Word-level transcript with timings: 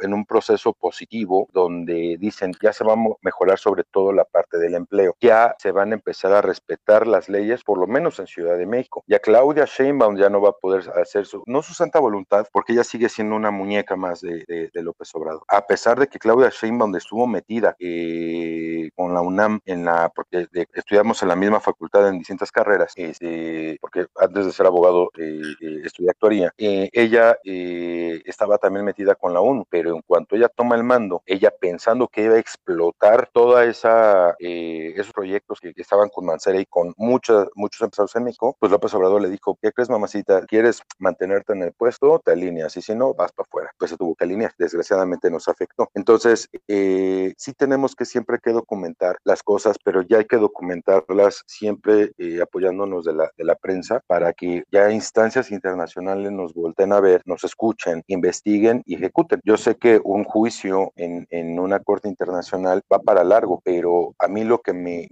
en 0.00 0.14
un 0.14 0.24
proceso 0.24 0.72
positivo 0.72 1.48
donde 1.52 2.16
dicen 2.18 2.52
ya 2.62 2.72
se 2.72 2.84
va 2.84 2.94
a 2.94 2.96
mejorar 3.22 3.58
sobre 3.58 3.84
todo 3.84 4.12
la 4.12 4.24
parte 4.24 4.58
del 4.58 4.74
empleo, 4.74 5.16
ya 5.20 5.54
se 5.58 5.72
van 5.72 5.92
a 5.92 5.94
empezar 5.94 6.32
a 6.32 6.42
respetar 6.42 7.06
las 7.06 7.28
leyes, 7.28 7.64
por 7.64 7.78
lo 7.78 7.86
menos 7.86 8.18
en 8.18 8.26
Ciudad 8.26 8.56
de 8.56 8.66
México. 8.66 9.04
Ya 9.06 9.18
Claudia 9.18 9.64
Sheinbaum 9.64 10.16
ya 10.16 10.28
no 10.28 10.40
va 10.40 10.50
a 10.50 10.52
poder 10.52 10.90
hacer 11.00 11.26
su, 11.26 11.42
no 11.46 11.62
su 11.62 11.74
santa 11.74 11.98
voluntad, 11.98 12.46
porque 12.52 12.72
ella 12.72 12.84
sigue 12.84 13.08
siendo 13.08 13.36
una 13.36 13.50
muñeca 13.50 13.96
más 13.96 14.20
de, 14.20 14.70
López 14.74 15.14
Obrador. 15.14 15.42
A 15.48 15.66
pesar 15.66 15.98
de 15.98 16.06
que 16.06 16.18
Claudia 16.18 16.48
Sheinbaum 16.50 16.94
estuvo 16.96 17.26
metida 17.26 17.76
eh, 17.78 18.90
con 18.94 19.12
la 19.12 19.20
UNAM 19.20 19.60
en 19.66 19.84
la, 19.84 20.10
porque 20.14 20.46
estudiamos 20.72 21.22
en 21.22 21.28
la 21.28 21.36
misma 21.36 21.60
facultad 21.60 22.08
en 22.08 22.18
distintas 22.18 22.50
carreras, 22.50 22.92
este, 22.96 23.76
porque 23.80 24.06
antes 24.18 24.46
de 24.46 24.52
ser 24.52 24.66
abogado 24.66 25.10
eh, 25.18 25.42
eh, 25.60 25.80
estudié 25.84 26.10
actuaría, 26.10 26.52
ella 26.56 27.36
estaba 27.44 28.58
también 28.58 28.84
metida 28.84 29.14
con 29.14 29.34
la 29.34 29.40
ONU, 29.40 29.66
pero 29.68 29.89
en 29.94 30.02
cuanto 30.02 30.36
ella 30.36 30.48
toma 30.48 30.76
el 30.76 30.84
mando, 30.84 31.22
ella 31.26 31.50
pensando 31.58 32.08
que 32.08 32.24
iba 32.24 32.34
a 32.34 32.38
explotar 32.38 33.28
toda 33.32 33.64
esa 33.64 34.34
esos 34.38 35.12
proyectos 35.12 35.60
que, 35.60 35.72
estaban 35.76 36.08
con 36.10 36.26
Mancera 36.26 36.60
y 36.60 36.66
con 36.66 36.92
muchos 36.96 37.48
muchos 37.54 37.80
empresarios 37.82 38.14
en 38.16 38.24
México, 38.24 38.56
pues 38.58 38.70
López 38.70 38.92
Obrador 38.94 39.22
le 39.22 39.30
dijo, 39.30 39.58
¿qué 39.60 39.72
crees 39.72 39.90
mamacita? 39.90 40.44
¿Quieres 40.46 40.82
mantenerte 40.98 41.52
en 41.52 41.62
el 41.62 41.72
puesto? 41.72 42.20
Te 42.24 42.32
alineas 42.32 42.76
y 42.76 42.82
si 42.82 42.94
no, 42.94 43.14
vas 43.14 43.32
para 43.32 43.46
afuera. 43.46 43.70
Pues 43.78 43.90
se 43.90 43.96
tuvo 43.96 44.14
que 44.14 44.24
alinear, 44.24 44.52
desgraciadamente 44.58 45.30
nos 45.30 45.48
afectó. 45.48 45.90
Entonces, 45.94 46.48
eh, 46.68 47.34
sí 47.36 47.52
tenemos 47.54 47.94
que 47.94 48.04
siempre 48.04 48.38
que 48.42 48.52
documentar 48.52 49.18
las 49.24 49.42
cosas, 49.42 49.76
pero 49.82 50.02
ya 50.02 50.18
hay 50.18 50.24
que 50.24 50.36
documentarlas 50.36 51.42
siempre 51.46 52.12
eh, 52.18 52.40
apoyándonos 52.42 53.04
de 53.04 53.14
la, 53.14 53.30
de 53.36 53.44
la 53.44 53.54
prensa 53.54 54.00
para 54.06 54.32
que 54.32 54.64
ya 54.70 54.90
instancias 54.90 55.50
internacionales 55.50 56.32
nos 56.32 56.54
volten 56.54 56.92
a 56.92 57.00
ver, 57.00 57.22
nos 57.24 57.44
escuchen, 57.44 58.02
investiguen 58.06 58.82
y 58.86 58.96
ejecuten. 58.96 59.40
Yo 59.44 59.56
sé 59.56 59.76
que 59.80 60.00
un 60.04 60.24
juicio 60.24 60.92
en, 60.96 61.26
en 61.30 61.58
una 61.58 61.80
corte 61.80 62.08
internacional 62.08 62.82
va 62.92 62.98
para 63.00 63.24
largo, 63.24 63.60
pero 63.64 64.14
a 64.18 64.28
mí 64.28 64.44
lo 64.44 64.60
que 64.60 64.72
me, 64.72 65.08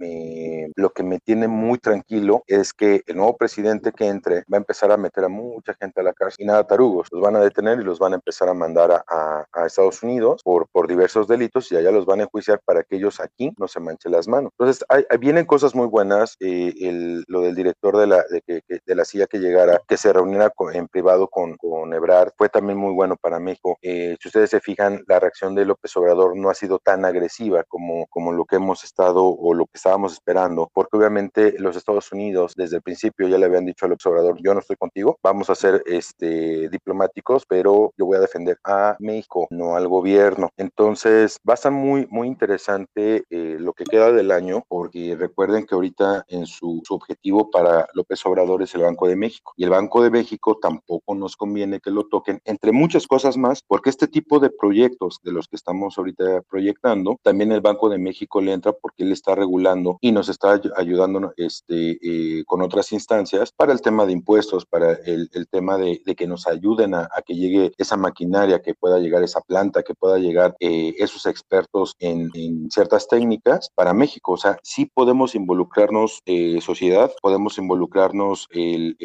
lo 0.75 0.91
que 0.91 1.03
me 1.03 1.19
tiene 1.19 1.47
muy 1.47 1.79
tranquilo 1.79 2.43
es 2.47 2.73
que 2.73 3.01
el 3.07 3.17
nuevo 3.17 3.35
presidente 3.35 3.91
que 3.91 4.07
entre 4.07 4.37
va 4.51 4.55
a 4.55 4.57
empezar 4.57 4.91
a 4.91 4.97
meter 4.97 5.25
a 5.25 5.29
mucha 5.29 5.73
gente 5.73 5.99
a 5.99 6.03
la 6.03 6.13
cárcel 6.13 6.43
y 6.43 6.47
nada 6.47 6.65
tarugos, 6.65 7.07
los 7.11 7.21
van 7.21 7.35
a 7.35 7.41
detener 7.41 7.79
y 7.79 7.83
los 7.83 7.99
van 7.99 8.13
a 8.13 8.15
empezar 8.15 8.49
a 8.49 8.53
mandar 8.53 8.91
a, 8.91 9.45
a, 9.51 9.65
Estados 9.65 10.01
Unidos 10.03 10.41
por, 10.43 10.67
por 10.69 10.87
diversos 10.87 11.27
delitos 11.27 11.71
y 11.71 11.75
allá 11.75 11.91
los 11.91 12.05
van 12.05 12.21
a 12.21 12.23
enjuiciar 12.23 12.61
para 12.63 12.83
que 12.83 12.95
ellos 12.95 13.19
aquí 13.19 13.51
no 13.57 13.67
se 13.67 13.79
manchen 13.79 14.11
las 14.11 14.27
manos. 14.27 14.51
Entonces, 14.57 14.85
hay, 14.89 15.03
vienen 15.19 15.45
cosas 15.45 15.75
muy 15.75 15.87
buenas, 15.87 16.37
eh, 16.39 16.73
el, 16.79 17.25
lo 17.27 17.41
del 17.41 17.55
director 17.55 17.97
de 17.97 18.07
la, 18.07 18.23
de, 18.29 18.41
que, 18.41 18.61
de 18.85 18.95
la 18.95 19.05
silla 19.05 19.27
que 19.27 19.39
llegara, 19.39 19.81
que 19.87 19.97
se 19.97 20.13
reuniera 20.13 20.51
en 20.73 20.87
privado 20.87 21.27
con, 21.27 21.57
con 21.57 21.93
Ebrard, 21.93 22.31
fue 22.37 22.49
también 22.49 22.77
muy 22.77 22.93
bueno 22.93 23.15
para 23.17 23.39
México. 23.39 23.77
Eh, 23.81 24.17
si 24.19 24.27
ustedes 24.27 24.48
se 24.49 24.59
fijan, 24.59 25.03
la 25.07 25.19
reacción 25.19 25.55
de 25.55 25.65
López 25.65 25.95
Obrador 25.95 26.35
no 26.35 26.49
ha 26.49 26.53
sido 26.53 26.79
tan 26.79 27.05
agresiva 27.05 27.63
como, 27.63 28.07
como 28.07 28.31
lo 28.33 28.45
que 28.45 28.57
hemos 28.57 28.83
estado 28.83 29.25
o 29.25 29.53
lo 29.53 29.65
que 29.65 29.75
estábamos 29.75 30.13
esperando, 30.13 30.69
porque 30.73 30.97
obviamente 30.97 31.55
los 31.59 31.75
Estados 31.75 32.11
Unidos 32.11 32.53
desde 32.55 32.77
el 32.77 32.81
principio 32.81 33.27
ya 33.27 33.37
le 33.37 33.45
habían 33.45 33.65
dicho 33.65 33.85
al 33.85 33.93
observador, 33.93 34.37
yo 34.41 34.53
no 34.53 34.59
estoy 34.59 34.75
contigo, 34.75 35.17
vamos 35.23 35.49
a 35.49 35.55
ser 35.55 35.83
este, 35.85 36.69
diplomáticos, 36.69 37.45
pero 37.45 37.93
yo 37.97 38.05
voy 38.05 38.17
a 38.17 38.21
defender 38.21 38.57
a 38.63 38.95
México, 38.99 39.47
no 39.49 39.75
al 39.75 39.87
gobierno. 39.87 40.49
Entonces 40.57 41.39
va 41.47 41.53
a 41.53 41.55
estar 41.55 41.71
muy, 41.71 42.07
muy 42.09 42.27
interesante 42.27 43.23
eh, 43.29 43.57
lo 43.59 43.73
que 43.73 43.85
queda 43.85 44.11
del 44.11 44.31
año, 44.31 44.63
porque 44.67 45.15
recuerden 45.17 45.65
que 45.65 45.75
ahorita 45.75 46.25
en 46.27 46.45
su, 46.45 46.81
su 46.85 46.93
objetivo 46.93 47.49
para 47.49 47.87
López 47.93 48.25
Obrador 48.25 48.63
es 48.63 48.73
el 48.75 48.81
Banco 48.81 49.07
de 49.07 49.15
México, 49.15 49.53
y 49.55 49.63
el 49.63 49.69
Banco 49.69 50.01
de 50.03 50.09
México 50.09 50.57
tampoco 50.61 51.15
nos 51.15 51.35
conviene 51.35 51.79
que 51.79 51.91
lo 51.91 52.07
toquen, 52.07 52.41
entre 52.45 52.71
muchas 52.71 53.07
cosas 53.07 53.37
más, 53.37 53.61
porque 53.67 53.89
este 53.89 54.07
tipo 54.07 54.38
de 54.39 54.49
proyectos 54.49 55.19
de 55.23 55.31
los 55.31 55.47
que 55.47 55.55
estamos 55.55 55.97
ahorita 55.97 56.41
proyectando, 56.49 57.17
también 57.23 57.51
el 57.51 57.61
Banco 57.61 57.89
de 57.89 57.97
México 57.97 58.41
le 58.41 58.53
entra 58.53 58.73
porque 58.73 59.03
él 59.03 59.11
está 59.11 59.35
regulando 59.35 59.97
y 60.01 60.11
nos 60.11 60.29
está 60.29 60.59
ayudando 60.75 61.33
este, 61.37 61.97
eh, 62.01 62.43
con 62.45 62.61
otras 62.61 62.91
instancias 62.91 63.51
para 63.51 63.73
el 63.73 63.81
tema 63.81 64.05
de 64.05 64.13
impuestos, 64.13 64.65
para 64.65 64.93
el, 64.93 65.29
tema 65.49 65.77
de, 65.77 66.01
que 66.15 66.27
nos 66.27 66.47
ayuden 66.47 66.93
a, 66.93 67.09
que 67.25 67.35
llegue 67.35 67.71
esa 67.77 67.97
maquinaria, 67.97 68.61
que 68.61 68.73
pueda 68.73 68.99
llegar 68.99 69.23
esa 69.23 69.41
planta, 69.41 69.83
que 69.83 69.95
pueda 69.95 70.17
llegar 70.17 70.55
eh, 70.59 70.95
esos 70.97 71.25
expertos 71.25 71.95
en, 71.99 72.29
en, 72.33 72.69
ciertas 72.71 73.07
técnicas 73.07 73.69
para 73.75 73.93
México. 73.93 74.33
O 74.33 74.37
sea, 74.37 74.57
sí 74.63 74.85
podemos 74.85 75.35
involucrarnos 75.35 76.21
eh, 76.25 76.59
sociedad, 76.61 77.11
podemos 77.21 77.57
involucrarnos 77.57 78.47
el 78.51 78.97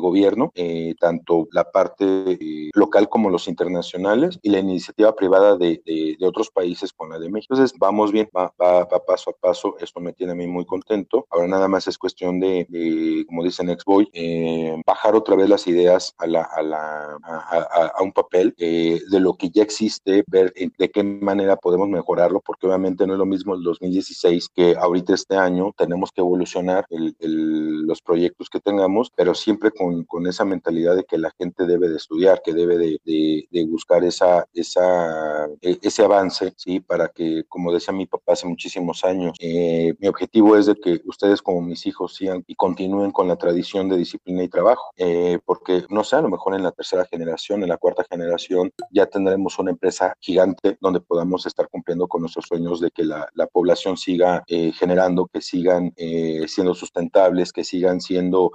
gobierno, 0.00 0.52
tanto 1.00 1.48
la 1.52 1.70
parte 1.70 2.38
local 2.74 3.08
como 3.08 3.30
los 3.30 3.48
internacionales 3.48 4.38
y 4.42 4.50
la 4.50 4.58
iniciativa 4.70 5.14
privada 5.14 5.56
de, 5.56 5.82
de, 5.84 6.26
otros 6.26 6.50
países 6.50 6.92
con 6.92 7.10
la 7.10 7.18
de 7.18 7.30
México. 7.30 7.54
Entonces, 7.54 7.78
vamos 7.78 8.12
bien, 8.12 8.28
va, 8.36 8.52
va, 8.60 8.84
va 8.84 9.04
paso 9.04 9.30
a 9.30 9.32
paso. 9.32 9.76
Esto 9.78 10.00
me 10.00 10.12
tiene 10.12 10.32
a 10.32 10.36
mí 10.36 10.46
muy 10.46 10.64
contento. 10.64 11.26
Ahora 11.30 11.46
nada 11.46 11.68
más 11.68 11.86
es 11.86 11.98
cuestión 11.98 12.40
de, 12.40 12.66
de 12.68 13.24
como 13.26 13.44
dicen 13.44 13.70
Exboy, 13.70 14.08
eh, 14.12 14.76
bajar 14.86 15.14
otra 15.14 15.36
vez 15.36 15.48
las 15.48 15.66
ideas 15.66 16.14
a, 16.18 16.26
la, 16.26 16.42
a, 16.42 16.62
la, 16.62 17.18
a, 17.22 18.02
un 18.02 18.12
papel 18.12 18.54
eh, 18.58 19.00
de 19.10 19.20
lo 19.20 19.34
que 19.34 19.50
ya 19.50 19.62
existe, 19.62 20.24
ver 20.26 20.52
de 20.52 20.90
qué 20.90 21.02
manera 21.02 21.56
podemos 21.56 21.88
mejorarlo, 21.88 22.40
porque 22.40 22.66
obviamente 22.66 23.06
no 23.06 23.14
es 23.14 23.18
lo 23.18 23.26
mismo 23.26 23.54
el 23.54 23.62
2016 23.62 24.48
que 24.54 24.76
ahorita 24.76 25.14
este 25.14 25.36
año 25.36 25.72
tenemos 25.76 26.12
que 26.12 26.20
evolucionar 26.20 26.86
el, 26.90 27.14
los 27.86 28.02
proyectos 28.02 28.50
que 28.50 28.60
tengamos, 28.60 29.10
pero 29.14 29.34
siempre 29.34 29.70
con, 29.70 30.04
con, 30.04 30.26
esa 30.26 30.44
mentalidad 30.44 30.96
de 30.96 31.04
que 31.04 31.18
la 31.18 31.30
gente 31.38 31.66
debe 31.66 31.88
de 31.88 31.96
estudiar, 31.96 32.42
que 32.44 32.52
debe 32.52 32.78
de, 32.78 33.00
de, 33.04 33.48
de 33.50 33.66
buscar 33.66 34.04
esa, 34.04 34.46
esa, 34.60 35.46
e, 35.60 35.78
ese 35.82 36.02
avance, 36.02 36.52
¿sí? 36.56 36.80
Para 36.80 37.08
que, 37.08 37.44
como 37.48 37.72
decía 37.72 37.94
mi 37.94 38.06
papá 38.06 38.32
hace 38.32 38.46
muchísimos 38.46 39.04
años, 39.04 39.36
eh, 39.40 39.94
mi 39.98 40.08
objetivo 40.08 40.56
es 40.56 40.66
de 40.66 40.74
que 40.74 41.00
ustedes 41.04 41.42
como 41.42 41.60
mis 41.60 41.86
hijos 41.86 42.14
sigan 42.16 42.44
y 42.46 42.54
continúen 42.54 43.10
con 43.10 43.28
la 43.28 43.36
tradición 43.36 43.88
de 43.88 43.96
disciplina 43.96 44.42
y 44.42 44.48
trabajo, 44.48 44.90
eh, 44.96 45.38
porque 45.44 45.84
no 45.90 46.04
sé, 46.04 46.16
a 46.16 46.20
lo 46.20 46.28
mejor 46.28 46.54
en 46.54 46.62
la 46.62 46.72
tercera 46.72 47.04
generación, 47.04 47.62
en 47.62 47.68
la 47.68 47.76
cuarta 47.76 48.04
generación, 48.08 48.72
ya 48.90 49.06
tendremos 49.06 49.58
una 49.58 49.70
empresa 49.70 50.14
gigante 50.20 50.78
donde 50.80 51.00
podamos 51.00 51.46
estar 51.46 51.68
cumpliendo 51.68 52.08
con 52.08 52.22
nuestros 52.22 52.46
sueños 52.46 52.80
de 52.80 52.90
que 52.90 53.04
la, 53.04 53.28
la 53.34 53.46
población 53.46 53.96
siga 53.96 54.42
eh, 54.46 54.72
generando, 54.72 55.26
que 55.26 55.40
sigan 55.40 55.92
eh, 55.96 56.44
siendo 56.48 56.74
sustentables, 56.74 57.52
que 57.52 57.64
sigan 57.64 58.00
siendo 58.00 58.50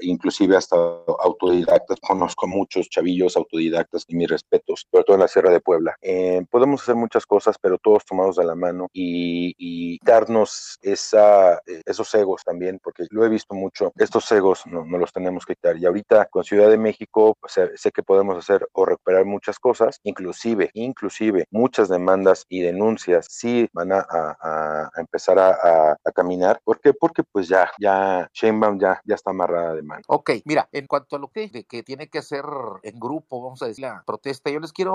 inclusive 0.00 0.56
hasta 0.56 0.76
autodidactas. 0.76 2.00
Conozco 2.00 2.46
muchos 2.46 2.88
chavillos 2.88 3.36
autodidactas 3.36 4.04
y 4.08 4.14
mis 4.16 4.28
respetos, 4.28 4.86
sobre 4.90 5.04
todo 5.04 5.16
en 5.16 5.20
la 5.20 5.25
Sierra 5.28 5.50
de 5.50 5.60
Puebla. 5.60 5.96
Eh, 6.02 6.44
podemos 6.50 6.82
hacer 6.82 6.94
muchas 6.94 7.26
cosas, 7.26 7.56
pero 7.60 7.78
todos 7.78 8.04
tomados 8.04 8.36
de 8.36 8.44
la 8.44 8.54
mano 8.54 8.88
y, 8.92 9.54
y 9.58 9.98
darnos 10.04 10.78
esa, 10.82 11.60
esos 11.84 12.14
egos 12.14 12.42
también, 12.44 12.80
porque 12.82 13.04
lo 13.10 13.24
he 13.24 13.28
visto 13.28 13.54
mucho, 13.54 13.92
estos 13.96 14.30
egos 14.32 14.62
no, 14.66 14.84
no 14.84 14.98
los 14.98 15.12
tenemos 15.12 15.44
que 15.44 15.54
quitar. 15.54 15.76
Y 15.76 15.86
ahorita 15.86 16.26
con 16.26 16.44
Ciudad 16.44 16.68
de 16.68 16.78
México 16.78 17.36
sé 17.46 17.92
que 17.92 18.02
podemos 18.02 18.36
hacer 18.36 18.68
o 18.72 18.84
recuperar 18.84 19.24
muchas 19.24 19.58
cosas, 19.58 20.00
inclusive, 20.02 20.70
inclusive 20.74 21.46
muchas 21.50 21.88
demandas 21.88 22.44
y 22.48 22.60
denuncias 22.60 23.26
sí 23.28 23.68
van 23.72 23.92
a, 23.92 24.06
a, 24.08 24.90
a 24.94 25.00
empezar 25.00 25.38
a, 25.38 25.96
a, 26.04 26.12
caminar. 26.12 26.60
¿Por 26.64 26.80
qué? 26.80 26.94
Porque 26.94 27.22
pues 27.22 27.48
ya, 27.48 27.70
ya 27.78 28.28
Sheinbaum 28.32 28.78
ya, 28.78 29.00
ya 29.04 29.14
está 29.14 29.30
amarrada 29.30 29.74
de 29.74 29.82
mano. 29.82 30.02
Ok, 30.08 30.30
mira, 30.44 30.68
en 30.72 30.86
cuanto 30.86 31.16
a 31.16 31.18
lo 31.18 31.28
que, 31.28 31.48
de 31.48 31.64
que 31.64 31.82
tiene 31.82 32.08
que 32.08 32.18
hacer 32.18 32.44
en 32.82 32.98
grupo, 32.98 33.42
vamos 33.42 33.62
a 33.62 33.66
decir, 33.66 33.82
la 33.82 34.02
protesta, 34.06 34.50
yo 34.50 34.60
les 34.60 34.72
quiero 34.72 34.94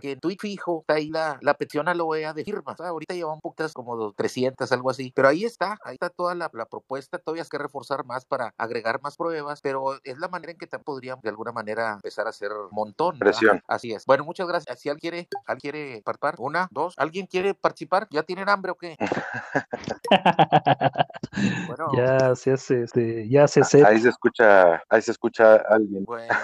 que 0.00 0.12
en 0.12 0.20
Twitch 0.20 0.40
fijo 0.40 0.80
está 0.80 0.94
ahí 0.94 1.08
la, 1.08 1.38
la 1.40 1.54
petición 1.54 1.88
a 1.88 1.94
la 1.94 2.04
OEA 2.04 2.32
de 2.32 2.44
firmas. 2.44 2.80
ahorita 2.80 3.14
lleva 3.14 3.32
un 3.32 3.40
poquitas 3.40 3.72
como 3.72 4.12
300, 4.12 4.70
algo 4.72 4.90
así, 4.90 5.12
pero 5.14 5.28
ahí 5.28 5.44
está, 5.44 5.78
ahí 5.82 5.94
está 5.94 6.10
toda 6.10 6.34
la, 6.34 6.50
la 6.52 6.66
propuesta, 6.66 7.18
todavía 7.18 7.42
es 7.42 7.48
que 7.48 7.58
reforzar 7.58 8.04
más 8.04 8.24
para 8.24 8.54
agregar 8.56 9.00
más 9.02 9.16
pruebas, 9.16 9.60
pero 9.60 9.98
es 10.04 10.18
la 10.18 10.28
manera 10.28 10.52
en 10.52 10.58
que 10.58 10.66
podríamos 10.78 11.22
de 11.22 11.30
alguna 11.30 11.52
manera 11.52 11.94
empezar 11.94 12.26
a 12.26 12.30
hacer 12.30 12.52
un 12.52 12.68
montón. 12.70 13.18
Presión. 13.18 13.62
Así 13.66 13.92
es. 13.92 14.04
Bueno, 14.06 14.24
muchas 14.24 14.46
gracias. 14.46 14.80
Si 14.80 14.88
alguien 14.88 15.00
quiere, 15.00 15.28
alguien 15.46 15.72
quiere 15.72 16.02
participar, 16.02 16.36
una, 16.38 16.68
dos, 16.70 16.94
¿alguien 16.96 17.26
quiere 17.26 17.54
participar? 17.54 18.06
¿Ya 18.10 18.22
tienen 18.22 18.48
hambre 18.48 18.72
o 18.72 18.74
qué? 18.76 18.96
bueno, 21.66 21.88
ya 21.96 22.34
se 22.34 22.52
hace, 22.52 22.82
este, 22.82 23.28
ya 23.28 23.48
se 23.48 23.60
hace. 23.60 23.84
Ahí 23.84 24.00
se 24.00 24.08
escucha, 24.08 24.82
ahí 24.88 25.02
se 25.02 25.12
escucha 25.12 25.56
alguien. 25.68 26.04
Bueno, 26.04 26.34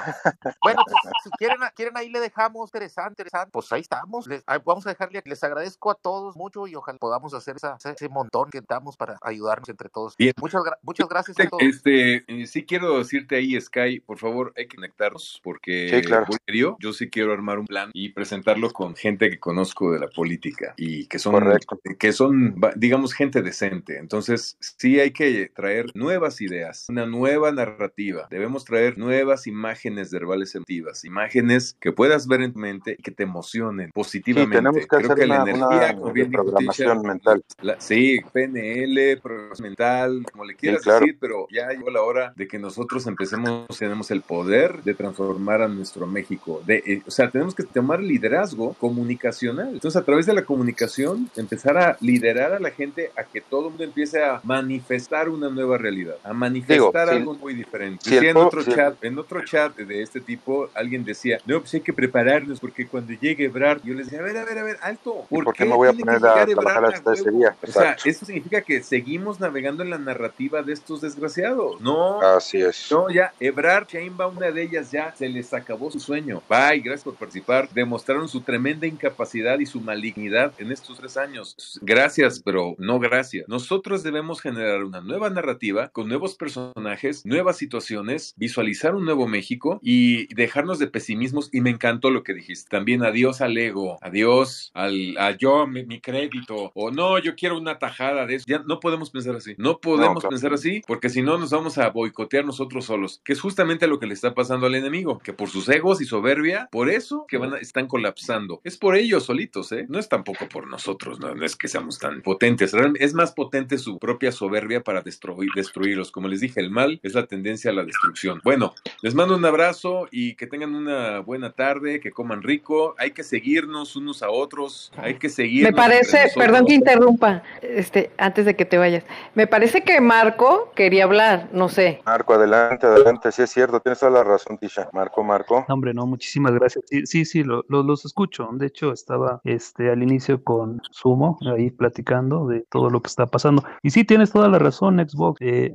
bueno 0.63 0.83
pues, 0.87 0.97
si 1.25 1.31
quieren, 1.31 1.59
quieren 1.75 1.97
ahí 1.97 2.09
le 2.09 2.21
dejamos 2.21 2.69
interesante, 2.69 3.12
interesante. 3.13 3.51
Pues 3.53 3.71
ahí 3.73 3.81
estamos. 3.81 4.27
Les, 4.27 4.45
vamos 4.65 4.87
a 4.87 4.91
dejarle, 4.91 5.23
les 5.25 5.45
agradezco 5.45 5.91
a 5.91 5.95
todos 5.95 6.37
mucho 6.37 6.67
y 6.67 6.75
ojalá 6.75 6.99
podamos 6.99 7.35
hacer 7.35 7.57
esa, 7.57 7.77
ese 7.85 8.09
montón 8.09 8.51
que 8.51 8.61
damos 8.67 8.97
para 8.97 9.19
ayudarnos 9.23 9.69
entre 9.69 9.89
todos. 9.89 10.17
Bien. 10.17 10.33
Muchas, 10.41 10.63
muchas 10.83 11.09
gracias 11.09 11.39
este, 11.39 11.47
a 11.47 11.51
todos. 11.51 11.63
Este, 11.63 12.25
eh, 12.27 12.47
sí 12.47 12.65
quiero 12.65 12.99
decirte 12.99 13.37
ahí, 13.37 13.61
Sky, 13.61 14.01
por 14.01 14.19
favor, 14.19 14.53
hay 14.57 14.67
que 14.67 14.77
conectarnos 14.77 15.41
porque 15.43 15.89
sí, 15.91 16.07
claro. 16.07 16.27
yo, 16.47 16.77
yo 16.81 16.93
sí 16.93 17.11
quiero 17.11 17.33
armar 17.33 17.59
un 17.59 17.67
plan 17.67 17.91
y 17.93 18.11
presentarlo 18.11 18.71
con 18.71 18.97
gente 18.97 19.31
que 19.31 19.39
conozco 19.39 19.93
de 19.93 20.01
la 20.01 20.09
política 20.09 20.75
y 20.77 21.07
que 21.07 21.19
son, 21.19 21.33
Correcto. 21.33 21.81
que 21.99 22.13
son, 22.13 22.57
digamos, 22.77 23.13
gente 23.13 23.43
decente. 23.43 23.99
Entonces, 23.99 24.57
sí 24.61 25.01
hay 25.01 25.13
que 25.13 25.51
traer 25.55 25.87
nuevas 25.95 26.41
ideas, 26.41 26.87
una 26.89 27.07
nueva 27.07 27.53
narrativa. 27.53 28.27
Debemos 28.31 28.65
traer 28.65 28.99
nuevas 28.99 29.47
imágenes 29.47 30.11
verbales 30.11 30.55
emotivas, 30.55 31.05
imágenes 31.05 31.77
que 31.81 31.93
puedas 31.93 32.27
ver 32.27 32.43
en 32.43 32.53
tu 32.53 32.59
mente 32.59 32.97
que 33.03 33.11
te 33.11 33.25
emocionen 33.25 33.91
positivamente. 33.93 34.57
Sí, 34.57 34.59
tenemos 34.59 34.87
que 34.87 34.97
hacer 34.97 35.15
que 35.17 35.25
una, 35.25 35.37
la 35.37 35.43
energía, 35.51 35.97
una, 36.01 36.31
programación 36.31 37.03
mental. 37.03 37.45
sí, 37.79 38.21
PNL, 38.33 39.21
programación 39.21 39.69
mental, 39.69 40.23
como 40.31 40.45
le 40.45 40.55
quieras 40.55 40.83
decir, 40.85 41.17
pero 41.21 41.47
ya 41.51 41.69
llegó 41.69 41.91
la 41.91 42.03
hora 42.03 42.33
de 42.37 42.49
que 42.49 42.59
nosotros 42.59 43.07
empecemos, 43.07 43.67
tenemos 43.79 44.11
el 44.11 44.23
poder 44.23 44.83
de 44.83 44.95
transformar 44.95 45.63
a 45.63 45.69
nuestro 45.69 46.07
México. 46.07 46.63
De, 46.67 46.83
eh, 46.87 47.03
o 47.07 47.11
sea, 47.11 47.31
tenemos 47.31 47.55
que 47.55 47.65
tomar 47.65 48.01
liderazgo 48.01 48.75
comunicacional. 48.75 49.69
Entonces, 49.73 50.01
a 50.01 50.05
través 50.05 50.27
de 50.27 50.35
la 50.35 50.45
comunicación, 50.45 51.31
empezar 51.37 51.77
a 51.77 51.97
liderar 52.01 52.53
a 52.53 52.61
la 52.61 52.71
gente 52.71 53.11
a 53.17 53.25
que 53.25 53.41
todo 53.41 53.67
el 53.67 53.69
mundo 53.71 53.85
empiece 53.85 54.23
a 54.23 54.41
manifestar 54.45 55.29
una 55.29 55.49
nueva 55.49 55.79
realidad, 55.79 56.17
a 56.25 56.33
manifestar 56.33 57.09
algo 57.09 57.35
muy 57.35 57.55
diferente. 57.55 58.29
en, 58.29 58.37
otro 58.37 58.63
chat, 58.63 59.03
en 59.05 59.19
otro 59.19 59.45
chat 59.45 59.77
de 59.77 60.03
este 60.03 60.21
tipo, 60.21 60.69
alguien 60.75 61.05
decía, 61.05 61.39
no, 61.47 61.61
pues 61.61 61.75
hay 61.75 61.81
que 61.81 61.93
prepararnos 61.93 62.61
porque 62.61 62.82
cuando 62.87 63.13
llegue 63.13 63.45
Ebrard, 63.45 63.83
yo 63.83 63.95
les 63.95 64.07
decía, 64.07 64.21
a 64.21 64.23
ver, 64.23 64.37
a 64.37 64.45
ver, 64.45 64.59
a 64.59 64.63
ver, 64.63 64.79
alto. 64.83 65.27
¿Por, 65.29 65.53
qué, 65.53 65.65
me 65.65 65.75
voy 65.75 65.89
a 65.89 65.93
poner 65.93 66.17
a 66.17 66.47
trabajar 66.47 66.85
hasta 66.87 67.13
ese 67.13 67.31
día? 67.31 67.57
O 67.63 67.67
sea, 67.67 67.97
eso 68.05 68.25
significa 68.25 68.61
que 68.63 68.83
seguimos 68.83 69.41
navegando 69.41 69.83
en 69.83 69.91
la 69.91 69.99
narrativa 69.99 70.63
de 70.63 70.73
estos 70.73 71.01
desgraciados. 71.01 71.81
No. 71.81 72.21
Así 72.21 72.61
es. 72.61 72.89
No, 72.91 73.11
ya, 73.11 73.33
Ebrard, 73.41 73.87
va 74.19 74.27
una 74.27 74.51
de 74.51 74.63
ellas 74.63 74.91
ya 74.91 75.15
se 75.15 75.29
les 75.29 75.53
acabó 75.55 75.91
su 75.91 76.01
sueño. 76.01 76.43
Bye, 76.49 76.81
gracias 76.81 77.05
por 77.05 77.15
participar. 77.15 77.69
Demostraron 77.71 78.29
su 78.29 78.41
tremenda 78.41 78.87
incapacidad 78.87 79.59
y 79.59 79.67
su 79.67 79.81
malignidad 79.81 80.53
en 80.59 80.73
estos 80.73 80.99
tres 80.99 81.17
años. 81.17 81.79
Gracias, 81.83 82.41
pero 82.41 82.75
no 82.79 82.99
gracias. 82.99 83.49
Nosotros 83.49 84.03
debemos 84.03 84.41
generar 84.41 84.85
una 84.85 85.01
nueva 85.01 85.31
narrativa 85.31 85.89
con 85.89 86.09
nuevos 86.09 86.35
personajes, 86.35 87.25
nuevas 87.27 87.57
situaciones, 87.57 88.35
visualizar 88.37 88.95
un 88.95 89.05
nuevo 89.05 89.27
México 89.27 89.79
y 89.83 90.33
dejarnos 90.35 90.79
de 90.79 90.87
pesimismos. 90.87 91.49
Y 91.53 91.61
me 91.61 91.71
encantó 91.71 92.11
lo 92.11 92.23
que 92.23 92.35
dijiste. 92.35 92.69
También 92.73 93.05
adiós 93.05 93.43
al 93.43 93.59
ego, 93.59 93.99
adiós 94.01 94.71
al 94.73 95.15
a 95.19 95.33
yo, 95.33 95.67
mi, 95.67 96.01
crédito, 96.01 96.73
o 96.75 96.91
no, 96.91 97.19
yo 97.19 97.35
quiero 97.37 97.59
una 97.59 97.79
tajada 97.79 98.25
de 98.25 98.37
eso. 98.37 98.47
Ya 98.49 98.61
no 98.61 98.81
podemos 98.81 99.11
pensar 99.11 99.37
así. 99.37 99.55
No 99.59 99.79
podemos 99.79 100.25
pensar 100.25 100.55
así 100.55 100.81
porque 100.87 101.11
si 101.11 101.21
no 101.21 101.37
nos 101.37 101.51
vamos 101.51 101.77
a 101.77 101.91
boicotear 101.91 102.47
nosotros 102.47 102.87
solos, 102.87 103.21
que 103.25 103.35
es 103.35 103.43
justamente 103.43 103.87
lo 103.87 103.99
que 103.99 104.07
le 104.07 104.15
está 104.15 104.33
pasando 104.33 104.65
al 104.65 104.75
enemigo, 104.75 105.19
que 105.19 105.35
por 105.35 105.51
sus 105.51 105.69
egos 105.69 106.01
y 106.01 106.07
soberbia, 106.07 106.71
por 106.73 106.89
eso 106.89 107.27
que 107.29 107.37
van 107.37 107.53
a, 107.53 107.59
están 107.59 107.89
colapsando. 107.89 108.63
Es 108.65 108.79
por 108.79 108.97
ellos 108.97 109.25
solitos, 109.25 109.71
¿eh? 109.73 109.85
No 109.91 109.99
es 109.99 110.09
tampoco 110.09 110.49
por 110.49 110.67
nosotros, 110.67 111.21
no, 111.21 111.45
es 111.45 111.57
que 111.57 111.69
seamos 111.69 111.99
tan 111.99 112.23
potentes. 112.23 112.73
Es 112.99 113.13
más 113.13 113.33
potente 113.33 113.77
su 113.77 113.99
propia 113.99 114.33
soberbia 114.33 114.83
para 114.83 115.03
destruir, 115.03 115.51
destruirlos. 115.55 116.11
Como 116.11 116.27
les 116.27 116.41
dije, 116.41 116.59
el 116.61 116.71
mal 116.71 117.01
es 117.03 117.13
la 117.13 117.27
tendencia 117.27 117.71
a 117.71 117.75
la 117.75 117.85
destrucción. 117.85 118.41
Bueno, 118.43 118.73
les 119.03 119.15
mando 119.15 119.37
un 119.37 119.45
abrazo 119.45 120.09
y 120.11 120.37
que 120.37 120.47
tengan 120.47 120.75
una 120.75 121.21
buena 121.21 121.53
tarde, 121.53 122.01
que 122.01 122.13
coman 122.13 122.43
rico. 122.43 122.62
Hay 122.99 123.11
que 123.13 123.23
seguirnos 123.23 123.97
unos 123.97 124.23
a 124.23 124.31
otros, 124.31 124.93
hay 124.97 125.15
que 125.15 125.29
seguir. 125.29 125.65
Me 125.65 125.73
parece, 125.73 126.31
perdón 126.35 126.67
que 126.67 126.75
interrumpa, 126.75 127.43
este, 127.61 128.11
antes 128.19 128.47
de 128.47 128.57
que 128.57 128.65
te 128.65 128.79
vayas. 128.79 129.05
Me 129.35 129.47
parece 129.47 129.83
que 129.83 130.01
Marco 130.01 130.73
quería 130.75 131.05
hablar, 131.05 131.49
no 131.53 131.69
sé. 131.69 132.01
Marco, 132.07 132.35
adelante, 132.35 132.87
adelante, 132.87 133.33
sí 133.33 133.43
es 133.43 133.51
cierto, 133.51 133.81
tienes 133.81 134.01
toda 134.01 134.13
la 134.13 134.25
razón, 134.25 134.59
Tisha. 134.59 134.89
Marco, 134.93 135.23
Marco. 135.23 135.65
hombre, 135.69 135.93
no, 135.95 136.07
muchísimas 136.07 136.53
gracias. 136.53 136.85
Sí, 136.89 137.07
sí, 137.07 137.25
sí 137.25 137.43
los 137.45 138.05
escucho. 138.05 138.49
De 138.53 138.67
hecho, 138.67 138.93
estaba 138.93 139.41
este 139.45 139.91
al 139.91 140.03
inicio 140.03 140.43
con 140.43 140.81
Sumo, 140.91 141.39
ahí 141.55 141.71
platicando 141.71 142.47
de 142.47 142.65
todo 142.71 142.91
lo 142.91 143.01
que 143.01 143.09
está 143.09 143.27
pasando. 143.27 143.65
Y 143.83 143.91
sí, 143.91 144.05
tienes 144.05 144.33
toda 144.33 144.49
la 144.49 144.59
razón, 144.59 144.99
Xbox, 144.99 145.41
eh, 145.41 145.73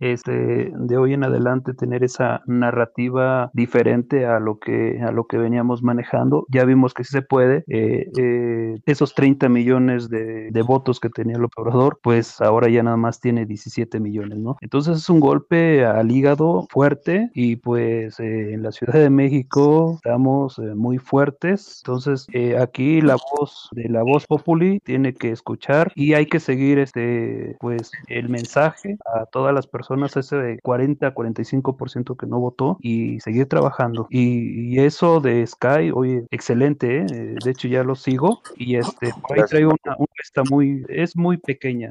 este, 0.00 0.72
de 0.74 0.96
hoy 0.96 1.14
en 1.14 1.24
adelante 1.24 1.74
tener 1.74 2.04
esa 2.04 2.42
narrativa 2.46 3.50
diferente 3.52 4.26
a 4.26 4.38
lo 4.40 4.58
que, 4.58 5.00
a 5.02 5.12
lo 5.12 5.26
que 5.26 5.38
veníamos 5.38 5.82
manejando. 5.82 6.01
Ya 6.48 6.64
vimos 6.64 6.94
que 6.94 7.04
sí 7.04 7.12
se 7.12 7.22
puede. 7.22 7.64
Eh, 7.68 8.10
eh, 8.18 8.78
esos 8.86 9.14
30 9.14 9.48
millones 9.48 10.08
de, 10.08 10.50
de 10.50 10.62
votos 10.62 11.00
que 11.00 11.08
tenía 11.08 11.36
el 11.36 11.44
operador, 11.44 11.98
pues 12.02 12.40
ahora 12.40 12.68
ya 12.68 12.82
nada 12.82 12.96
más 12.96 13.20
tiene 13.20 13.46
17 13.46 14.00
millones, 14.00 14.38
¿no? 14.38 14.56
Entonces 14.60 14.98
es 14.98 15.10
un 15.10 15.20
golpe 15.20 15.84
al 15.84 16.10
hígado 16.10 16.66
fuerte 16.70 17.30
y 17.34 17.56
pues 17.56 18.18
eh, 18.20 18.54
en 18.54 18.62
la 18.62 18.72
Ciudad 18.72 18.94
de 18.94 19.10
México 19.10 19.94
estamos 19.96 20.58
eh, 20.58 20.74
muy 20.74 20.98
fuertes. 20.98 21.82
Entonces 21.84 22.26
eh, 22.32 22.56
aquí 22.58 23.00
la 23.00 23.16
voz 23.36 23.68
de 23.72 23.88
la 23.88 24.02
voz 24.02 24.26
populi 24.26 24.80
tiene 24.80 25.14
que 25.14 25.30
escuchar 25.30 25.92
y 25.94 26.14
hay 26.14 26.26
que 26.26 26.40
seguir 26.40 26.78
este 26.78 27.56
pues 27.60 27.90
el 28.08 28.28
mensaje 28.28 28.96
a 29.04 29.26
todas 29.26 29.54
las 29.54 29.66
personas 29.66 30.16
ese 30.16 30.36
de 30.36 30.58
40 30.60 31.14
45% 31.14 32.16
que 32.16 32.26
no 32.26 32.40
votó 32.40 32.78
y 32.80 33.20
seguir 33.20 33.46
trabajando. 33.46 34.06
Y, 34.10 34.72
eso 34.82 35.20
de 35.20 35.46
Sky, 35.46 35.91
oye, 35.92 36.24
excelente, 36.30 37.04
de 37.04 37.50
hecho 37.50 37.68
ya 37.68 37.84
lo 37.84 37.94
sigo 37.94 38.42
y 38.56 38.76
este 38.76 39.12
ahí 39.34 39.42
traigo 39.48 39.74
una, 39.84 39.96
una 39.96 40.50
muy 40.50 40.84
es 40.88 41.16
muy 41.16 41.36
pequeña, 41.36 41.90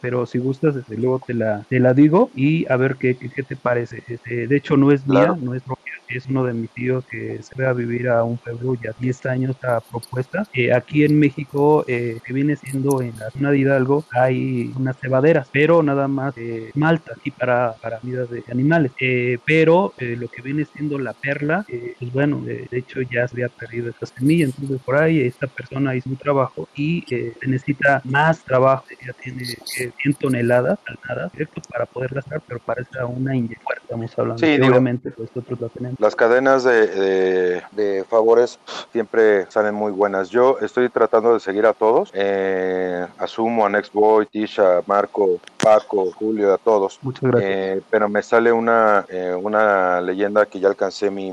pero 0.00 0.26
si 0.26 0.38
gustas 0.38 0.74
desde 0.74 0.96
luego 0.96 1.20
te 1.26 1.34
la 1.34 1.64
te 1.68 1.80
la 1.80 1.94
digo 1.94 2.30
y 2.34 2.70
a 2.70 2.76
ver 2.76 2.96
qué, 2.96 3.16
qué, 3.16 3.42
te 3.42 3.56
parece. 3.56 4.02
Este, 4.06 4.46
de 4.46 4.56
hecho, 4.56 4.76
no 4.76 4.92
es 4.92 5.06
mía, 5.06 5.36
no 5.40 5.54
es 5.54 5.62
propia, 5.62 5.92
es 6.08 6.26
uno 6.26 6.44
de 6.44 6.52
mis 6.52 6.70
tíos 6.70 7.04
que 7.06 7.42
se 7.42 7.62
va 7.62 7.70
a 7.70 7.72
vivir 7.72 8.08
a 8.08 8.24
un 8.24 8.38
febrero 8.38 8.74
ya 8.74 8.92
10 8.98 9.26
años 9.26 9.50
esta 9.52 9.80
propuesta. 9.80 10.46
Eh, 10.52 10.72
aquí 10.72 11.04
en 11.04 11.18
México, 11.18 11.84
eh, 11.88 12.18
que 12.24 12.32
viene 12.32 12.56
siendo 12.56 13.02
en 13.02 13.18
la 13.18 13.30
zona 13.30 13.50
de 13.50 13.58
Hidalgo, 13.58 14.04
hay 14.12 14.72
unas 14.76 14.98
cebaderas, 14.98 15.48
pero 15.50 15.82
nada 15.82 16.08
más 16.08 16.36
eh, 16.36 16.70
malta 16.74 17.12
y 17.24 17.30
para, 17.30 17.74
para 17.80 17.98
vida 18.00 18.26
de 18.26 18.44
animales. 18.50 18.92
Eh, 19.00 19.38
pero 19.44 19.94
lo 19.98 20.28
que 20.28 20.42
viene 20.42 20.64
siendo 20.64 20.98
la 20.98 21.12
perla, 21.12 21.64
pues 21.98 22.12
bueno, 22.12 22.40
de 22.42 22.68
hecho 22.72 23.00
ya 23.02 23.26
había 23.32 23.48
perdido 23.48 23.90
esta 23.90 24.06
semilla, 24.06 24.46
entonces 24.46 24.80
por 24.84 24.96
ahí 24.96 25.20
esta 25.20 25.46
persona 25.46 25.94
hizo 25.94 26.08
un 26.08 26.16
trabajo 26.16 26.68
y 26.74 27.04
se 27.08 27.34
necesita 27.46 28.00
más 28.04 28.42
trabajo, 28.44 28.84
ya 29.04 29.12
tiene 29.14 29.44
100 29.44 29.92
toneladas 30.18 30.78
al 30.86 30.98
nada, 31.08 31.30
¿cierto? 31.30 31.60
Para 31.70 31.86
poder 31.86 32.14
gastar, 32.14 32.42
pero 32.46 32.60
parece 32.60 33.02
una 33.04 33.34
inyección, 33.34 33.76
estamos 33.82 34.18
hablando. 34.18 34.46
Sí, 34.46 34.60
obviamente 34.60 35.10
pues 35.10 35.30
nosotros 35.34 35.60
la 35.60 35.68
tenemos. 35.68 36.00
Las 36.00 36.16
cadenas 36.16 36.64
de, 36.64 37.62
de, 37.72 38.04
favores 38.08 38.58
siempre 38.92 39.46
salen 39.50 39.74
muy 39.74 39.92
buenas. 39.92 40.30
Yo 40.30 40.58
estoy 40.60 40.88
tratando 40.88 41.34
de 41.34 41.40
seguir 41.40 41.66
a 41.66 41.72
todos. 41.72 42.10
Eh, 42.14 43.06
asumo 43.18 43.66
a 43.66 43.68
Nextboy, 43.70 44.26
Tisha, 44.26 44.82
Marco, 44.86 45.40
Paco, 45.62 46.10
Julio, 46.12 46.52
a 46.52 46.58
todos. 46.58 46.98
Muchas 47.02 47.22
gracias. 47.30 47.50
Eh, 47.50 47.82
pero 47.90 48.08
me 48.08 48.22
sale 48.22 48.52
una, 48.52 49.04
eh, 49.08 49.34
una 49.34 50.00
leyenda 50.00 50.46
que 50.46 50.60
ya 50.60 50.68
alcancé 50.68 51.10
mi, 51.10 51.32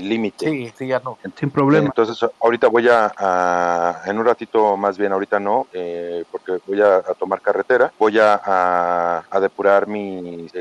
límite. 0.00 0.50
Sí, 0.50 0.72
sí, 0.76 0.86
ya 0.86 1.00
no. 1.00 1.18
Sin 1.40 1.50
problema. 1.50 1.86
Entonces, 1.86 2.30
ahorita 2.38 2.68
voy 2.68 2.86
a, 2.90 4.02
en 4.04 4.18
un 4.18 4.26
ratito 4.26 4.76
más 4.76 4.98
bien, 4.98 5.12
ahorita 5.12 5.40
no, 5.40 5.66
porque 6.30 6.58
voy 6.66 6.82
a, 6.82 7.00
tomar 7.18 7.40
carretera. 7.40 7.90
Voy 7.98 8.18
a, 8.18 9.22
a 9.30 9.40
depurar 9.40 9.86
mis, 9.86 10.52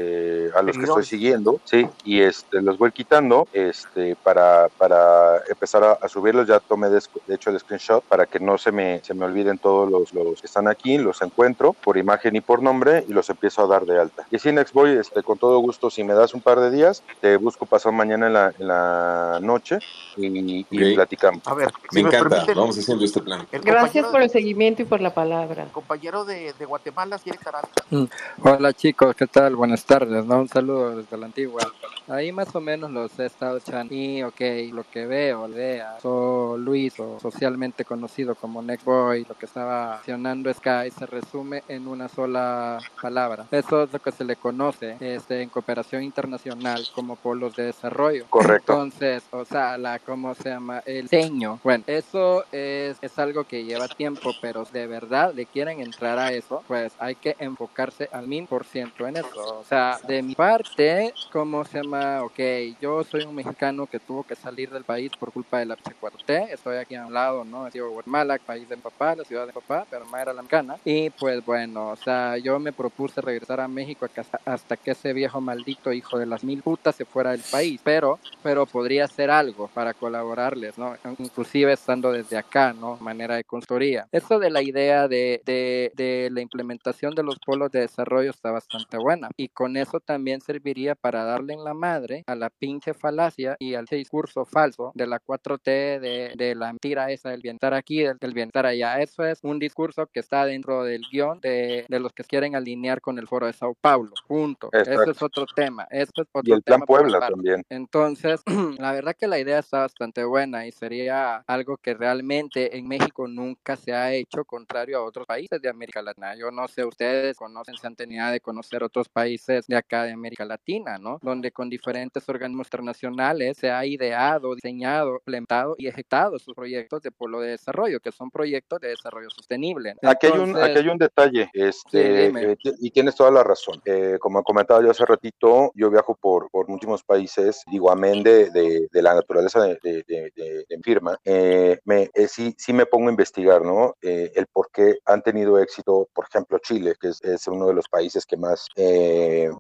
a 0.56 0.62
los 0.62 0.78
que 0.78 0.84
estoy 0.84 1.04
siguiendo, 1.04 1.60
sí, 1.66 1.88
y 2.04 2.22
este, 2.22 2.62
los 2.62 2.78
voy 2.78 2.92
quitando 2.92 3.48
este, 3.52 4.16
para, 4.16 4.70
para 4.78 5.44
empezar 5.50 5.98
a, 6.02 6.08
subirlos. 6.08 6.48
Ya 6.48 6.60
tomé 6.60 6.90
de, 6.90 7.02
hecho 7.28 7.50
el 7.50 7.60
screenshot 7.60 8.04
para 8.06 8.26
que 8.26 8.40
no 8.40 8.58
se 8.58 8.72
me, 8.72 9.02
se 9.04 9.14
me 9.14 9.26
olviden 9.26 9.58
todos 9.58 9.90
los, 9.92 10.14
los 10.14 10.40
que 10.40 10.48
están 10.48 10.68
aquí, 10.68 10.98
los 10.98 11.22
encuentro 11.22 11.74
por 11.74 11.98
imagen 11.98 12.36
y 12.36 12.42
por 12.42 12.64
nombre 12.64 13.04
y 13.08 13.14
los 13.14 13.30
empiezo 13.30 13.64
a 13.64 13.68
dar 13.68 13.86
de 13.86 14.00
alta. 14.00 14.26
Y 14.32 14.38
así, 14.38 14.52
Next 14.52 14.74
voy, 14.74 14.92
este, 14.92 15.24
con 15.24 15.38
todo 15.38 15.60
gusto, 15.60 15.90
si 15.90 16.04
me 16.04 16.14
das 16.14 16.34
un 16.34 16.42
par 16.42 16.60
de 16.60 16.72
días, 16.72 17.04
te 17.20 17.36
busco 17.38 17.66
pasar 17.66 17.92
mañana 17.92 18.28
en 18.28 18.34
la, 18.34 18.54
en 18.58 18.68
la 18.68 19.40
noche 19.42 19.80
y, 20.18 20.66
platicamos. 20.70 21.42
A 21.46 21.54
ver, 21.54 21.72
me 21.92 22.02
encanta, 22.02 22.46
vamos 22.56 22.78
haciendo 22.78 23.06
este 23.06 23.22
plan. 23.22 23.48
Gracias 23.52 24.06
por 24.08 24.22
el 24.22 24.30
seguimiento 24.30 24.82
y 24.82 24.86
por 24.86 25.02
la 25.02 25.14
palabra. 25.14 25.64
El 25.64 25.70
compañero 25.70 26.26
de, 26.26 26.54
de 26.58 26.66
Guatemala 26.66 27.20
quiere 27.20 27.38
estar 27.38 27.56
mm. 27.90 28.06
Hola 28.44 28.74
chicos, 28.74 29.16
¿qué 29.16 29.28
tal? 29.28 29.56
Buenas 29.56 29.86
tardes, 29.86 30.26
¿no? 30.26 30.40
Un 30.40 30.48
saludo 30.48 30.96
desde 30.96 31.18
la 31.18 31.26
antigua. 31.26 31.62
Ahí 32.08 32.32
más 32.32 32.54
o 32.56 32.62
menos 32.62 32.90
los 32.92 33.18
he 33.20 33.26
estado 33.26 33.58
echando 33.58 33.94
y 33.94 34.24
ok, 34.24 34.42
lo 34.74 34.84
que 34.84 35.06
veo, 35.06 35.48
idea, 35.48 35.98
o 36.04 36.58
Luis, 36.58 37.00
o 37.00 37.20
socialmente 37.20 37.86
conocido 37.86 38.36
como 38.36 38.64
Boy 38.84 39.26
lo 39.28 39.36
que 39.36 39.46
estaba 39.46 39.96
mencionando 39.96 40.54
Sky, 40.54 40.92
se 40.98 41.06
resume 41.06 41.64
en 41.68 41.88
una 41.88 42.08
sola 42.08 42.80
palabra. 43.02 43.46
Eso 43.52 43.84
es 43.84 43.94
lo 43.94 44.00
que 44.00 44.12
se 44.12 44.24
le 44.24 44.36
conoce 44.36 44.98
este, 45.00 45.42
en 45.42 45.50
cooperación 45.50 46.04
internacional 46.04 46.88
como 46.94 47.16
polos 47.16 47.56
de 47.56 47.66
desarrollo. 47.66 48.26
Correcto. 48.30 48.74
Entonces, 48.74 49.24
o 49.32 49.46
sea, 49.46 49.78
la, 49.78 50.00
¿cómo 50.00 50.34
se 50.36 50.50
llama? 50.60 50.84
El 50.86 51.08
diseño. 51.08 51.60
Bueno, 51.64 51.84
eso 51.88 52.44
es, 52.52 52.98
es 53.02 53.20
algo 53.20 53.44
que 53.44 53.64
lleva 53.64 53.88
tiempo, 53.88 54.32
pero 54.42 54.66
de 54.72 54.88
verdad 54.88 55.34
le 55.34 55.46
quieren 55.46 55.82
entrar 55.82 56.20
a 56.20 56.32
eso, 56.32 56.64
pues 56.68 56.94
hay 57.00 57.16
que 57.16 57.36
enfocarse 57.40 58.10
al 58.12 58.28
mil 58.28 58.46
por 58.48 58.66
ciento 58.66 59.08
en 59.08 59.18
eso. 59.18 59.60
O 59.60 59.64
sea, 59.64 60.00
de 60.08 60.22
mi 60.22 60.36
parte, 60.36 61.14
¿cómo 61.32 61.66
se 61.66 61.82
llama? 61.82 62.24
Ok, 62.24 62.40
yo 62.82 63.04
soy 63.04 63.24
un 63.24 63.36
mexicano 63.36 63.88
que 63.88 64.00
tuvo 64.00 64.24
que 64.24 64.36
salir 64.36 64.70
del 64.70 64.84
país 64.84 65.12
por 65.20 65.32
culpa 65.32 65.60
de 65.60 65.66
la 65.66 65.78
H4T. 65.78 66.50
Estoy 66.52 66.78
aquí 66.78 66.96
a 66.96 67.06
un 67.06 67.14
lado, 67.14 67.44
¿no? 67.44 67.68
He 67.68 67.72
sido 67.72 67.90
Guatemala, 67.90 68.38
país 68.40 68.68
de 68.68 68.76
mi 68.76 68.82
papá, 68.82 69.16
la 69.16 69.24
ciudad 69.24 69.44
de 69.44 69.48
mi 69.48 69.54
papá, 69.54 69.86
pero 69.90 70.06
más 70.06 70.22
era 70.22 70.34
la 70.34 70.42
mexicana. 70.42 70.78
Y 70.86 71.10
pues 71.12 71.46
bueno, 71.46 71.90
o 71.90 71.96
sea, 71.96 72.38
yo 72.38 72.60
me 72.60 72.72
propuse 72.72 73.22
regresar 73.22 73.60
a 73.60 73.68
México 73.68 74.08
hasta 74.46 74.78
que 74.78 74.92
ese 74.92 75.14
viejo 75.14 75.42
maldito 75.42 75.92
hijo 75.92 76.18
de 76.18 76.26
las 76.26 76.44
mil 76.44 76.62
putas 76.62 76.96
se 76.96 77.06
fuera 77.06 77.32
del 77.32 77.44
país. 77.52 77.80
Pero, 77.84 78.20
pero 78.44 78.66
podría 78.66 79.06
hacer 79.06 79.30
algo 79.30 79.68
para 79.74 79.94
colaborarles, 80.40 80.78
¿no? 80.78 80.96
Inclusive 81.18 81.74
estando 81.74 82.12
desde 82.12 82.38
acá, 82.38 82.74
¿no? 82.74 82.98
Manera 82.98 83.36
de 83.36 83.44
consultoría. 83.44 84.08
Eso 84.12 84.40
de 84.40 84.50
la 84.50 84.62
idea 84.62 85.08
de, 85.08 85.42
de, 85.46 85.92
de 85.96 86.30
la 86.32 86.42
implementación 86.42 87.14
de 87.16 87.24
los 87.24 87.40
polos 87.40 87.72
de 87.72 87.82
desarrollo 87.82 88.32
está 88.32 88.52
bastante 88.52 88.98
buena. 88.98 89.30
Y 89.38 89.50
con 89.50 89.78
eso 89.78 90.00
también 90.00 90.42
serviría 90.42 90.96
para 90.96 91.24
darle 91.24 91.54
en 91.54 91.64
la 91.64 91.74
madre 91.74 92.24
a 92.28 92.36
la 92.36 92.50
pinche 92.50 92.94
falacia 92.94 93.56
y 93.60 93.76
al 93.76 93.86
discurso 93.86 94.46
falso 94.46 94.92
de 94.96 95.08
la 95.08 95.20
4T, 95.20 96.00
de, 96.00 96.34
de 96.36 96.56
la 96.56 96.68
mentira 96.68 97.12
esa 97.12 97.30
del 97.30 97.42
bienestar 97.42 97.74
aquí, 97.74 98.02
del, 98.04 98.18
del, 98.18 98.34
bienestar 98.34 98.66
allá. 98.66 99.00
Eso 99.00 99.24
es 99.26 99.40
un 99.44 99.60
discurso 99.60 100.08
que 100.08 100.20
está 100.20 100.46
dentro 100.46 100.84
del 100.84 101.02
guion 101.12 101.40
de, 101.42 101.86
de 101.88 102.00
los 102.00 102.14
que 102.14 102.24
quieren 102.24 102.56
alinear 102.56 103.02
con 103.02 103.18
el 103.20 103.28
foro 103.28 103.48
de 103.48 103.54
Sao 103.54 103.76
Paulo. 103.80 104.12
Punto. 104.28 104.70
Exacto. 104.72 105.02
Eso 105.02 105.12
es 105.12 105.22
otro 105.22 105.46
tema. 105.56 105.88
Eso 105.90 106.12
es 106.16 106.28
otro 106.32 106.42
y 106.46 106.52
el 106.52 106.62
plan 106.62 106.80
tema 106.80 106.86
Puebla 106.86 107.20
también. 107.20 107.64
Entonces, 107.70 108.42
la 108.78 108.92
verdad 108.92 109.16
que 109.18 109.28
la 109.28 109.40
idea 109.40 109.60
está 109.60 109.80
bastante 109.80 110.24
buena 110.30 110.66
y 110.66 110.72
sería 110.72 111.44
algo 111.48 111.78
que 111.78 111.94
realmente 111.94 112.78
en 112.78 112.88
México 112.88 113.28
nunca 113.28 113.76
se 113.76 113.94
ha 113.94 114.14
hecho, 114.14 114.46
contrario 114.46 114.98
a 114.98 115.04
otros 115.04 115.26
países 115.26 115.62
de 115.62 115.70
América 115.70 116.02
Latina. 116.02 116.36
Yo 116.36 116.52
no 116.52 116.68
sé, 116.68 116.86
ustedes 116.86 117.36
conocen, 117.38 117.76
se 117.76 117.88
han 117.88 117.96
tenido 117.96 118.28
de 118.28 118.40
conocer 118.40 118.84
otros 118.84 119.10
países 119.10 119.66
de 119.68 119.76
acá 119.76 120.04
de 120.04 120.12
América 120.14 120.46
Latina, 120.46 120.98
¿no? 120.98 121.20
Donde 121.22 121.52
con 121.52 121.70
diferentes 121.70 122.28
organismos 122.30 122.68
internacionales 122.68 123.58
se 123.58 123.72
ha 123.72 123.86
ideado, 123.86 124.56
diseñado, 124.56 125.16
implementado 125.16 125.76
y 125.78 125.88
ejecutado 125.88 126.38
sus 126.40 126.54
proyectos 126.54 127.02
de 127.02 127.12
polo 127.12 127.42
de 127.42 127.52
desarrollo, 127.52 128.00
que 128.00 128.12
son 128.12 128.30
proyectos 128.32 128.80
de 128.80 128.90
desarrollo 128.90 129.30
sostenible. 129.30 129.92
Entonces, 129.92 130.16
aquí, 130.16 130.28
hay 130.28 130.40
un, 130.40 130.58
aquí 130.58 130.78
hay 130.78 130.88
un 130.88 130.98
detalle, 130.98 131.50
este, 131.54 132.32
sí, 132.32 132.38
eh, 132.38 132.58
y 132.80 132.92
tienes 132.92 133.16
toda 133.16 133.32
la 133.32 133.44
razón. 133.44 133.82
Eh, 133.86 134.18
como 134.20 134.44
comentaba 134.44 134.82
yo 134.82 134.92
hace 134.92 135.06
ratito, 135.06 135.72
yo 135.76 135.90
viajo 135.90 136.16
por, 136.16 136.50
por 136.52 136.68
muchísimos 136.70 137.04
países, 137.04 137.64
digo, 137.72 137.92
amén 137.92 138.24
de, 138.24 138.50
de, 138.52 138.88
de 138.92 139.02
la 139.02 139.16
naturaleza 139.16 139.62
de, 139.62 139.80
de, 139.84 140.04
de 140.36 140.66
firma, 140.84 141.20
eh, 141.24 141.80
me, 141.86 142.10
eh, 142.14 142.28
sí, 142.28 142.56
sí 142.58 142.74
me 142.74 142.86
pongo 142.86 143.08
a 143.08 143.12
investigar, 143.12 143.62
¿no? 143.64 143.96
Eh, 144.02 144.32
el 144.36 144.48
por 144.48 144.70
qué 144.72 144.98
han 145.06 145.22
tenido 145.22 145.60
éxito, 145.60 146.08
por 146.14 146.26
ejemplo, 146.30 146.60
Chile, 146.60 146.96
que 147.00 147.10
es, 147.10 147.22
es 147.24 147.48
uno 147.48 147.68
de 147.68 147.74
los 147.74 147.88
países 147.88 148.26
que 148.26 148.38
más 148.38 148.68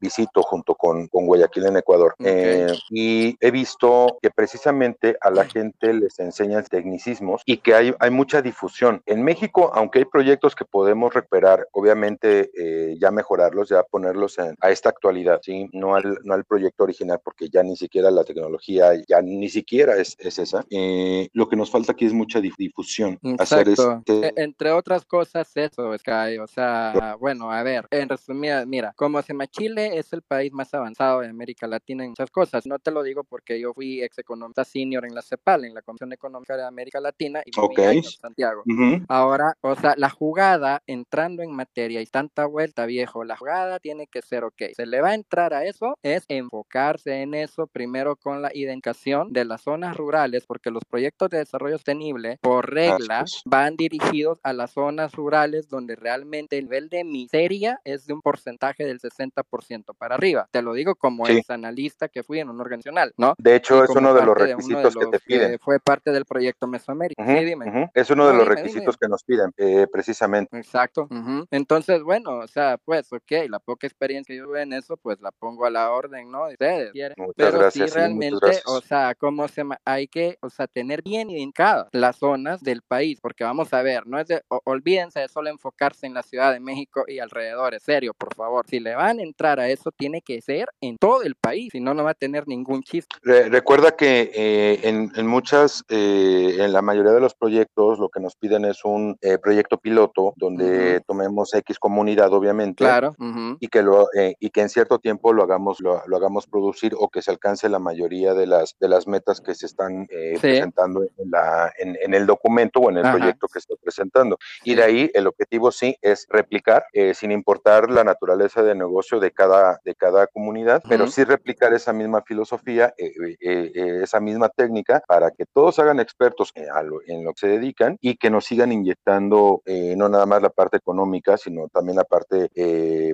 visito 0.01 0.42
junto 0.44 0.75
con, 0.75 1.08
con, 1.08 1.25
Guayaquil 1.25 1.68
en 1.68 1.78
Ecuador. 1.78 2.16
Okay. 2.20 2.68
y 2.89 3.38
he 3.39 3.51
visto 3.51 4.18
que 4.22 4.32
precisamente 4.32 5.18
a 5.22 5.30
la 5.30 5.46
gente 5.46 5.94
les 5.94 6.20
enseñan 6.20 6.63
tecnicismos 6.63 7.42
y 7.46 7.58
que 7.58 7.74
hay, 7.74 7.94
hay 8.00 8.10
mucha 8.10 8.42
difusión. 8.42 9.01
En 9.06 9.24
México, 9.24 9.72
aunque 9.74 10.00
hay 10.00 10.06
proyectos 10.06 10.56
que 10.56 10.66
podemos 10.66 11.13
recuperar, 11.13 11.68
obviamente 11.72 12.51
ya 12.98 13.12
mejorarlos, 13.12 13.70
ya 13.70 13.84
ponerlos 13.84 14.39
en, 14.39 14.56
a 14.60 14.72
esta 14.72 14.89
actualidad, 14.89 15.42
¿sí? 15.44 15.70
No 15.74 15.96
al, 15.96 16.20
no 16.24 16.34
al 16.34 16.46
proyecto 16.46 16.84
original, 16.84 17.20
porque 17.24 17.50
ya 17.50 17.63
ni 17.63 17.75
siquiera 17.75 18.12
la 18.12 18.24
tecnología, 18.24 18.92
ya 19.08 19.22
ni 19.22 19.50
siquiera 19.50 19.98
es, 19.98 20.16
es 20.20 20.39
esa. 20.50 20.65
Eh, 20.70 21.29
lo 21.34 21.48
que 21.48 21.56
nos 21.56 21.70
falta 21.70 21.91
aquí 21.91 22.06
es 22.06 22.13
mucha 22.13 22.41
difusión. 22.41 23.20
Hacer 23.38 23.70
este... 23.70 24.34
Entre 24.36 24.72
otras 24.72 25.06
cosas, 25.06 25.50
eso, 25.56 25.98
Sky. 25.98 26.38
O 26.39 26.48
sea, 26.48 27.15
bueno, 27.20 27.51
a 27.51 27.63
ver, 27.63 27.88
en 27.91 28.10
resumida, 28.10 28.65
mira, 28.65 28.94
como 28.96 29.22
se 29.22 29.34
Chile 29.50 29.98
es 29.98 30.12
el 30.13 30.22
país 30.22 30.51
más 30.51 30.74
avanzado 30.74 31.22
de 31.22 31.27
América 31.27 31.65
Latina 31.65 32.03
en 32.03 32.12
muchas 32.12 32.29
cosas. 32.29 32.65
No 32.65 32.77
te 32.77 32.91
lo 32.91 33.03
digo 33.03 33.24
porque 33.24 33.60
yo 33.60 33.74
fui 33.74 34.01
ex 34.01 34.18
economista 34.20 34.63
senior 34.63 35.06
en 35.06 35.15
la 35.15 35.22
CEPAL, 35.22 35.65
en 35.65 35.74
la 35.74 35.82
Comisión 35.82 36.12
Económica 36.13 36.58
de 36.58 36.65
América 36.65 37.00
Latina, 37.00 37.41
y 37.46 37.51
okay. 37.58 37.98
en 37.98 38.03
Santiago. 38.03 38.63
Uh 38.65 38.72
-huh. 38.72 39.06
Ahora, 39.08 39.56
o 39.62 39.75
sea, 39.75 39.94
la 39.98 40.10
jugada, 40.10 40.82
entrando 40.88 41.41
en 41.41 41.51
materia 41.51 42.01
y 42.01 42.06
tanta 42.06 42.46
vuelta, 42.46 42.86
viejo, 42.86 43.24
la 43.24 43.38
jugada 43.38 43.79
tiene 43.79 44.08
que 44.08 44.22
ser, 44.22 44.44
ok, 44.44 44.62
se 44.75 44.86
le 44.86 45.01
va 45.01 45.10
a 45.10 45.13
entrar 45.15 45.53
a 45.53 45.65
eso, 45.65 45.96
es 46.03 46.25
enfocarse 46.27 47.22
en 47.22 47.34
eso 47.34 47.68
primero 47.68 48.15
con 48.15 48.41
la 48.41 48.51
identificación 48.53 49.32
de 49.34 49.46
las 49.46 49.62
zonas 49.62 49.96
rurales, 49.96 50.38
porque 50.46 50.72
los 50.72 50.84
proyectos 50.86 51.29
de 51.29 51.39
desarrollo 51.39 51.75
sostenible, 51.75 52.39
por 52.41 52.74
regla, 52.74 53.25
van 53.46 53.75
dirigidos 53.75 54.39
a 54.43 54.53
las 54.53 54.72
zonas 54.72 55.13
rurales 55.13 55.69
donde 55.69 55.96
realmente 55.96 56.58
el 56.58 56.65
nivel 56.65 56.89
de 56.89 57.03
miseria 57.03 57.81
es 57.84 58.05
de 58.05 58.13
un 58.13 58.22
porcentaje 58.22 58.86
del 58.86 59.00
60% 59.00 59.96
para 59.98 60.15
arriba. 60.15 60.48
Te 60.51 60.62
lo 60.62 60.74
digo 60.74 60.96
como 60.96 61.25
sí. 61.25 61.38
ex 61.38 61.50
analista 61.50 62.08
que 62.08 62.24
fui 62.24 62.39
en 62.39 62.50
un 62.50 62.62
organizacional, 62.62 63.13
¿no? 63.17 63.34
De 63.38 63.55
hecho, 63.55 63.84
es 63.84 63.89
uno 63.89 64.13
de 64.13 64.24
los 64.24 64.38
requisitos 64.38 64.93
de 64.93 65.00
que 65.00 65.05
te 65.08 65.19
piden. 65.19 65.51
Que 65.51 65.60
fue 65.60 65.79
parte 65.79 66.12
del 66.12 66.25
proyecto 66.25 66.67
Mesoamérica. 66.67 67.24
Uh 67.24 67.27
-huh, 67.27 67.39
sí, 67.39 67.46
dime. 67.46 67.65
Uh 67.69 67.74
-huh. 67.74 67.91
Es 67.93 68.10
uno 68.10 68.27
de 68.27 68.34
no, 68.34 68.39
los 68.39 68.48
dime, 68.48 68.55
requisitos 68.55 68.96
dime. 68.96 68.98
que 69.00 69.08
nos 69.08 69.24
piden, 69.24 69.51
eh, 69.58 69.88
precisamente. 69.91 70.58
Exacto. 70.58 71.08
Uh 71.10 71.15
-huh. 71.15 71.48
Entonces, 71.51 72.01
bueno, 72.03 72.38
o 72.38 72.48
sea, 72.48 72.77
pues, 72.77 73.12
ok, 73.12 73.31
la 73.50 73.60
poca 73.60 73.88
experiencia 73.88 74.34
que 74.34 74.38
yo 74.38 74.46
tuve 74.46 74.62
en 74.62 74.74
eso, 74.74 74.98
pues 74.98 75.19
la 75.22 75.31
pongo 75.31 75.65
a 75.65 75.69
la 75.69 75.91
orden, 75.91 76.31
¿no? 76.31 76.48
Ustedes. 76.48 76.91
Muchas 77.17 77.34
Pero 77.36 77.60
gracias, 77.60 77.91
sí, 77.91 77.96
realmente, 77.98 78.53
sí, 78.53 78.62
o 78.65 78.81
sea, 78.81 79.15
¿cómo 79.15 79.48
se? 79.48 79.63
Hay 79.86 80.08
que, 80.08 80.28
o 80.41 80.50
sea, 80.50 80.67
tener 80.67 81.01
bien 81.01 81.29
identificadas 81.29 81.88
las 81.91 82.17
zonas 82.17 82.62
del 82.62 82.81
país, 82.81 83.19
porque 83.21 83.43
vamos 83.43 83.74
a 83.74 83.81
ver, 83.81 84.05
no 84.07 84.19
es 84.19 84.27
de, 84.27 84.41
o, 84.50 84.59
olvídense 84.65 85.19
de 85.21 85.27
solo 85.27 85.50
enfocarse 85.50 86.05
en 86.05 86.13
la 86.13 86.24
Ciudad 86.24 86.53
de 86.53 86.59
México 86.59 87.03
y 87.07 87.19
alrededores, 87.19 87.83
serio, 87.83 88.13
por 88.13 88.33
favor. 88.36 88.65
Si 88.67 88.79
le 88.79 88.95
van 88.95 89.19
a 89.19 89.24
entrar 89.24 89.59
a 89.59 89.67
eso, 89.69 89.91
tiene 89.91 90.21
que 90.21 90.41
ser 90.41 90.69
en 90.81 90.98
todo 90.98 91.24
el 91.24 91.36
país, 91.36 91.69
si 91.71 91.79
no, 91.79 91.93
no 91.93 92.03
va 92.03 92.12
a 92.12 92.15
tener 92.15 92.48
ningún 92.48 92.83
chiste. 92.83 93.15
Re 93.24 93.50
recuerda 93.50 93.95
que 93.95 94.31
eh, 94.33 94.79
en, 94.83 95.12
en, 95.15 95.27
muchas, 95.27 95.83
eh, 95.89 96.57
en 96.59 96.71
la 96.74 96.81
mayoría 96.81 97.12
de 97.12 97.21
los 97.21 97.33
proyectos, 97.33 98.00
lo 98.00 98.09
que 98.09 98.19
nos 98.19 98.36
piden 98.36 98.65
es 98.65 98.83
un 98.86 99.17
eh, 99.21 99.38
proyecto 99.38 99.77
piloto 99.77 100.33
donde 100.36 100.65
uh 100.65 101.00
-huh. 101.00 101.03
tomemos 101.07 101.53
X 101.53 101.79
comunidad, 101.79 102.33
obviamente, 102.33 102.83
claro, 102.83 103.15
uh 103.19 103.24
-huh. 103.24 103.57
y 103.59 103.67
que 103.67 103.81
lo 103.81 104.07
eh, 104.15 104.36
y 104.39 104.50
que 104.50 104.62
en 104.62 104.69
cierto 104.69 105.00
tiempo 105.00 105.33
lo 105.33 105.43
hagamos 105.43 105.79
lo, 105.79 106.01
lo, 106.05 106.17
hagamos 106.17 106.48
producir 106.48 106.93
o 106.98 107.09
que 107.09 107.21
se 107.21 107.31
alcance 107.31 107.69
la 107.69 107.79
mayoría 107.79 108.33
de 108.33 108.48
las 108.48 108.75
de 108.79 108.88
las 108.88 109.07
metas 109.07 109.41
que 109.41 109.55
se 109.55 109.65
están 109.65 110.07
eh, 110.20 110.34
sí. 110.36 110.40
presentando 110.42 111.04
en 111.04 111.32
la 111.32 111.72
en, 111.78 111.98
en, 112.02 112.14
el 112.14 112.26
documento 112.26 112.80
o 112.80 112.90
en 112.90 112.98
el 112.98 113.06
Ajá. 113.06 113.18
proyecto 113.18 113.48
que 113.48 113.60
está 113.60 113.76
presentando. 113.82 114.38
Y 114.64 114.76
de 114.76 114.84
ahí 114.84 115.12
el 115.14 115.28
objetivo 115.28 115.72
sí 115.72 115.98
es 116.02 116.26
replicar, 116.30 116.86
eh, 116.94 117.14
sin 117.14 117.32
importar 117.32 117.90
la 117.90 118.04
naturaleza 118.04 118.64
de 118.64 118.76
negocio 118.76 119.20
de 119.20 119.32
cada 119.32 119.80
de 119.84 119.96
cada 119.96 120.28
comunidad, 120.28 120.82
uh 120.84 120.88
-huh. 120.88 120.90
pero 120.90 121.08
sí 121.08 121.24
replicar 121.24 121.74
esa 121.74 121.94
misma 121.94 122.22
filosofía, 122.22 122.94
eh, 122.98 124.02
esa 124.04 124.20
misma 124.20 124.50
técnica 124.50 125.02
para 125.08 125.32
que 125.32 125.46
todos 125.46 125.80
hagan 125.80 126.00
expertos 126.00 126.52
en, 126.56 126.68
lo, 126.90 127.02
en 127.08 127.24
lo 127.24 127.34
que 127.34 127.40
se 127.40 127.48
dedican 127.48 127.98
y 128.02 128.16
que 128.16 128.30
nos 128.30 128.46
sigan 128.46 128.72
inyectando 128.72 129.62
no 129.96 130.10
nada 130.10 130.26
más 130.26 130.42
la 130.42 130.50
parte 130.50 130.78
económica, 130.78 131.38
sino 131.38 131.68
también 131.70 131.98
la 131.98 132.04
parte, 132.04 132.50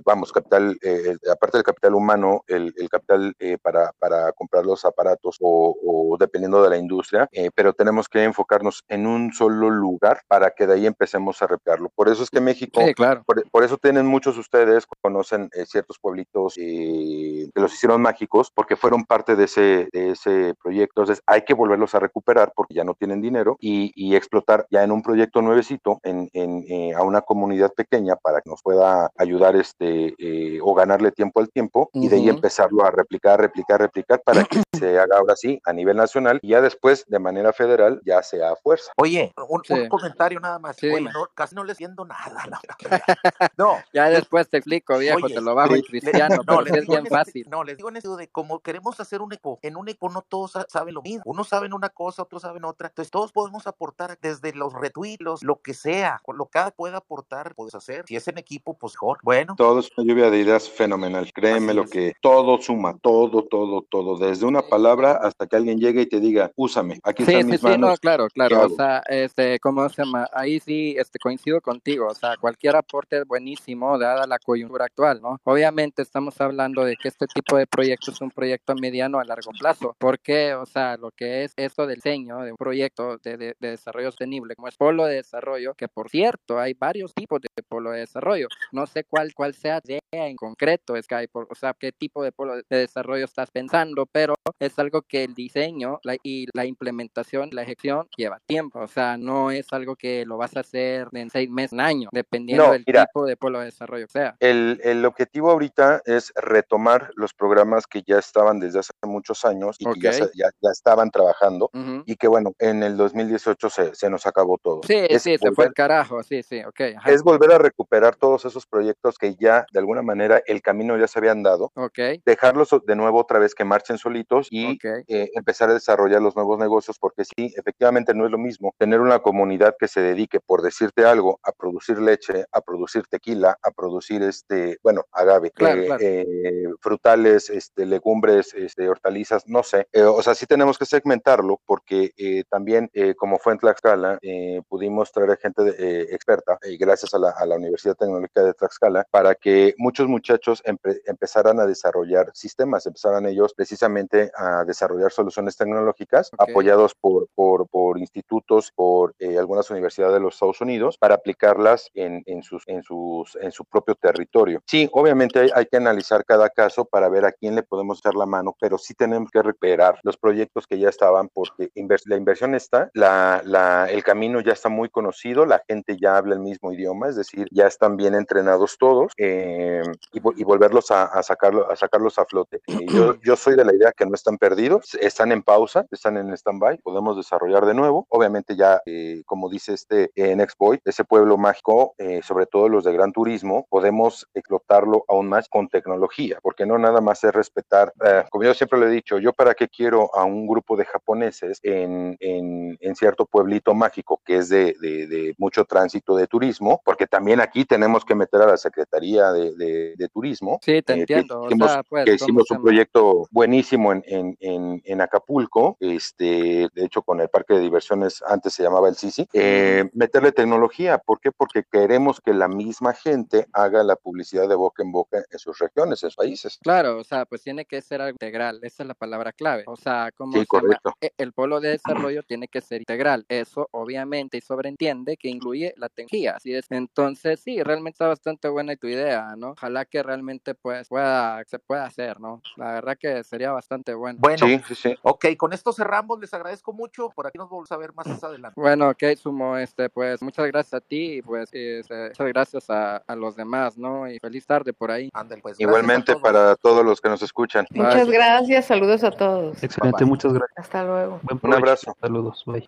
vamos, 0.04 0.32
capital 0.32 0.78
eh, 0.82 1.16
aparte 1.32 1.58
del 1.58 1.64
capital 1.64 1.96
humano, 1.96 2.44
el, 2.48 2.74
el 2.78 2.90
capital 2.90 3.34
eh, 3.40 3.58
para, 3.62 3.92
para, 4.00 4.32
comprar 4.34 4.66
los 4.66 4.86
aparatos 4.86 5.38
o, 5.42 5.76
o 5.84 6.18
dependiendo 6.18 6.62
de 6.64 6.70
la 6.70 6.78
industria, 6.78 6.95
eh, 7.32 7.50
pero 7.54 7.74
tenemos 7.74 8.08
que 8.10 8.24
enfocarnos 8.24 8.84
en 8.88 9.08
un 9.08 9.34
solo 9.34 9.70
lugar 9.70 10.22
para 10.28 10.52
que 10.52 10.68
de 10.68 10.74
ahí 10.76 10.86
empecemos 10.86 11.42
a 11.42 11.48
replicarlo. 11.48 11.90
Por 11.96 12.10
eso 12.10 12.24
es 12.24 12.30
que 12.30 12.42
México, 12.42 12.82
sí, 12.86 12.94
claro. 12.94 13.24
por, 13.26 13.50
por, 13.50 13.64
eso 13.64 13.78
tienen 13.78 14.06
muchos 14.06 14.38
ustedes, 14.38 14.86
conocen 15.02 15.50
eh, 15.54 15.66
ciertos 15.66 16.00
pueblitos 16.00 16.56
que 16.56 17.50
los 17.56 17.74
hicieron 17.74 18.02
mágicos 18.02 18.52
porque 18.54 18.76
fueron 18.76 19.06
parte 19.06 19.36
de 19.36 19.46
ese, 19.46 19.90
de 19.92 20.12
ese 20.12 20.54
proyecto. 20.62 21.02
Entonces 21.02 21.24
hay 21.26 21.44
que 21.44 21.54
volverlos 21.54 21.96
a 21.96 22.00
recuperar 22.00 22.54
porque 22.56 22.74
ya 22.74 22.84
no 22.84 22.94
tienen 22.94 23.22
dinero 23.22 23.58
y, 23.60 23.92
y 23.96 24.16
explotar 24.16 24.68
ya 24.70 24.84
en 24.84 24.92
un 24.92 25.02
proyecto 25.02 25.42
nuevecito 25.42 26.00
en, 26.04 26.30
en, 26.34 26.66
eh, 26.68 26.94
a 26.94 27.04
una 27.04 27.22
comunidad 27.22 27.74
pequeña 27.74 28.16
para 28.16 28.42
que 28.42 28.50
nos 28.50 28.62
pueda 28.62 29.12
ayudar 29.18 29.56
este 29.56 30.16
o 30.62 30.74
ganarle 30.74 31.12
tiempo 31.12 31.40
al 31.40 31.50
tiempo 31.50 31.90
uh 31.94 32.00
-huh. 32.00 32.06
y 32.06 32.08
de 32.08 32.16
ahí 32.18 32.30
empezarlo 32.30 32.86
a 32.86 32.92
replicar, 32.92 33.40
replicar, 33.40 33.80
replicar 33.82 34.22
para 34.24 34.44
que 34.44 34.62
se 34.78 35.00
haga 35.00 35.18
ahora 35.18 35.36
sí 35.36 35.60
a 35.66 35.74
nivel 35.74 35.98
nacional 35.98 36.40
y 36.42 36.50
ya 36.50 36.62
después 36.62 36.75
de 37.08 37.20
manera 37.20 37.54
federal 37.54 38.02
ya 38.06 38.22
sea 38.24 38.52
a 38.52 38.56
fuerza. 38.56 38.92
Oye, 38.98 39.34
un, 39.50 39.62
sí. 39.64 39.74
un 39.74 39.90
comentario 39.90 40.40
nada 40.40 40.60
más. 40.60 40.76
Sí, 40.76 40.88
Oye, 40.88 41.02
no, 41.02 41.28
casi 41.34 41.56
no 41.56 41.64
le 41.64 41.76
siento 41.76 42.06
nada. 42.06 42.44
no. 43.58 43.78
ya 43.94 44.10
después 44.10 44.50
te 44.50 44.58
explico, 44.58 44.98
viejo, 44.98 45.20
Oye, 45.24 45.36
te 45.36 45.42
lo 45.42 45.56
bajo 45.56 45.76
en 45.76 45.82
cristiano, 45.82 46.38
no, 46.48 46.60
pero 46.64 46.76
es 46.76 46.88
bien 46.88 47.06
fácil. 47.06 47.48
No, 47.50 47.64
les 47.64 47.78
digo 47.78 47.90
en 47.90 47.98
eso 47.98 48.16
de 48.16 48.28
como 48.28 48.60
queremos 48.60 49.00
hacer 49.00 49.22
un 49.22 49.34
eco, 49.34 49.60
en 49.62 49.78
un 49.78 49.88
eco 49.88 50.10
no 50.10 50.22
todos 50.22 50.54
saben 50.68 50.94
lo 50.94 51.02
mismo. 51.02 51.24
Unos 51.26 51.48
saben 51.48 51.74
una 51.74 51.90
cosa, 51.90 52.24
otros 52.24 52.42
saben 52.42 52.66
otra. 52.66 52.88
Entonces 52.88 53.12
todos 53.12 53.32
podemos 53.32 53.68
aportar 53.68 54.18
desde 54.22 54.54
los 54.54 54.74
retweets, 54.74 55.44
lo 55.44 55.62
que 55.62 55.74
sea, 55.74 56.22
lo 56.28 56.46
que 56.46 56.52
cada 56.56 56.72
pueda 56.72 56.98
aportar, 56.98 57.54
puedes 57.54 57.76
hacer. 57.76 58.06
Si 58.08 58.16
es 58.16 58.28
en 58.28 58.38
equipo, 58.38 58.76
pues 58.76 58.96
mejor. 58.96 59.20
Bueno. 59.24 59.56
Todo 59.58 59.80
es 59.80 59.90
una 59.98 60.08
lluvia 60.08 60.30
de 60.30 60.40
ideas 60.40 60.70
fenomenal. 60.70 61.32
Créeme 61.34 61.74
lo 61.74 61.86
que 61.86 62.14
todo 62.22 62.62
suma, 62.62 62.98
todo, 63.02 63.44
todo, 63.44 63.82
todo, 63.90 64.18
desde 64.18 64.46
una 64.46 64.62
palabra 64.62 65.20
hasta 65.22 65.48
que 65.48 65.56
alguien 65.56 65.80
llegue 65.80 66.04
y 66.04 66.06
te 66.06 66.20
diga, 66.20 66.52
úsame, 66.66 67.00
aquí 67.04 67.24
sí, 67.26 67.32
están 67.32 67.46
sí, 67.46 67.52
mis 67.52 67.62
sí, 67.62 67.68
manos. 67.68 67.90
No, 67.92 67.98
claro, 67.98 68.28
claro, 68.30 68.66
o 68.66 68.70
sea, 68.70 69.02
este, 69.08 69.60
¿cómo 69.60 69.88
se 69.90 70.04
llama? 70.04 70.28
Ahí 70.34 70.60
sí, 70.60 70.66
sí, 70.66 70.96
este, 70.98 71.20
coincido 71.20 71.62
contigo, 71.62 72.08
o 72.08 72.14
sea, 72.14 72.36
cualquier 72.38 72.76
aporte 72.76 73.20
es 73.20 73.26
buenísimo 73.26 73.98
dada 73.98 74.26
la 74.28 74.40
coyuntura 74.40 74.86
actual, 74.86 75.22
¿no? 75.22 75.40
Obviamente 75.44 76.02
estamos 76.02 76.40
hablando 76.42 76.84
de 76.84 76.96
que 76.98 77.08
este 77.08 77.28
tipo 77.28 77.58
de 77.58 77.68
proyecto 77.68 78.12
es 78.12 78.22
un 78.22 78.32
proyecto 78.32 78.76
mediano 78.76 79.20
a 79.20 79.24
largo 79.24 79.52
plazo, 79.58 79.96
porque, 80.00 80.54
o 80.54 80.66
sea, 80.66 80.98
lo 80.98 81.12
que 81.12 81.44
es 81.44 81.54
esto 81.56 81.88
del 81.88 81.98
diseño 81.98 82.40
de 82.40 82.52
un 82.52 82.58
proyecto 82.58 83.18
de, 83.18 83.38
de, 83.38 83.56
de 83.60 83.70
desarrollo 83.70 84.08
sostenible, 84.08 84.56
como 84.56 84.68
es 84.68 84.76
polo 84.76 85.06
de 85.06 85.16
desarrollo, 85.16 85.74
que 85.76 85.88
por 85.88 86.10
cierto, 86.10 86.60
hay 86.60 86.74
varios 86.74 87.14
tipos 87.14 87.42
de 87.42 87.64
polo 87.64 87.92
de 87.92 88.00
desarrollo, 88.00 88.48
no 88.72 88.86
sé 88.88 89.04
cuál, 89.04 89.34
cuál 89.34 89.54
sea 89.54 89.82
en 90.12 90.36
concreto, 90.36 91.02
Sky, 91.02 91.28
por, 91.32 91.48
o 91.50 91.56
sea, 91.56 91.74
qué 91.78 91.92
tipo 91.92 92.24
de 92.24 92.32
polo 92.32 92.56
de 92.56 92.64
desarrollo 92.78 93.26
estás 93.26 93.52
pensando, 93.52 94.06
pero 94.06 94.36
es 94.60 94.78
algo 94.80 95.02
que 95.02 95.24
el 95.24 95.34
diseño 95.34 96.00
la, 96.04 96.18
y 96.24 96.48
la 96.56 96.66
implementación, 96.66 97.50
la 97.52 97.62
ejecución 97.64 98.08
lleva 98.16 98.40
tiempo, 98.46 98.80
o 98.80 98.88
sea, 98.88 99.18
no 99.18 99.52
es 99.52 99.72
algo 99.74 99.96
que 99.96 100.26
lo 100.26 100.38
vas 100.38 100.56
a 100.56 100.62
hacer 100.62 101.08
en 101.12 101.30
seis 101.30 101.50
meses, 101.50 101.74
un 101.74 101.82
año, 101.82 102.10
dependiendo 102.12 102.68
No, 102.68 102.72
del 102.72 102.84
mira. 102.88 103.06
tipo 103.06 103.26
de 103.26 103.36
polo 103.36 103.60
de 103.60 103.66
desarrollo 103.66 104.06
que 104.06 104.12
sea. 104.14 104.36
El, 104.40 104.80
el 104.84 105.04
objetivo 105.06 105.52
ahorita 105.52 106.02
es 106.06 106.32
retomar 106.36 107.12
los 107.16 107.34
programas 107.34 107.86
que 107.88 108.02
ya 108.08 108.18
estaban 108.20 108.60
desde 108.60 108.80
hace 108.80 108.92
muchos 109.04 109.44
años 109.46 109.76
y 109.80 109.86
que 110.00 110.00
ya, 110.00 110.12
ya, 110.12 110.50
ya 110.62 110.70
estaban 110.72 111.12
trabajando 111.12 111.70
y 112.06 112.16
que 112.16 112.28
bueno, 112.28 112.54
en 112.60 112.84
el 112.84 112.96
2018 112.96 113.70
se, 113.70 113.96
se 113.96 114.10
nos 114.10 114.26
acabó 114.26 114.58
todo. 114.58 114.82
Sí, 114.88 114.96
es, 115.10 115.22
sí, 115.24 115.32
se 115.34 115.40
fue 115.40 115.50
volver, 115.52 115.68
el 115.68 115.74
carajo, 115.74 116.24
sí, 116.24 116.42
sí, 116.44 116.62
ok. 116.64 116.82
ajá. 116.98 117.12
es 117.12 117.22
volver 117.24 117.52
a 117.52 117.58
recuperar 117.58 118.16
todos 118.16 118.46
esos 118.46 118.66
proyectos 118.66 119.18
que 119.18 119.36
ya 119.36 119.66
de 119.74 119.80
alguna 119.80 120.02
manera 120.02 120.42
el 120.46 120.62
camino 120.62 120.98
ya 120.98 121.08
se 121.08 121.20
habían 121.20 121.44
dado, 121.44 121.72
Ok, 121.76 122.00
dejarlos 122.26 122.70
de 122.86 122.96
nuevo 122.96 123.20
otra 123.20 123.40
vez 123.40 123.54
que 123.56 123.66
marchen 123.66 123.98
solitos 123.98 124.48
y 124.50 124.78
eh, 125.08 125.30
empezar 125.34 125.70
a 125.70 125.74
desarrollar 125.74 126.22
los 126.22 126.36
nuevos 126.36 126.45
negocios, 126.58 126.98
porque 127.00 127.24
sí, 127.26 127.54
efectivamente 127.58 128.14
no 128.14 128.26
es 128.26 128.32
lo 128.32 128.38
mismo 128.38 128.74
tener 128.78 129.00
una 129.02 129.20
comunidad 129.20 129.76
que 129.80 129.88
se 129.88 130.02
dedique, 130.02 130.40
por 130.40 130.62
decirte 130.62 131.06
algo, 131.06 131.40
a 131.44 131.52
producir 131.52 131.98
leche, 132.00 132.46
a 132.52 132.62
producir 132.62 133.08
tequila, 133.08 133.58
a 133.64 133.72
producir 133.72 134.22
este, 134.24 134.78
bueno, 134.84 135.04
agave, 135.12 135.50
Claro, 135.52 135.82
eh, 135.82 135.86
claro. 135.88 136.02
eh, 136.04 136.68
frutales, 136.82 137.50
este, 137.50 137.86
legumbres, 137.86 138.54
este, 138.54 138.88
hortalizas, 138.88 139.44
no 139.48 139.64
sé. 139.64 139.88
Eh, 139.92 140.04
o 140.04 140.22
sea, 140.22 140.36
sí 140.36 140.46
tenemos 140.46 140.78
que 140.78 140.86
segmentarlo, 140.86 141.60
porque 141.66 142.12
eh, 142.18 142.44
también, 142.50 142.90
eh, 142.94 143.16
como 143.16 143.40
fue 143.40 143.54
en 143.54 143.60
Tlaxcala, 143.60 144.20
eh, 144.22 144.62
pudimos 144.70 145.12
traer 145.12 145.32
a 145.32 145.36
gente 145.38 145.64
de- 145.64 145.76
eh, 145.78 146.08
experta, 146.12 146.60
eh, 146.62 146.78
gracias 146.78 147.14
a 147.14 147.20
la, 147.20 147.32
a 147.32 147.46
la 147.46 147.56
Universidad 147.56 147.96
Tecnológica 147.96 148.44
de 148.44 148.54
Tlaxcala, 148.54 149.06
para 149.10 149.36
que 149.36 149.74
muchos 149.78 150.08
muchachos 150.08 150.64
empe- 150.66 151.02
empezaran 151.06 151.60
a 151.60 151.66
desarrollar 151.66 152.30
sistemas, 152.34 152.86
empezaran 152.86 153.26
ellos 153.26 153.54
precisamente 153.54 154.32
a 154.36 154.64
desarrollar 154.66 155.12
soluciones 155.12 155.56
tecnológicas 155.56 156.30
Apoyados 156.38 156.96
por, 156.96 157.28
por, 157.36 157.68
por 157.68 157.98
institutos, 158.00 158.72
por 158.76 159.16
eh, 159.20 159.38
algunas 159.38 159.70
universidades 159.70 160.14
de 160.16 160.20
los 160.20 160.36
Estados 160.36 160.62
Unidos, 160.62 160.98
para 160.98 161.16
aplicarlas 161.16 161.90
en, 161.94 162.24
en, 162.26 162.44
sus, 162.44 162.64
en, 162.68 162.84
sus, 162.84 163.36
en 163.42 163.52
su 163.52 163.66
propio 163.66 163.96
territorio. 163.96 164.62
Sí, 164.66 164.90
obviamente 164.92 165.52
hay, 165.54 165.66
que 165.66 165.78
analizar 165.78 166.24
cada 166.26 166.50
caso 166.50 166.86
para 166.86 167.10
ver 167.10 167.26
a 167.26 167.32
quién 167.32 167.56
le 167.56 167.64
podemos 167.64 168.00
echar 168.00 168.16
la 168.16 168.26
mano, 168.26 168.56
pero 168.60 168.78
sí 168.78 168.94
tenemos 168.94 169.32
que 169.32 169.42
recuperar 169.42 170.00
los 170.04 170.18
proyectos 170.18 170.68
que 170.68 170.78
ya 170.80 170.90
estaban, 170.90 171.30
porque 171.30 171.72
la 172.06 172.16
inversión 172.18 172.56
está, 172.56 172.90
la, 172.94 173.42
la, 173.46 173.88
el 173.90 174.04
camino 174.04 174.42
ya 174.42 174.54
está 174.54 174.70
muy 174.70 174.90
conocido, 174.90 175.46
la 175.46 175.64
gente 175.68 175.98
ya 176.00 176.18
habla 176.18 176.36
el 176.36 176.42
mismo 176.42 176.72
idioma, 176.72 177.10
es 177.10 177.16
decir, 177.16 177.48
ya 177.52 177.68
están 177.68 177.98
bien 177.98 178.16
entrenados 178.16 178.78
todos 178.78 179.14
eh, 179.18 179.82
y, 180.14 180.20
vo- 180.20 180.34
y 180.36 180.44
volverlos 180.44 180.92
a, 180.92 181.06
a, 181.06 181.24
sacarlo, 181.24 181.70
a 181.72 181.76
sacarlos 181.76 182.18
a 182.20 182.26
flote. 182.26 182.62
Eh, 182.68 182.86
yo, 182.88 183.16
yo 183.22 183.36
soy 183.36 183.56
de 183.56 183.66
la 183.66 183.74
idea 183.74 183.92
que 183.92 184.06
no 184.06 184.14
están 184.16 184.38
perdidos, 184.38 184.96
están 184.96 185.32
en 185.32 185.44
pausa, 185.44 185.86
están 185.92 186.18
en 186.18 186.25
stand-by, 186.34 186.80
podemos 186.80 187.18
desarrollar 187.18 187.66
de 187.66 187.74
nuevo. 187.74 188.06
Obviamente 188.10 188.56
ya, 188.56 188.82
eh, 188.86 189.24
como 189.26 189.50
dice 189.50 189.74
este 189.74 190.12
en 190.16 190.42
Expoy, 190.42 190.80
ese 190.86 191.04
pueblo 191.04 191.38
mágico, 191.38 191.96
eh, 191.98 192.22
sobre 192.24 192.46
todo 192.46 192.70
los 192.70 192.84
de 192.84 192.94
gran 192.94 193.12
turismo, 193.12 193.68
podemos 193.70 194.28
explotarlo 194.34 195.06
aún 195.08 195.28
más 195.30 195.48
con 195.50 195.68
tecnología, 195.68 196.40
porque 196.42 196.66
no 196.66 196.78
nada 196.78 197.02
más 197.02 197.24
es 197.24 197.34
respetar, 197.34 197.94
eh, 198.04 198.24
como 198.30 198.44
yo 198.44 198.54
siempre 198.54 198.80
le 198.80 198.88
he 198.88 198.90
dicho, 198.90 199.18
yo 199.20 199.34
para 199.34 199.54
qué 199.54 199.68
quiero 199.68 200.14
a 200.16 200.24
un 200.24 200.48
grupo 200.48 200.76
de 200.76 200.86
japoneses 200.86 201.60
en, 201.64 202.18
en, 202.20 202.78
en 202.80 202.96
cierto 202.96 203.26
pueblito 203.26 203.74
mágico 203.74 204.22
que 204.24 204.38
es 204.38 204.50
de, 204.50 204.76
de, 204.80 205.08
de, 205.08 205.36
mucho 205.38 205.66
tránsito 205.66 206.16
de 206.16 206.28
turismo, 206.28 206.82
porque 206.84 207.08
también 207.08 207.40
aquí 207.40 207.66
tenemos 207.66 208.04
que 208.04 208.16
meter 208.16 208.42
a 208.42 208.48
la 208.48 208.58
Secretaría 208.58 209.32
de, 209.32 209.96
de, 209.96 210.10
Turismo. 210.10 210.60
Sí, 210.62 210.82
te 210.82 210.94
eh, 210.94 211.00
entiendo. 211.00 211.42
Que 211.42 211.48
hicimos, 211.48 211.70
o 211.70 211.74
sea, 211.74 211.84
pues, 211.84 212.06
que 212.06 212.14
hicimos 212.14 212.52
un 212.52 212.62
proyecto 212.62 213.28
buenísimo 213.32 213.92
en, 213.92 214.04
en, 214.06 214.38
en, 214.40 214.82
en, 214.86 215.02
Acapulco, 215.02 215.78
este, 215.80 216.15
de 216.18 216.70
hecho 216.76 217.02
con 217.02 217.20
el 217.22 217.30
parque 217.30 217.56
de 217.56 217.60
diversiones 217.60 218.24
antes 218.28 218.54
se 218.54 218.64
llamaba 218.64 218.90
el 218.90 218.96
Sisi, 218.96 219.28
eh, 219.34 219.90
meterle 219.94 220.32
tecnología, 220.32 220.98
¿por 220.98 221.20
qué? 221.20 221.32
Porque 221.32 221.64
queremos 221.70 222.22
que 222.22 222.34
la 222.34 222.48
misma 222.48 222.94
gente 222.94 223.48
haga 223.54 223.84
la 223.84 223.96
publicidad 223.96 224.48
de 224.48 224.56
boca 224.56 224.84
en 224.84 224.92
boca 224.92 225.24
en 225.30 225.40
sus 225.40 225.58
regiones, 225.60 226.04
en 226.04 226.10
sus 226.10 226.16
países. 226.16 226.60
Claro, 226.62 226.98
o 226.98 227.04
sea, 227.04 227.26
pues 227.26 227.42
tiene 227.42 227.66
que 227.66 227.82
ser 227.82 228.02
algo 228.02 228.16
integral, 228.16 228.60
esa 228.64 228.84
es 228.84 228.88
la 228.88 228.94
palabra 228.94 229.32
clave. 229.32 229.64
O 229.68 229.76
sea, 229.76 230.12
como 230.16 230.34
sí, 230.34 230.46
correcto. 230.46 230.94
E, 231.02 231.12
el 231.18 231.34
polo 231.34 231.60
de 231.60 231.70
desarrollo 231.70 232.24
tiene 232.24 232.48
que 232.48 232.62
ser 232.62 232.82
integral. 232.82 233.26
Eso 233.30 233.68
obviamente 233.72 234.38
y 234.38 234.42
sobreentiende 234.42 235.18
que 235.18 235.30
incluye 235.30 235.74
la 235.78 235.90
tecnología. 235.90 236.36
Así 236.38 236.54
es. 236.54 236.66
Entonces, 236.70 237.40
sí, 237.42 237.62
realmente 237.64 237.96
está 237.96 238.08
bastante 238.08 238.48
buena 238.50 238.76
tu 238.76 238.88
idea, 238.88 239.36
¿no? 239.38 239.52
Ojalá 239.52 239.86
que 239.86 240.04
realmente 240.04 240.56
pues 240.56 240.88
pueda, 240.88 241.44
se 241.46 241.60
pueda 241.60 241.86
hacer, 241.86 242.20
¿no? 242.20 242.42
La 242.58 242.74
verdad 242.74 242.98
que 243.00 243.24
sería 243.24 243.52
bastante 243.52 243.94
bueno. 243.94 244.20
Bueno, 244.22 244.46
sí, 244.46 244.62
sí, 244.68 244.76
sí. 244.76 244.96
ok, 245.02 245.26
con 245.38 245.54
esto 245.54 245.72
cerramos, 245.74 246.05
les 246.20 246.34
agradezco 246.34 246.74
mucho. 246.74 247.10
Por 247.10 247.28
aquí 247.28 247.38
nos 247.38 247.50
volvemos 247.50 247.72
a 247.72 247.78
ver 247.78 247.94
más 247.94 248.24
adelante. 248.24 248.60
Bueno, 248.60 248.90
ok, 248.90 249.04
Sumo, 249.18 249.58
este, 249.58 249.90
pues 249.90 250.22
muchas 250.22 250.48
gracias 250.48 250.74
a 250.76 250.82
ti 250.82 251.18
y 251.18 251.22
pues 251.22 251.50
este, 251.52 252.10
muchas 252.10 252.28
gracias 252.28 252.70
a, 252.70 252.98
a, 252.98 253.16
los 253.16 253.36
demás, 253.36 253.78
¿no? 253.78 254.10
Y 254.10 254.20
feliz 254.20 254.46
tarde 254.46 254.74
por 254.74 254.92
ahí. 254.92 255.10
Ándale, 255.14 255.42
pues. 255.42 255.60
Igualmente 255.60 256.14
todos. 256.14 256.22
para 256.22 256.56
todos 256.56 256.86
los 256.86 257.02
que 257.02 257.10
nos 257.10 257.22
escuchan. 257.22 257.66
Muchas 257.72 258.08
bye. 258.08 258.16
gracias, 258.16 258.66
saludos 258.66 259.04
a 259.04 259.12
todos. 259.12 259.64
Excelente, 259.64 259.98
bye, 259.98 260.06
bye. 260.06 260.10
muchas 260.10 260.34
gracias. 260.34 260.58
Hasta 260.58 260.84
luego. 260.84 261.20
Un 261.42 261.54
abrazo. 261.54 261.96
Saludos, 262.00 262.44
bye. 262.46 262.68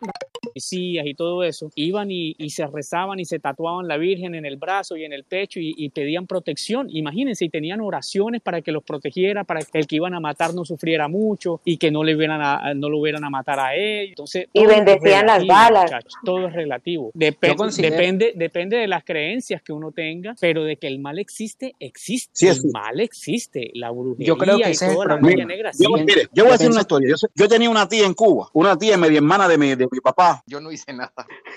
y 0.53 1.13
todo 1.15 1.43
eso, 1.43 1.69
iban 1.75 2.11
y, 2.11 2.35
y, 2.37 2.49
se 2.49 2.65
rezaban 2.67 3.19
y 3.19 3.25
se 3.25 3.39
tatuaban 3.39 3.87
la 3.87 3.97
Virgen 3.97 4.35
en 4.35 4.45
el 4.45 4.57
brazo 4.57 4.97
y 4.97 5.05
en 5.05 5.13
el 5.13 5.23
pecho 5.23 5.59
y, 5.59 5.73
y, 5.77 5.89
pedían 5.89 6.27
protección. 6.27 6.87
Imagínense, 6.89 7.45
y 7.45 7.49
tenían 7.49 7.81
oraciones 7.81 8.41
para 8.41 8.61
que 8.61 8.71
los 8.71 8.83
protegiera, 8.83 9.43
para 9.43 9.61
que 9.61 9.79
el 9.79 9.87
que 9.87 9.97
iban 9.97 10.13
a 10.13 10.19
matar 10.19 10.53
no 10.53 10.65
sufriera 10.65 11.07
mucho 11.07 11.61
y 11.63 11.77
que 11.77 11.91
no 11.91 12.03
le 12.03 12.15
hubieran 12.15 12.41
a, 12.41 12.73
no 12.73 12.89
lo 12.89 12.99
hubieran 12.99 13.16
a 13.23 13.29
matar 13.29 13.59
a 13.59 13.75
él. 13.75 14.09
Entonces, 14.09 14.47
y 14.53 14.65
bendecían 14.65 15.25
las 15.25 15.45
balas. 15.45 15.83
Muchachos, 15.83 16.13
todo 16.23 16.47
es 16.47 16.53
relativo. 16.53 17.11
Dep 17.13 17.37
considero... 17.55 17.95
depende, 17.95 18.33
depende 18.35 18.77
de 18.77 18.87
las 18.87 19.03
creencias 19.03 19.61
que 19.61 19.73
uno 19.73 19.91
tenga, 19.91 20.35
pero 20.39 20.63
de 20.63 20.77
que 20.77 20.87
el 20.87 20.99
mal 20.99 21.19
existe, 21.19 21.75
existe. 21.79 22.31
Sí, 22.33 22.47
el 22.47 22.71
mal 22.71 22.99
existe, 22.99 23.71
la 23.73 23.91
brujería 23.91 24.27
yo 24.27 24.37
creo 24.37 24.57
que 24.57 24.69
y 24.69 24.71
ese 24.71 24.93
toda 24.93 25.05
la 25.05 25.17
magia 25.17 25.45
negra. 25.45 25.71
Yo, 25.77 25.89
mire, 25.91 26.27
yo 26.33 26.43
voy 26.43 26.51
a 26.51 26.57
decir 26.57 26.71
una 26.71 26.81
historia. 26.81 27.09
Yo, 27.09 27.27
yo, 27.35 27.47
tenía 27.47 27.69
una 27.69 27.87
tía 27.87 28.05
en 28.05 28.13
Cuba, 28.13 28.49
una 28.53 28.77
tía 28.77 28.97
media 28.97 29.17
hermana 29.17 29.47
de 29.47 29.57
mi, 29.57 29.75
de 29.75 29.87
mi 29.91 29.99
papá. 29.99 30.43
Yo 30.45 30.59
no 30.59 30.71
hice 30.71 30.93
nada. 30.93 31.13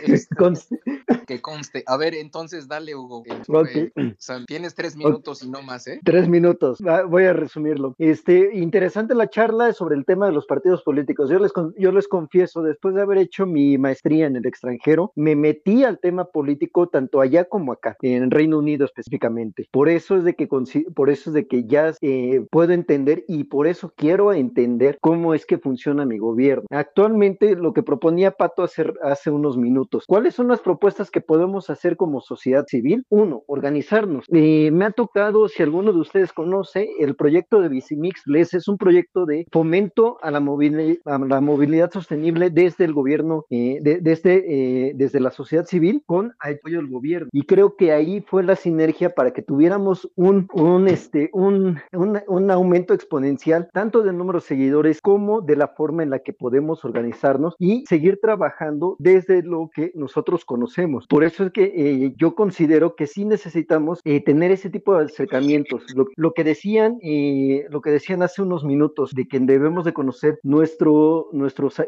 Que 1.27 1.41
conste. 1.41 1.85
A 1.87 1.97
ver, 1.97 2.15
entonces 2.15 2.67
dale, 2.67 2.95
Hugo. 2.95 3.23
Okay. 3.49 3.93
O 3.97 4.03
sea, 4.19 4.45
tienes 4.47 4.75
tres 4.75 4.97
minutos 4.97 5.39
okay. 5.39 5.49
y 5.49 5.53
no 5.53 5.63
más, 5.63 5.87
¿eh? 5.87 6.01
Tres 6.05 6.29
minutos. 6.29 6.79
Voy 7.09 7.25
a 7.25 7.33
resumirlo. 7.33 7.95
Este, 7.99 8.51
interesante 8.55 9.15
la 9.15 9.31
charla 9.31 9.73
sobre 9.73 9.97
el 9.97 10.05
tema 10.05 10.27
de 10.27 10.33
los 10.33 10.47
partidos 10.47 10.83
políticos. 10.83 11.31
Yo 11.31 11.39
les, 11.39 11.50
yo 11.79 11.93
les 11.93 12.09
confieso, 12.09 12.63
después 12.63 12.95
de 12.95 13.03
haber 13.03 13.19
hecho 13.19 13.47
mi 13.47 13.79
maestría 13.79 14.27
en 14.27 14.37
el 14.37 14.47
extranjero, 14.47 15.13
me 15.17 15.37
metí 15.37 15.85
al 15.85 15.99
tema 15.99 16.25
político 16.25 16.89
tanto 16.89 17.21
allá 17.21 17.45
como 17.45 17.73
acá, 17.73 17.97
en 18.03 18.31
Reino 18.31 18.59
Unido 18.59 18.85
específicamente. 18.85 19.67
Por 19.71 19.89
eso 19.89 20.17
es 20.17 20.25
de 20.25 20.35
que, 20.35 20.47
por 20.47 21.11
eso 21.11 21.31
es 21.31 21.35
de 21.35 21.47
que 21.47 21.65
ya 21.65 21.93
eh, 22.01 22.45
puedo 22.51 22.73
entender 22.73 23.25
y 23.29 23.45
por 23.45 23.67
eso 23.67 23.93
quiero 23.97 24.33
entender 24.33 24.99
cómo 25.01 25.35
es 25.35 25.47
que 25.47 25.59
funciona 25.59 26.05
mi 26.05 26.19
gobierno. 26.19 26.65
Actualmente, 26.71 27.57
lo 27.57 27.73
que 27.73 27.83
proponía 27.83 28.33
Pato 28.33 28.63
hace, 28.63 28.93
hace 29.03 29.31
unos 29.31 29.57
minutos, 29.57 30.05
¿cuáles 30.07 30.35
son 30.35 30.49
las 30.49 30.61
propuestas 30.61 31.11
que 31.11 31.21
podemos 31.21 31.71
hacer 31.71 31.97
como 31.97 32.21
sociedad 32.21 32.65
civil? 32.67 33.05
Uno, 33.09 33.43
organizarnos. 33.47 34.27
Eh, 34.33 34.71
me 34.71 34.85
ha 34.85 34.91
tocado, 34.91 35.49
si 35.49 35.63
alguno 35.63 35.93
de 35.93 36.01
ustedes 36.01 36.33
conoce, 36.33 36.89
el 36.99 37.17
proyecto 37.17 37.61
de 37.61 37.69
Bicimix 37.69 38.23
Les 38.27 38.55
es 38.55 38.69
un 38.69 38.77
proyecto 38.77 39.27
de 39.27 39.47
fomento 39.53 40.19
a 40.23 40.31
la, 40.31 40.39
a 40.39 41.19
la 41.19 41.40
movilidad 41.41 41.91
sostenible 41.91 42.51
desde 42.51 42.85
el 42.85 42.93
gobierno, 42.93 43.47
eh, 43.51 43.79
de, 43.81 44.01
desde, 44.01 44.89
eh, 44.89 44.93
desde 44.95 45.21
la 45.21 45.31
sociedad 45.31 45.67
civil 45.67 46.03
con 46.07 46.35
apoyo 46.41 46.79
del 46.79 46.89
gobierno. 46.89 47.29
Y 47.33 47.43
creo 47.43 47.77
que 47.77 47.93
ahí 47.93 48.21
fue 48.21 48.43
la 48.43 48.57
sinergia 48.57 49.15
para 49.15 49.33
que 49.33 49.43
tuviéramos 49.43 50.11
un, 50.17 50.49
un, 50.53 50.89
este, 50.89 51.31
un, 51.33 51.79
un, 51.93 52.21
un 52.27 52.51
aumento 52.51 52.95
exponencial, 52.95 53.69
tanto 53.73 54.03
del 54.03 54.17
número 54.17 54.41
de 54.41 54.47
seguidores 54.47 55.01
como 55.01 55.41
de 55.41 55.57
la 55.57 55.69
forma 55.69 56.03
en 56.03 56.11
la 56.11 56.21
que 56.21 56.33
podemos 56.33 56.85
organizarnos 56.85 57.55
y 57.59 57.85
seguir 57.87 58.19
trabajando 58.21 58.97
desde 58.99 59.43
lo 59.43 59.71
que 59.75 59.93
nosotros 59.95 60.45
conocemos. 60.45 61.07
Por 61.07 61.25
eso 61.25 61.45
es 61.47 61.53
que 61.53 61.73
eh, 61.75 62.15
yo 62.17 62.35
considero 62.35 62.95
que 62.97 63.07
sí 63.07 63.25
necesitamos 63.25 64.01
eh, 64.05 64.23
tener 64.23 64.51
ese 64.51 64.71
tipo 64.71 64.97
de 64.97 65.07
acercamientos. 65.07 65.85
Lo, 66.17 66.33
que 66.33 66.45
decían, 66.45 66.99
eh, 67.03 67.67
lo 67.71 67.81
que 67.81 67.91
decían 67.91 68.23
hace 68.23 68.43
unos 68.43 68.65
minutos, 68.65 69.13
de 69.15 69.27
que 69.27 69.39
debemos 69.41 69.85
de 69.85 69.93
conocer 69.93 70.39
nuestro, 70.43 71.29
nuestros, 71.33 71.83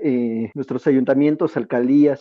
nuestros 0.55 0.87
ayuntamientos, 0.87 1.57
alcaldías, 1.57 2.21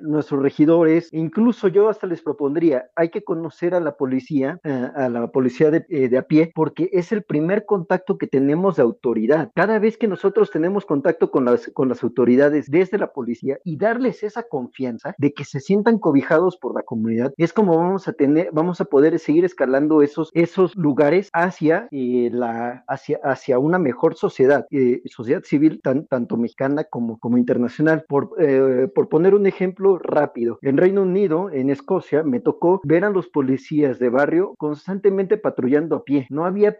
nuestros 0.00 0.42
regidores, 0.42 1.08
incluso 1.12 1.68
yo 1.68 1.88
hasta 1.88 2.06
les 2.06 2.22
propondría, 2.22 2.90
hay 2.96 3.10
que 3.10 3.22
conocer 3.22 3.74
a 3.74 3.80
la 3.80 3.96
policía, 3.96 4.58
a 4.64 5.08
la 5.08 5.28
policía 5.28 5.70
de, 5.70 6.08
de 6.08 6.18
a 6.18 6.22
pie, 6.22 6.52
porque 6.54 6.88
es 6.92 7.12
el 7.12 7.22
primer 7.22 7.64
contacto 7.64 8.18
que 8.18 8.26
tenemos 8.26 8.76
de 8.76 8.82
autoridad. 8.82 9.50
Cada 9.54 9.78
vez 9.78 9.96
que 9.96 10.08
nosotros 10.08 10.50
tenemos 10.50 10.84
contacto 10.84 11.30
con 11.30 11.44
las, 11.44 11.68
con 11.72 11.88
las 11.88 12.02
autoridades 12.02 12.70
desde 12.70 12.98
la 12.98 13.12
policía 13.12 13.58
y 13.64 13.76
darles 13.76 14.22
esa 14.22 14.42
confianza 14.44 15.14
de 15.18 15.32
que 15.32 15.44
se 15.44 15.60
sientan 15.60 15.98
cobijados 15.98 16.56
por 16.56 16.74
la 16.74 16.82
comunidad, 16.82 17.32
es 17.36 17.52
como 17.52 17.76
vamos 17.76 18.08
a 18.08 18.12
tener, 18.12 18.50
vamos 18.52 18.80
a 18.80 18.84
poder 18.84 19.18
seguir 19.18 19.44
escalando 19.44 20.02
esos, 20.02 20.30
esos 20.34 20.76
lugares 20.76 21.30
hacia 21.32 21.88
eh, 21.90 22.30
la, 22.32 22.84
hacia, 22.88 23.18
hacia 23.22 23.58
una 23.58 23.78
mejor 23.78 24.14
sociedad, 24.14 24.66
eh, 24.70 25.00
sociedad 25.06 25.42
civil 25.44 25.80
tan, 25.82 26.06
tanto 26.06 26.36
mexicana 26.36 26.59
como, 26.90 27.18
como 27.18 27.38
internacional. 27.38 28.04
Por, 28.08 28.30
eh, 28.38 28.88
por 28.94 29.08
poner 29.08 29.34
un 29.34 29.46
ejemplo 29.46 29.98
rápido, 29.98 30.58
en 30.62 30.76
Reino 30.76 31.02
Unido, 31.02 31.50
en 31.50 31.70
Escocia, 31.70 32.22
me 32.22 32.40
tocó 32.40 32.80
ver 32.84 33.04
a 33.04 33.10
los 33.10 33.28
policías 33.28 33.98
de 33.98 34.08
barrio 34.08 34.54
constantemente 34.58 35.36
patrullando 35.36 35.96
a 35.96 36.04
pie. 36.04 36.26
No 36.30 36.44
había 36.44 36.76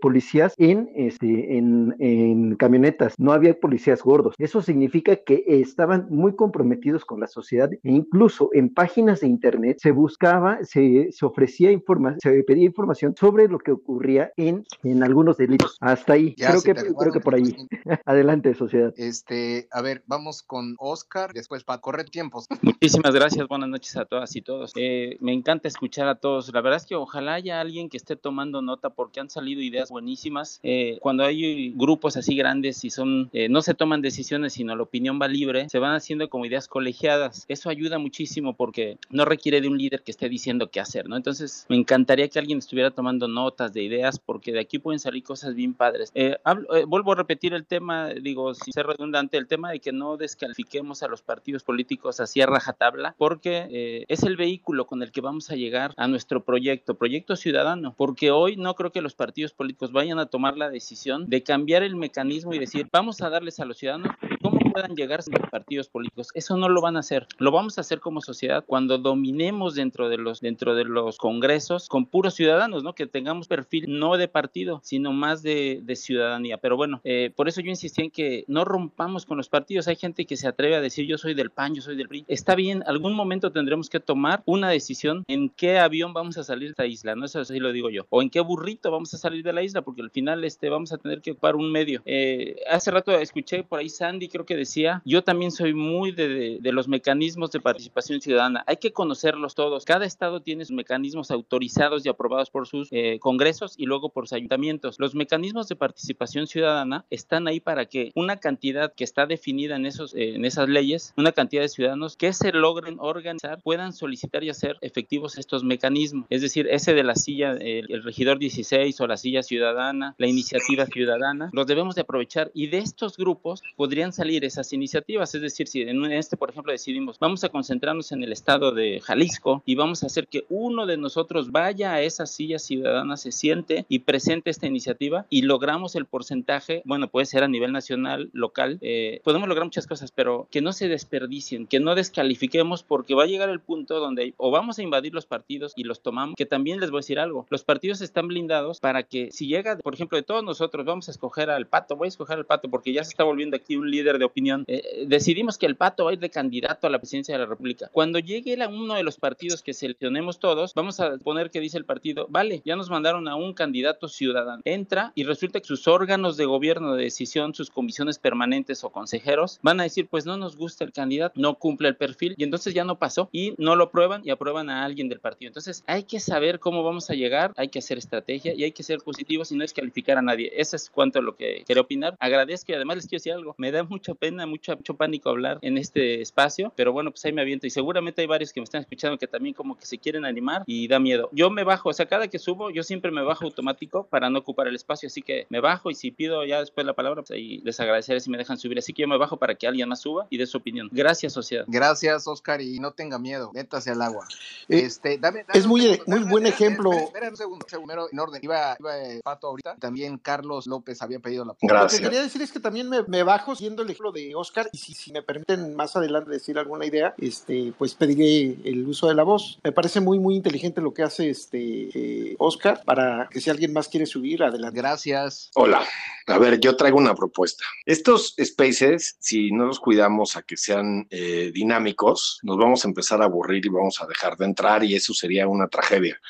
policías 0.00 0.54
en, 0.58 0.90
este, 0.94 1.56
en, 1.56 1.94
en 1.98 2.56
camionetas, 2.56 3.14
no 3.18 3.32
había 3.32 3.58
policías 3.58 4.02
gordos. 4.02 4.34
Eso 4.38 4.62
significa 4.62 5.16
que 5.16 5.44
estaban 5.46 6.06
muy 6.10 6.34
comprometidos 6.34 7.04
con 7.04 7.20
la 7.20 7.26
sociedad 7.26 7.70
e 7.72 7.78
incluso 7.82 8.50
en 8.52 8.72
páginas 8.72 9.20
de 9.20 9.28
internet 9.28 9.78
se 9.80 9.90
buscaba, 9.90 10.58
se, 10.62 11.08
se 11.12 11.26
ofrecía 11.26 11.70
información, 11.70 12.20
se 12.20 12.42
pedía 12.44 12.64
información 12.64 13.14
sobre 13.16 13.48
lo 13.48 13.58
que 13.58 13.72
ocurría 13.72 14.32
en, 14.36 14.64
en 14.82 15.02
algunos 15.02 15.36
delitos. 15.36 15.76
Hasta 15.80 16.14
ahí, 16.14 16.34
creo 16.34 16.62
que, 16.62 16.74
creo 16.74 17.12
que 17.12 17.20
por 17.20 17.34
ahí. 17.34 17.54
Adelante, 18.04 18.54
sociedad. 18.66 18.94
Este, 18.96 19.68
a 19.70 19.82
ver, 19.82 20.02
vamos 20.06 20.42
con 20.42 20.76
Oscar, 20.78 21.32
después 21.32 21.64
para 21.64 21.80
correr 21.80 22.08
tiempos. 22.10 22.46
Muchísimas 22.62 23.14
gracias, 23.14 23.46
buenas 23.48 23.68
noches 23.68 23.96
a 23.96 24.04
todas 24.04 24.34
y 24.36 24.42
todos. 24.42 24.72
Eh, 24.76 25.16
me 25.20 25.32
encanta 25.32 25.68
escuchar 25.68 26.08
a 26.08 26.16
todos. 26.16 26.52
La 26.52 26.60
verdad 26.60 26.78
es 26.78 26.86
que 26.86 26.94
ojalá 26.94 27.34
haya 27.34 27.60
alguien 27.60 27.88
que 27.88 27.96
esté 27.96 28.16
tomando 28.16 28.62
nota 28.62 28.90
porque 28.90 29.20
han 29.20 29.30
salido 29.30 29.60
ideas 29.60 29.90
buenísimas. 29.90 30.60
Eh, 30.62 30.98
cuando 31.00 31.24
hay 31.24 31.72
grupos 31.72 32.16
así 32.16 32.36
grandes 32.36 32.84
y 32.84 32.90
son, 32.90 33.30
eh, 33.32 33.48
no 33.48 33.62
se 33.62 33.74
toman 33.74 34.02
decisiones, 34.02 34.54
sino 34.54 34.76
la 34.76 34.82
opinión 34.82 35.18
va 35.20 35.28
libre, 35.28 35.68
se 35.68 35.78
van 35.78 35.94
haciendo 35.94 36.28
como 36.28 36.46
ideas 36.46 36.68
colegiadas. 36.68 37.44
Eso 37.48 37.70
ayuda 37.70 37.98
muchísimo 37.98 38.56
porque 38.56 38.98
no 39.10 39.24
requiere 39.24 39.60
de 39.60 39.68
un 39.68 39.78
líder 39.78 40.02
que 40.02 40.10
esté 40.10 40.28
diciendo 40.28 40.70
qué 40.70 40.80
hacer, 40.80 41.08
¿no? 41.08 41.16
Entonces, 41.16 41.66
me 41.68 41.76
encantaría 41.76 42.28
que 42.28 42.38
alguien 42.38 42.58
estuviera 42.58 42.90
tomando 42.90 43.28
notas 43.28 43.72
de 43.72 43.82
ideas 43.82 44.18
porque 44.18 44.52
de 44.52 44.60
aquí 44.60 44.78
pueden 44.78 44.98
salir 44.98 45.22
cosas 45.22 45.54
bien 45.54 45.74
padres. 45.74 46.10
Eh, 46.14 46.36
eh, 46.74 46.84
vuelvo 46.86 47.12
a 47.12 47.16
repetir 47.16 47.54
el 47.54 47.66
tema, 47.66 48.08
digo, 48.08 48.54
sin 48.62 48.72
ser 48.72 48.86
redundante, 48.86 49.36
el 49.36 49.46
tema 49.46 49.70
de 49.70 49.80
que 49.80 49.92
no 49.92 50.16
descalifiquemos 50.16 51.02
a 51.02 51.08
los 51.08 51.22
partidos 51.22 51.62
políticos 51.62 52.20
así 52.20 52.40
a 52.40 52.46
rajatabla 52.46 53.14
porque 53.18 53.66
eh, 53.70 54.04
es 54.08 54.22
el 54.22 54.36
vehículo 54.36 54.86
con 54.86 55.02
el 55.02 55.12
que 55.12 55.20
vamos 55.20 55.50
a 55.50 55.56
llegar 55.56 55.92
a 55.96 56.08
nuestro 56.08 56.44
proyecto, 56.44 56.94
proyecto 56.94 57.36
ciudadano, 57.36 57.94
porque 57.96 58.30
hoy 58.30 58.56
no 58.56 58.74
creo 58.74 58.92
que 58.92 59.00
los 59.00 59.14
partidos 59.14 59.52
políticos 59.52 59.92
vayan 59.92 60.18
a 60.18 60.26
tomar 60.26 60.56
la 60.56 60.70
decisión 60.70 61.28
de 61.28 61.42
cambiar 61.42 61.82
el 61.82 61.96
mecanismo 61.96 62.54
y 62.54 62.58
decir, 62.58 62.88
vamos 62.92 63.20
a 63.22 63.30
darles 63.30 63.60
a 63.60 63.64
los 63.64 63.78
ciudadanos 63.78 64.12
cómo 64.42 64.55
puedan 64.76 64.94
llegar 64.94 65.20
los 65.26 65.50
partidos 65.50 65.88
políticos. 65.88 66.28
Eso 66.34 66.54
no 66.58 66.68
lo 66.68 66.82
van 66.82 66.96
a 66.96 67.00
hacer. 67.00 67.26
Lo 67.38 67.50
vamos 67.50 67.78
a 67.78 67.80
hacer 67.80 67.98
como 67.98 68.20
sociedad 68.20 68.62
cuando 68.66 68.98
dominemos 68.98 69.74
dentro 69.74 70.10
de 70.10 70.18
los 70.18 70.40
dentro 70.40 70.74
de 70.74 70.84
los 70.84 71.16
congresos 71.16 71.88
con 71.88 72.04
puros 72.04 72.34
ciudadanos, 72.34 72.82
¿no? 72.82 72.94
Que 72.94 73.06
tengamos 73.06 73.48
perfil 73.48 73.86
no 73.88 74.18
de 74.18 74.28
partido, 74.28 74.82
sino 74.84 75.14
más 75.14 75.42
de, 75.42 75.82
ciudadanía. 75.96 76.58
Pero 76.58 76.76
bueno, 76.76 77.00
eh, 77.04 77.32
por 77.34 77.48
eso 77.48 77.62
yo 77.62 77.70
insistí 77.70 78.02
en 78.02 78.10
que 78.10 78.44
no 78.48 78.66
rompamos 78.66 79.24
con 79.24 79.38
los 79.38 79.48
partidos. 79.48 79.88
Hay 79.88 79.96
gente 79.96 80.26
que 80.26 80.36
se 80.36 80.46
atreve 80.46 80.76
a 80.76 80.82
decir 80.82 81.06
yo 81.06 81.16
soy 81.16 81.32
del 81.32 81.50
PAN, 81.50 81.74
yo 81.74 81.80
soy 81.80 81.96
del 81.96 82.08
PRI. 82.08 82.26
Está 82.28 82.54
bien, 82.54 82.82
algún 82.86 83.14
momento 83.14 83.52
tendremos 83.52 83.88
que 83.88 83.98
tomar 83.98 84.42
una 84.44 84.68
decisión 84.68 85.24
en 85.26 85.48
qué 85.48 85.78
avión 85.78 86.12
vamos 86.12 86.36
a 86.36 86.44
salir 86.44 86.68
de 86.68 86.72
esta 86.72 86.86
isla, 86.86 87.14
¿no? 87.14 87.24
Eso 87.24 87.42
sí 87.46 87.58
lo 87.58 87.72
digo 87.72 87.88
yo. 87.88 88.06
O 88.10 88.20
en 88.20 88.28
qué 88.28 88.40
burrito 88.40 88.90
vamos 88.90 89.14
a 89.14 89.16
salir 89.16 89.42
de 89.42 89.54
la 89.54 89.62
isla, 89.62 89.80
porque 89.80 90.02
al 90.02 90.10
final 90.10 90.44
este, 90.44 90.68
vamos 90.68 90.92
a 90.92 90.98
tener 90.98 91.22
que 91.22 91.30
ocupar 91.30 91.56
un 91.56 91.72
medio. 91.72 92.02
Eh, 92.04 92.56
hace 92.68 92.90
rato 92.90 93.18
escuché 93.18 93.62
por 93.62 93.78
ahí 93.78 93.88
Sandy, 93.88 94.28
creo 94.28 94.44
que 94.44 94.54
decía, 94.54 94.65
yo 95.04 95.22
también 95.22 95.50
soy 95.50 95.74
muy 95.74 96.12
de, 96.12 96.58
de 96.60 96.72
los 96.72 96.88
mecanismos 96.88 97.50
de 97.52 97.60
participación 97.60 98.20
ciudadana. 98.20 98.64
Hay 98.66 98.76
que 98.76 98.92
conocerlos 98.92 99.54
todos. 99.54 99.84
Cada 99.84 100.06
estado 100.06 100.40
tiene 100.40 100.64
sus 100.64 100.74
mecanismos 100.74 101.30
autorizados 101.30 102.04
y 102.04 102.08
aprobados 102.08 102.50
por 102.50 102.66
sus 102.66 102.88
eh, 102.90 103.18
congresos 103.20 103.74
y 103.76 103.86
luego 103.86 104.10
por 104.10 104.26
sus 104.26 104.34
ayuntamientos. 104.34 104.96
Los 104.98 105.14
mecanismos 105.14 105.68
de 105.68 105.76
participación 105.76 106.46
ciudadana 106.46 107.04
están 107.10 107.48
ahí 107.48 107.60
para 107.60 107.86
que 107.86 108.10
una 108.14 108.36
cantidad 108.38 108.92
que 108.94 109.04
está 109.04 109.26
definida 109.26 109.76
en, 109.76 109.86
esos, 109.86 110.14
eh, 110.14 110.34
en 110.34 110.44
esas 110.44 110.68
leyes, 110.68 111.14
una 111.16 111.32
cantidad 111.32 111.62
de 111.62 111.68
ciudadanos 111.68 112.16
que 112.16 112.32
se 112.32 112.52
logren 112.52 112.96
organizar, 112.98 113.60
puedan 113.62 113.92
solicitar 113.92 114.44
y 114.44 114.50
hacer 114.50 114.76
efectivos 114.80 115.38
estos 115.38 115.64
mecanismos. 115.64 116.26
Es 116.30 116.42
decir, 116.42 116.68
ese 116.70 116.94
de 116.94 117.04
la 117.04 117.14
silla, 117.14 117.52
el, 117.52 118.02
regidor 118.02 118.38
16 118.38 119.00
o 119.00 119.06
la 119.06 119.16
silla 119.16 119.42
ciudadana, 119.42 120.14
la 120.18 120.26
iniciativa 120.26 120.86
ciudadana, 120.86 121.50
los 121.52 121.66
debemos 121.66 121.94
de 121.94 122.02
aprovechar 122.02 122.50
y 122.54 122.68
de 122.68 122.78
estos 122.78 123.16
grupos 123.16 123.62
podrían 123.76 124.12
salir 124.12 124.44
esas 124.56 124.72
iniciativas. 124.72 125.34
Es 125.34 125.42
decir, 125.42 125.68
si 125.68 125.82
en 125.82 126.04
este, 126.06 126.36
por 126.36 126.50
ejemplo, 126.50 126.72
decidimos, 126.72 127.18
vamos 127.18 127.44
a 127.44 127.50
concentrarnos 127.50 128.12
en 128.12 128.22
el 128.22 128.32
estado 128.32 128.72
de 128.72 129.00
Jalisco 129.00 129.62
y 129.66 129.74
vamos 129.74 130.02
a 130.02 130.06
hacer 130.06 130.28
que 130.28 130.44
uno 130.48 130.86
de 130.86 130.96
nosotros 130.96 131.52
vaya 131.52 131.92
a 131.92 132.02
esa 132.02 132.26
silla 132.26 132.58
ciudadana, 132.58 133.16
se 133.16 133.32
siente 133.32 133.84
y 133.88 134.00
presente 134.00 134.50
esta 134.50 134.66
iniciativa 134.66 135.26
y 135.28 135.42
logramos 135.42 135.94
el 135.94 136.06
porcentaje, 136.06 136.82
bueno, 136.84 137.08
puede 137.08 137.26
ser 137.26 137.42
a 137.42 137.48
nivel 137.48 137.72
nacional, 137.72 138.30
local, 138.32 138.78
eh, 138.80 139.20
podemos 139.24 139.48
lograr 139.48 139.66
muchas 139.66 139.86
cosas, 139.86 140.10
pero 140.10 140.48
que 140.50 140.62
no 140.62 140.72
se 140.72 140.88
desperdicien, 140.88 141.66
que 141.66 141.80
no 141.80 141.94
descalifiquemos 141.94 142.82
porque 142.82 143.14
va 143.14 143.24
a 143.24 143.26
llegar 143.26 143.50
el 143.50 143.60
punto 143.60 144.00
donde 144.00 144.34
o 144.36 144.50
vamos 144.50 144.78
a 144.78 144.82
invadir 144.82 145.12
los 145.14 145.26
partidos 145.26 145.72
y 145.76 145.84
los 145.84 146.00
tomamos, 146.00 146.36
que 146.36 146.46
también 146.46 146.80
les 146.80 146.90
voy 146.90 146.98
a 146.98 147.00
decir 147.00 147.18
algo, 147.18 147.46
los 147.50 147.64
partidos 147.64 148.00
están 148.00 148.28
blindados 148.28 148.80
para 148.80 149.02
que 149.02 149.30
si 149.32 149.46
llega, 149.46 149.76
por 149.78 149.94
ejemplo, 149.94 150.16
de 150.16 150.22
todos 150.22 150.42
nosotros, 150.42 150.86
vamos 150.86 151.08
a 151.08 151.10
escoger 151.10 151.50
al 151.50 151.66
pato, 151.66 151.96
voy 151.96 152.06
a 152.06 152.08
escoger 152.08 152.38
al 152.38 152.46
pato 152.46 152.70
porque 152.70 152.92
ya 152.92 153.04
se 153.04 153.10
está 153.10 153.24
volviendo 153.24 153.56
aquí 153.56 153.76
un 153.76 153.90
líder 153.90 154.18
de 154.18 154.24
opinión, 154.24 154.45
eh, 154.66 155.04
decidimos 155.06 155.58
que 155.58 155.66
el 155.66 155.76
pato 155.76 156.04
va 156.04 156.10
a 156.10 156.14
ir 156.14 156.18
de 156.18 156.30
candidato 156.30 156.86
a 156.86 156.90
la 156.90 156.98
presidencia 156.98 157.34
de 157.34 157.40
la 157.40 157.46
República. 157.46 157.88
Cuando 157.92 158.18
llegue 158.18 158.62
a 158.62 158.68
uno 158.68 158.94
de 158.94 159.02
los 159.02 159.18
partidos 159.18 159.62
que 159.62 159.74
seleccionemos 159.74 160.38
todos, 160.38 160.74
vamos 160.74 161.00
a 161.00 161.18
poner 161.18 161.50
que 161.50 161.60
dice 161.60 161.78
el 161.78 161.84
partido, 161.84 162.26
vale, 162.30 162.62
ya 162.64 162.76
nos 162.76 162.90
mandaron 162.90 163.28
a 163.28 163.36
un 163.36 163.54
candidato 163.54 164.08
ciudadano. 164.08 164.62
Entra 164.64 165.12
y 165.14 165.24
resulta 165.24 165.60
que 165.60 165.66
sus 165.66 165.88
órganos 165.88 166.36
de 166.36 166.44
gobierno 166.44 166.94
de 166.94 167.04
decisión, 167.04 167.54
sus 167.54 167.70
comisiones 167.70 168.18
permanentes 168.18 168.84
o 168.84 168.90
consejeros, 168.90 169.58
van 169.62 169.80
a 169.80 169.84
decir, 169.84 170.08
pues 170.08 170.26
no 170.26 170.36
nos 170.36 170.56
gusta 170.56 170.84
el 170.84 170.92
candidato, 170.92 171.40
no 171.40 171.54
cumple 171.54 171.88
el 171.88 171.96
perfil 171.96 172.34
y 172.36 172.44
entonces 172.44 172.74
ya 172.74 172.84
no 172.84 172.98
pasó 172.98 173.28
y 173.32 173.54
no 173.58 173.76
lo 173.76 173.84
aprueban 173.84 174.22
y 174.24 174.30
aprueban 174.30 174.70
a 174.70 174.84
alguien 174.84 175.08
del 175.08 175.20
partido. 175.20 175.48
Entonces 175.48 175.84
hay 175.86 176.04
que 176.04 176.20
saber 176.20 176.58
cómo 176.58 176.82
vamos 176.82 177.10
a 177.10 177.14
llegar, 177.14 177.52
hay 177.56 177.68
que 177.68 177.78
hacer 177.78 177.98
estrategia 177.98 178.54
y 178.54 178.64
hay 178.64 178.72
que 178.72 178.82
ser 178.82 179.00
positivos 179.00 179.50
y 179.52 179.56
no 179.56 179.62
descalificar 179.62 180.18
a 180.18 180.22
nadie. 180.22 180.52
Eso 180.56 180.76
es 180.76 180.90
cuanto 180.90 181.18
a 181.18 181.22
lo 181.22 181.36
que 181.36 181.62
quiero 181.66 181.82
opinar. 181.82 182.16
Agradezco 182.18 182.72
y 182.72 182.74
además 182.74 182.96
les 182.96 183.06
quiero 183.06 183.20
decir 183.20 183.32
algo. 183.32 183.54
Me 183.58 183.72
da 183.72 183.82
mucha 183.82 184.14
pena, 184.14 184.35
mucho, 184.44 184.76
mucho 184.76 184.94
pánico 184.94 185.30
hablar 185.30 185.58
en 185.62 185.78
este 185.78 186.20
espacio, 186.20 186.72
pero 186.76 186.92
bueno, 186.92 187.10
pues 187.10 187.24
ahí 187.24 187.32
me 187.32 187.42
aviento 187.42 187.66
y 187.66 187.70
seguramente 187.70 188.20
hay 188.20 188.26
varios 188.26 188.52
que 188.52 188.60
me 188.60 188.64
están 188.64 188.82
escuchando 188.82 189.16
que 189.16 189.26
también 189.26 189.54
como 189.54 189.78
que 189.78 189.86
se 189.86 189.98
quieren 189.98 190.24
animar 190.24 190.64
y 190.66 190.88
da 190.88 190.98
miedo. 190.98 191.30
Yo 191.32 191.48
me 191.50 191.64
bajo, 191.64 191.90
o 191.90 191.92
sea, 191.92 192.06
cada 192.06 192.28
que 192.28 192.38
subo, 192.38 192.70
yo 192.70 192.82
siempre 192.82 193.10
me 193.10 193.22
bajo 193.22 193.44
automático 193.44 194.06
para 194.08 194.28
no 194.28 194.40
ocupar 194.40 194.66
el 194.66 194.74
espacio, 194.74 195.06
así 195.06 195.22
que 195.22 195.46
me 195.48 195.60
bajo 195.60 195.90
y 195.90 195.94
si 195.94 196.10
pido 196.10 196.44
ya 196.44 196.60
después 196.60 196.86
la 196.86 196.94
palabra, 196.94 197.22
pues 197.22 197.30
ahí 197.30 197.58
les 197.64 197.78
agradeceré 197.80 198.20
si 198.20 198.30
me 198.30 198.38
dejan 198.38 198.58
subir. 198.58 198.78
Así 198.78 198.92
que 198.92 199.02
yo 199.02 199.08
me 199.08 199.18
bajo 199.18 199.36
para 199.36 199.54
que 199.54 199.66
alguien 199.66 199.88
más 199.88 200.00
suba 200.00 200.26
y 200.30 200.38
dé 200.38 200.46
su 200.46 200.58
opinión. 200.58 200.88
Gracias, 200.92 201.32
sociedad. 201.32 201.64
Gracias, 201.68 202.26
Oscar, 202.26 202.60
y 202.60 202.78
no 202.78 202.92
tenga 202.92 203.18
miedo, 203.18 203.52
métase 203.54 203.90
al 203.90 204.02
agua. 204.02 204.26
Eh, 204.68 204.80
este, 204.80 205.18
dame, 205.18 205.44
es 205.52 205.66
muy, 205.66 206.00
muy 206.06 206.24
buen 206.24 206.46
ejemplo. 206.46 206.92
Espera, 206.92 207.28
un 207.28 207.36
segundo, 207.36 207.66
segundo, 207.68 208.08
en 208.10 208.18
orden. 208.18 208.40
Iba, 208.42 208.76
iba 208.78 208.98
eh, 208.98 209.20
Pato 209.22 209.48
ahorita, 209.48 209.76
también 209.76 210.18
Carlos 210.18 210.66
López 210.66 211.00
había 211.02 211.20
pedido 211.20 211.44
la 211.44 211.54
palabra. 211.54 211.82
Lo 211.84 211.88
que 211.88 212.02
quería 212.02 212.22
decir 212.22 212.42
es 212.42 212.52
que 212.52 212.60
también 212.60 212.88
me, 212.88 213.02
me 213.04 213.22
bajo 213.22 213.54
siendo 213.54 213.82
el 213.82 213.90
ejemplo 213.90 214.12
de 214.16 214.34
Oscar 214.34 214.68
y 214.72 214.78
si, 214.78 214.94
si 214.94 215.12
me 215.12 215.22
permiten 215.22 215.76
más 215.76 215.94
adelante 215.96 216.30
decir 216.30 216.58
alguna 216.58 216.86
idea, 216.86 217.14
este, 217.18 217.72
pues 217.78 217.94
pediré 217.94 218.56
el 218.64 218.86
uso 218.86 219.08
de 219.08 219.14
la 219.14 219.22
voz. 219.22 219.58
Me 219.62 219.72
parece 219.72 220.00
muy, 220.00 220.18
muy 220.18 220.34
inteligente 220.34 220.80
lo 220.80 220.92
que 220.92 221.02
hace 221.02 221.30
este 221.30 221.90
eh, 221.94 222.36
Oscar 222.38 222.82
para 222.84 223.28
que 223.30 223.40
si 223.40 223.50
alguien 223.50 223.72
más 223.72 223.88
quiere 223.88 224.06
subir, 224.06 224.42
adelante. 224.42 224.76
Gracias. 224.76 225.50
Hola. 225.54 225.82
A 226.28 226.38
ver, 226.38 226.58
yo 226.58 226.76
traigo 226.76 226.98
una 226.98 227.14
propuesta. 227.14 227.64
Estos 227.84 228.34
spaces, 228.42 229.16
si 229.20 229.52
no 229.52 229.66
los 229.66 229.78
cuidamos 229.78 230.36
a 230.36 230.42
que 230.42 230.56
sean 230.56 231.06
eh, 231.10 231.52
dinámicos, 231.54 232.40
nos 232.42 232.56
vamos 232.56 232.84
a 232.84 232.88
empezar 232.88 233.22
a 233.22 233.26
aburrir 233.26 233.64
y 233.64 233.68
vamos 233.68 234.00
a 234.00 234.06
dejar 234.06 234.36
de 234.36 234.46
entrar 234.46 234.82
y 234.82 234.94
eso 234.94 235.14
sería 235.14 235.46
una 235.46 235.68
tragedia. 235.68 236.20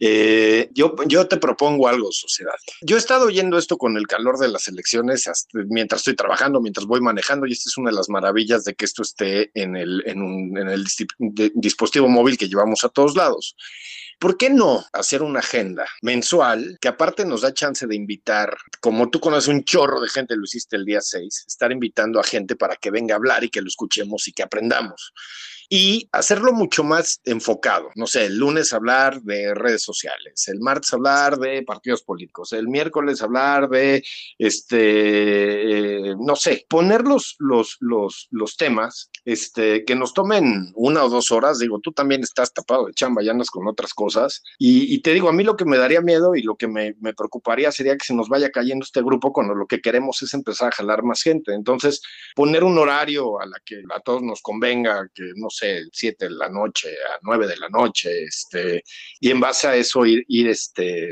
Eh, 0.00 0.70
yo, 0.74 0.94
te 1.26 1.36
propongo 1.38 1.88
algo, 1.88 2.12
sociedad. 2.12 2.54
Yo 2.82 2.96
he 2.96 2.98
estado 2.98 3.26
oyendo 3.26 3.58
esto 3.58 3.76
con 3.76 3.96
el 3.96 4.06
calor 4.06 4.38
de 4.38 4.48
las 4.48 4.68
elecciones 4.68 5.28
mientras 5.52 6.00
estoy 6.00 6.14
trabajando, 6.14 6.60
mientras 6.60 6.86
voy 6.86 7.00
manejando, 7.00 7.46
y 7.46 7.52
esta 7.52 7.68
es 7.68 7.76
una 7.76 7.90
de 7.90 7.96
las 7.96 8.08
maravillas 8.08 8.64
de 8.64 8.74
que 8.74 8.84
esto 8.84 9.02
esté 9.02 9.50
en 9.54 9.76
el, 9.76 10.02
dispositivo 11.54 12.08
móvil 12.08 12.38
que 12.38 12.48
llevamos 12.48 12.84
a 12.84 12.88
todos 12.88 13.16
lados. 13.16 13.56
¿Por 14.20 14.36
qué 14.36 14.50
no 14.50 14.84
hacer 14.92 15.22
una 15.22 15.38
agenda 15.40 15.86
mensual 16.02 16.76
que 16.80 16.88
aparte 16.88 17.24
nos 17.24 17.42
da 17.42 17.54
chance 17.54 17.86
de 17.86 17.94
invitar, 17.94 18.56
como 18.80 19.10
tú 19.10 19.20
conoces 19.20 19.48
un 19.48 19.62
chorro 19.62 20.00
de 20.00 20.08
gente, 20.08 20.36
lo 20.36 20.44
hiciste 20.44 20.76
el 20.76 20.84
día 20.84 21.00
6, 21.00 21.44
estar 21.46 21.70
invitando 21.70 22.18
a 22.18 22.24
gente 22.24 22.56
para 22.56 22.74
que 22.74 22.90
venga 22.90 23.14
a 23.14 23.18
hablar 23.18 23.44
y 23.44 23.48
que 23.48 23.60
lo 23.60 23.68
escuchemos 23.68 24.26
y 24.26 24.32
que 24.32 24.42
aprendamos? 24.42 25.12
Y 25.68 26.08
hacerlo 26.12 26.52
mucho 26.52 26.82
más 26.82 27.20
enfocado. 27.24 27.90
No 27.94 28.06
sé, 28.06 28.26
el 28.26 28.38
lunes 28.38 28.72
hablar 28.72 29.20
de 29.22 29.54
redes 29.54 29.82
sociales, 29.82 30.48
el 30.48 30.60
martes 30.60 30.92
hablar 30.92 31.38
de 31.38 31.62
partidos 31.62 32.02
políticos, 32.02 32.52
el 32.52 32.68
miércoles 32.68 33.20
hablar 33.22 33.68
de, 33.68 34.02
este, 34.38 36.10
eh, 36.10 36.14
no 36.18 36.36
sé, 36.36 36.64
poner 36.68 37.02
los, 37.02 37.36
los, 37.38 37.76
los, 37.80 38.28
los 38.30 38.56
temas 38.56 39.10
este, 39.24 39.84
que 39.84 39.94
nos 39.94 40.14
tomen 40.14 40.72
una 40.74 41.04
o 41.04 41.08
dos 41.08 41.30
horas. 41.30 41.58
Digo, 41.58 41.80
tú 41.80 41.92
también 41.92 42.22
estás 42.22 42.52
tapado 42.52 42.86
de 42.86 42.94
chamba, 42.94 43.22
ya 43.22 43.32
andas 43.32 43.50
con 43.50 43.66
otras 43.68 43.92
cosas. 43.92 44.42
Y, 44.58 44.94
y 44.94 45.00
te 45.00 45.12
digo, 45.12 45.28
a 45.28 45.32
mí 45.32 45.44
lo 45.44 45.56
que 45.56 45.64
me 45.64 45.76
daría 45.76 46.00
miedo 46.00 46.34
y 46.34 46.42
lo 46.42 46.56
que 46.56 46.68
me, 46.68 46.94
me 47.00 47.12
preocuparía 47.12 47.70
sería 47.72 47.96
que 47.96 48.06
se 48.06 48.14
nos 48.14 48.28
vaya 48.28 48.50
cayendo 48.50 48.84
este 48.84 49.02
grupo 49.02 49.32
cuando 49.32 49.54
lo 49.54 49.66
que 49.66 49.80
queremos 49.80 50.22
es 50.22 50.32
empezar 50.32 50.68
a 50.68 50.76
jalar 50.76 51.02
más 51.02 51.22
gente. 51.22 51.52
Entonces, 51.52 52.00
poner 52.34 52.64
un 52.64 52.78
horario 52.78 53.40
a 53.40 53.46
la 53.46 53.58
que 53.64 53.82
a 53.94 54.00
todos 54.00 54.22
nos 54.22 54.40
convenga, 54.40 55.08
que 55.14 55.32
no 55.36 55.50
sé, 55.58 55.84
7 55.92 56.26
de 56.26 56.30
la 56.30 56.48
noche 56.48 56.90
a 56.90 57.18
9 57.22 57.46
de 57.46 57.56
la 57.56 57.68
noche, 57.68 58.24
este, 58.24 58.82
y 59.20 59.30
en 59.30 59.40
base 59.40 59.68
a 59.68 59.76
eso 59.76 60.06
ir, 60.06 60.24
ir 60.28 60.48
este, 60.48 61.10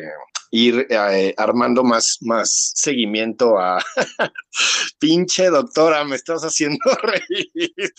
ir 0.51 0.87
eh, 0.91 1.35
armando 1.37 1.83
más, 1.83 2.19
más 2.21 2.73
seguimiento 2.75 3.59
a 3.59 3.79
pinche 4.99 5.49
doctora, 5.49 6.05
me 6.05 6.17
estás 6.17 6.43
haciendo 6.43 6.79
reír. 7.03 7.95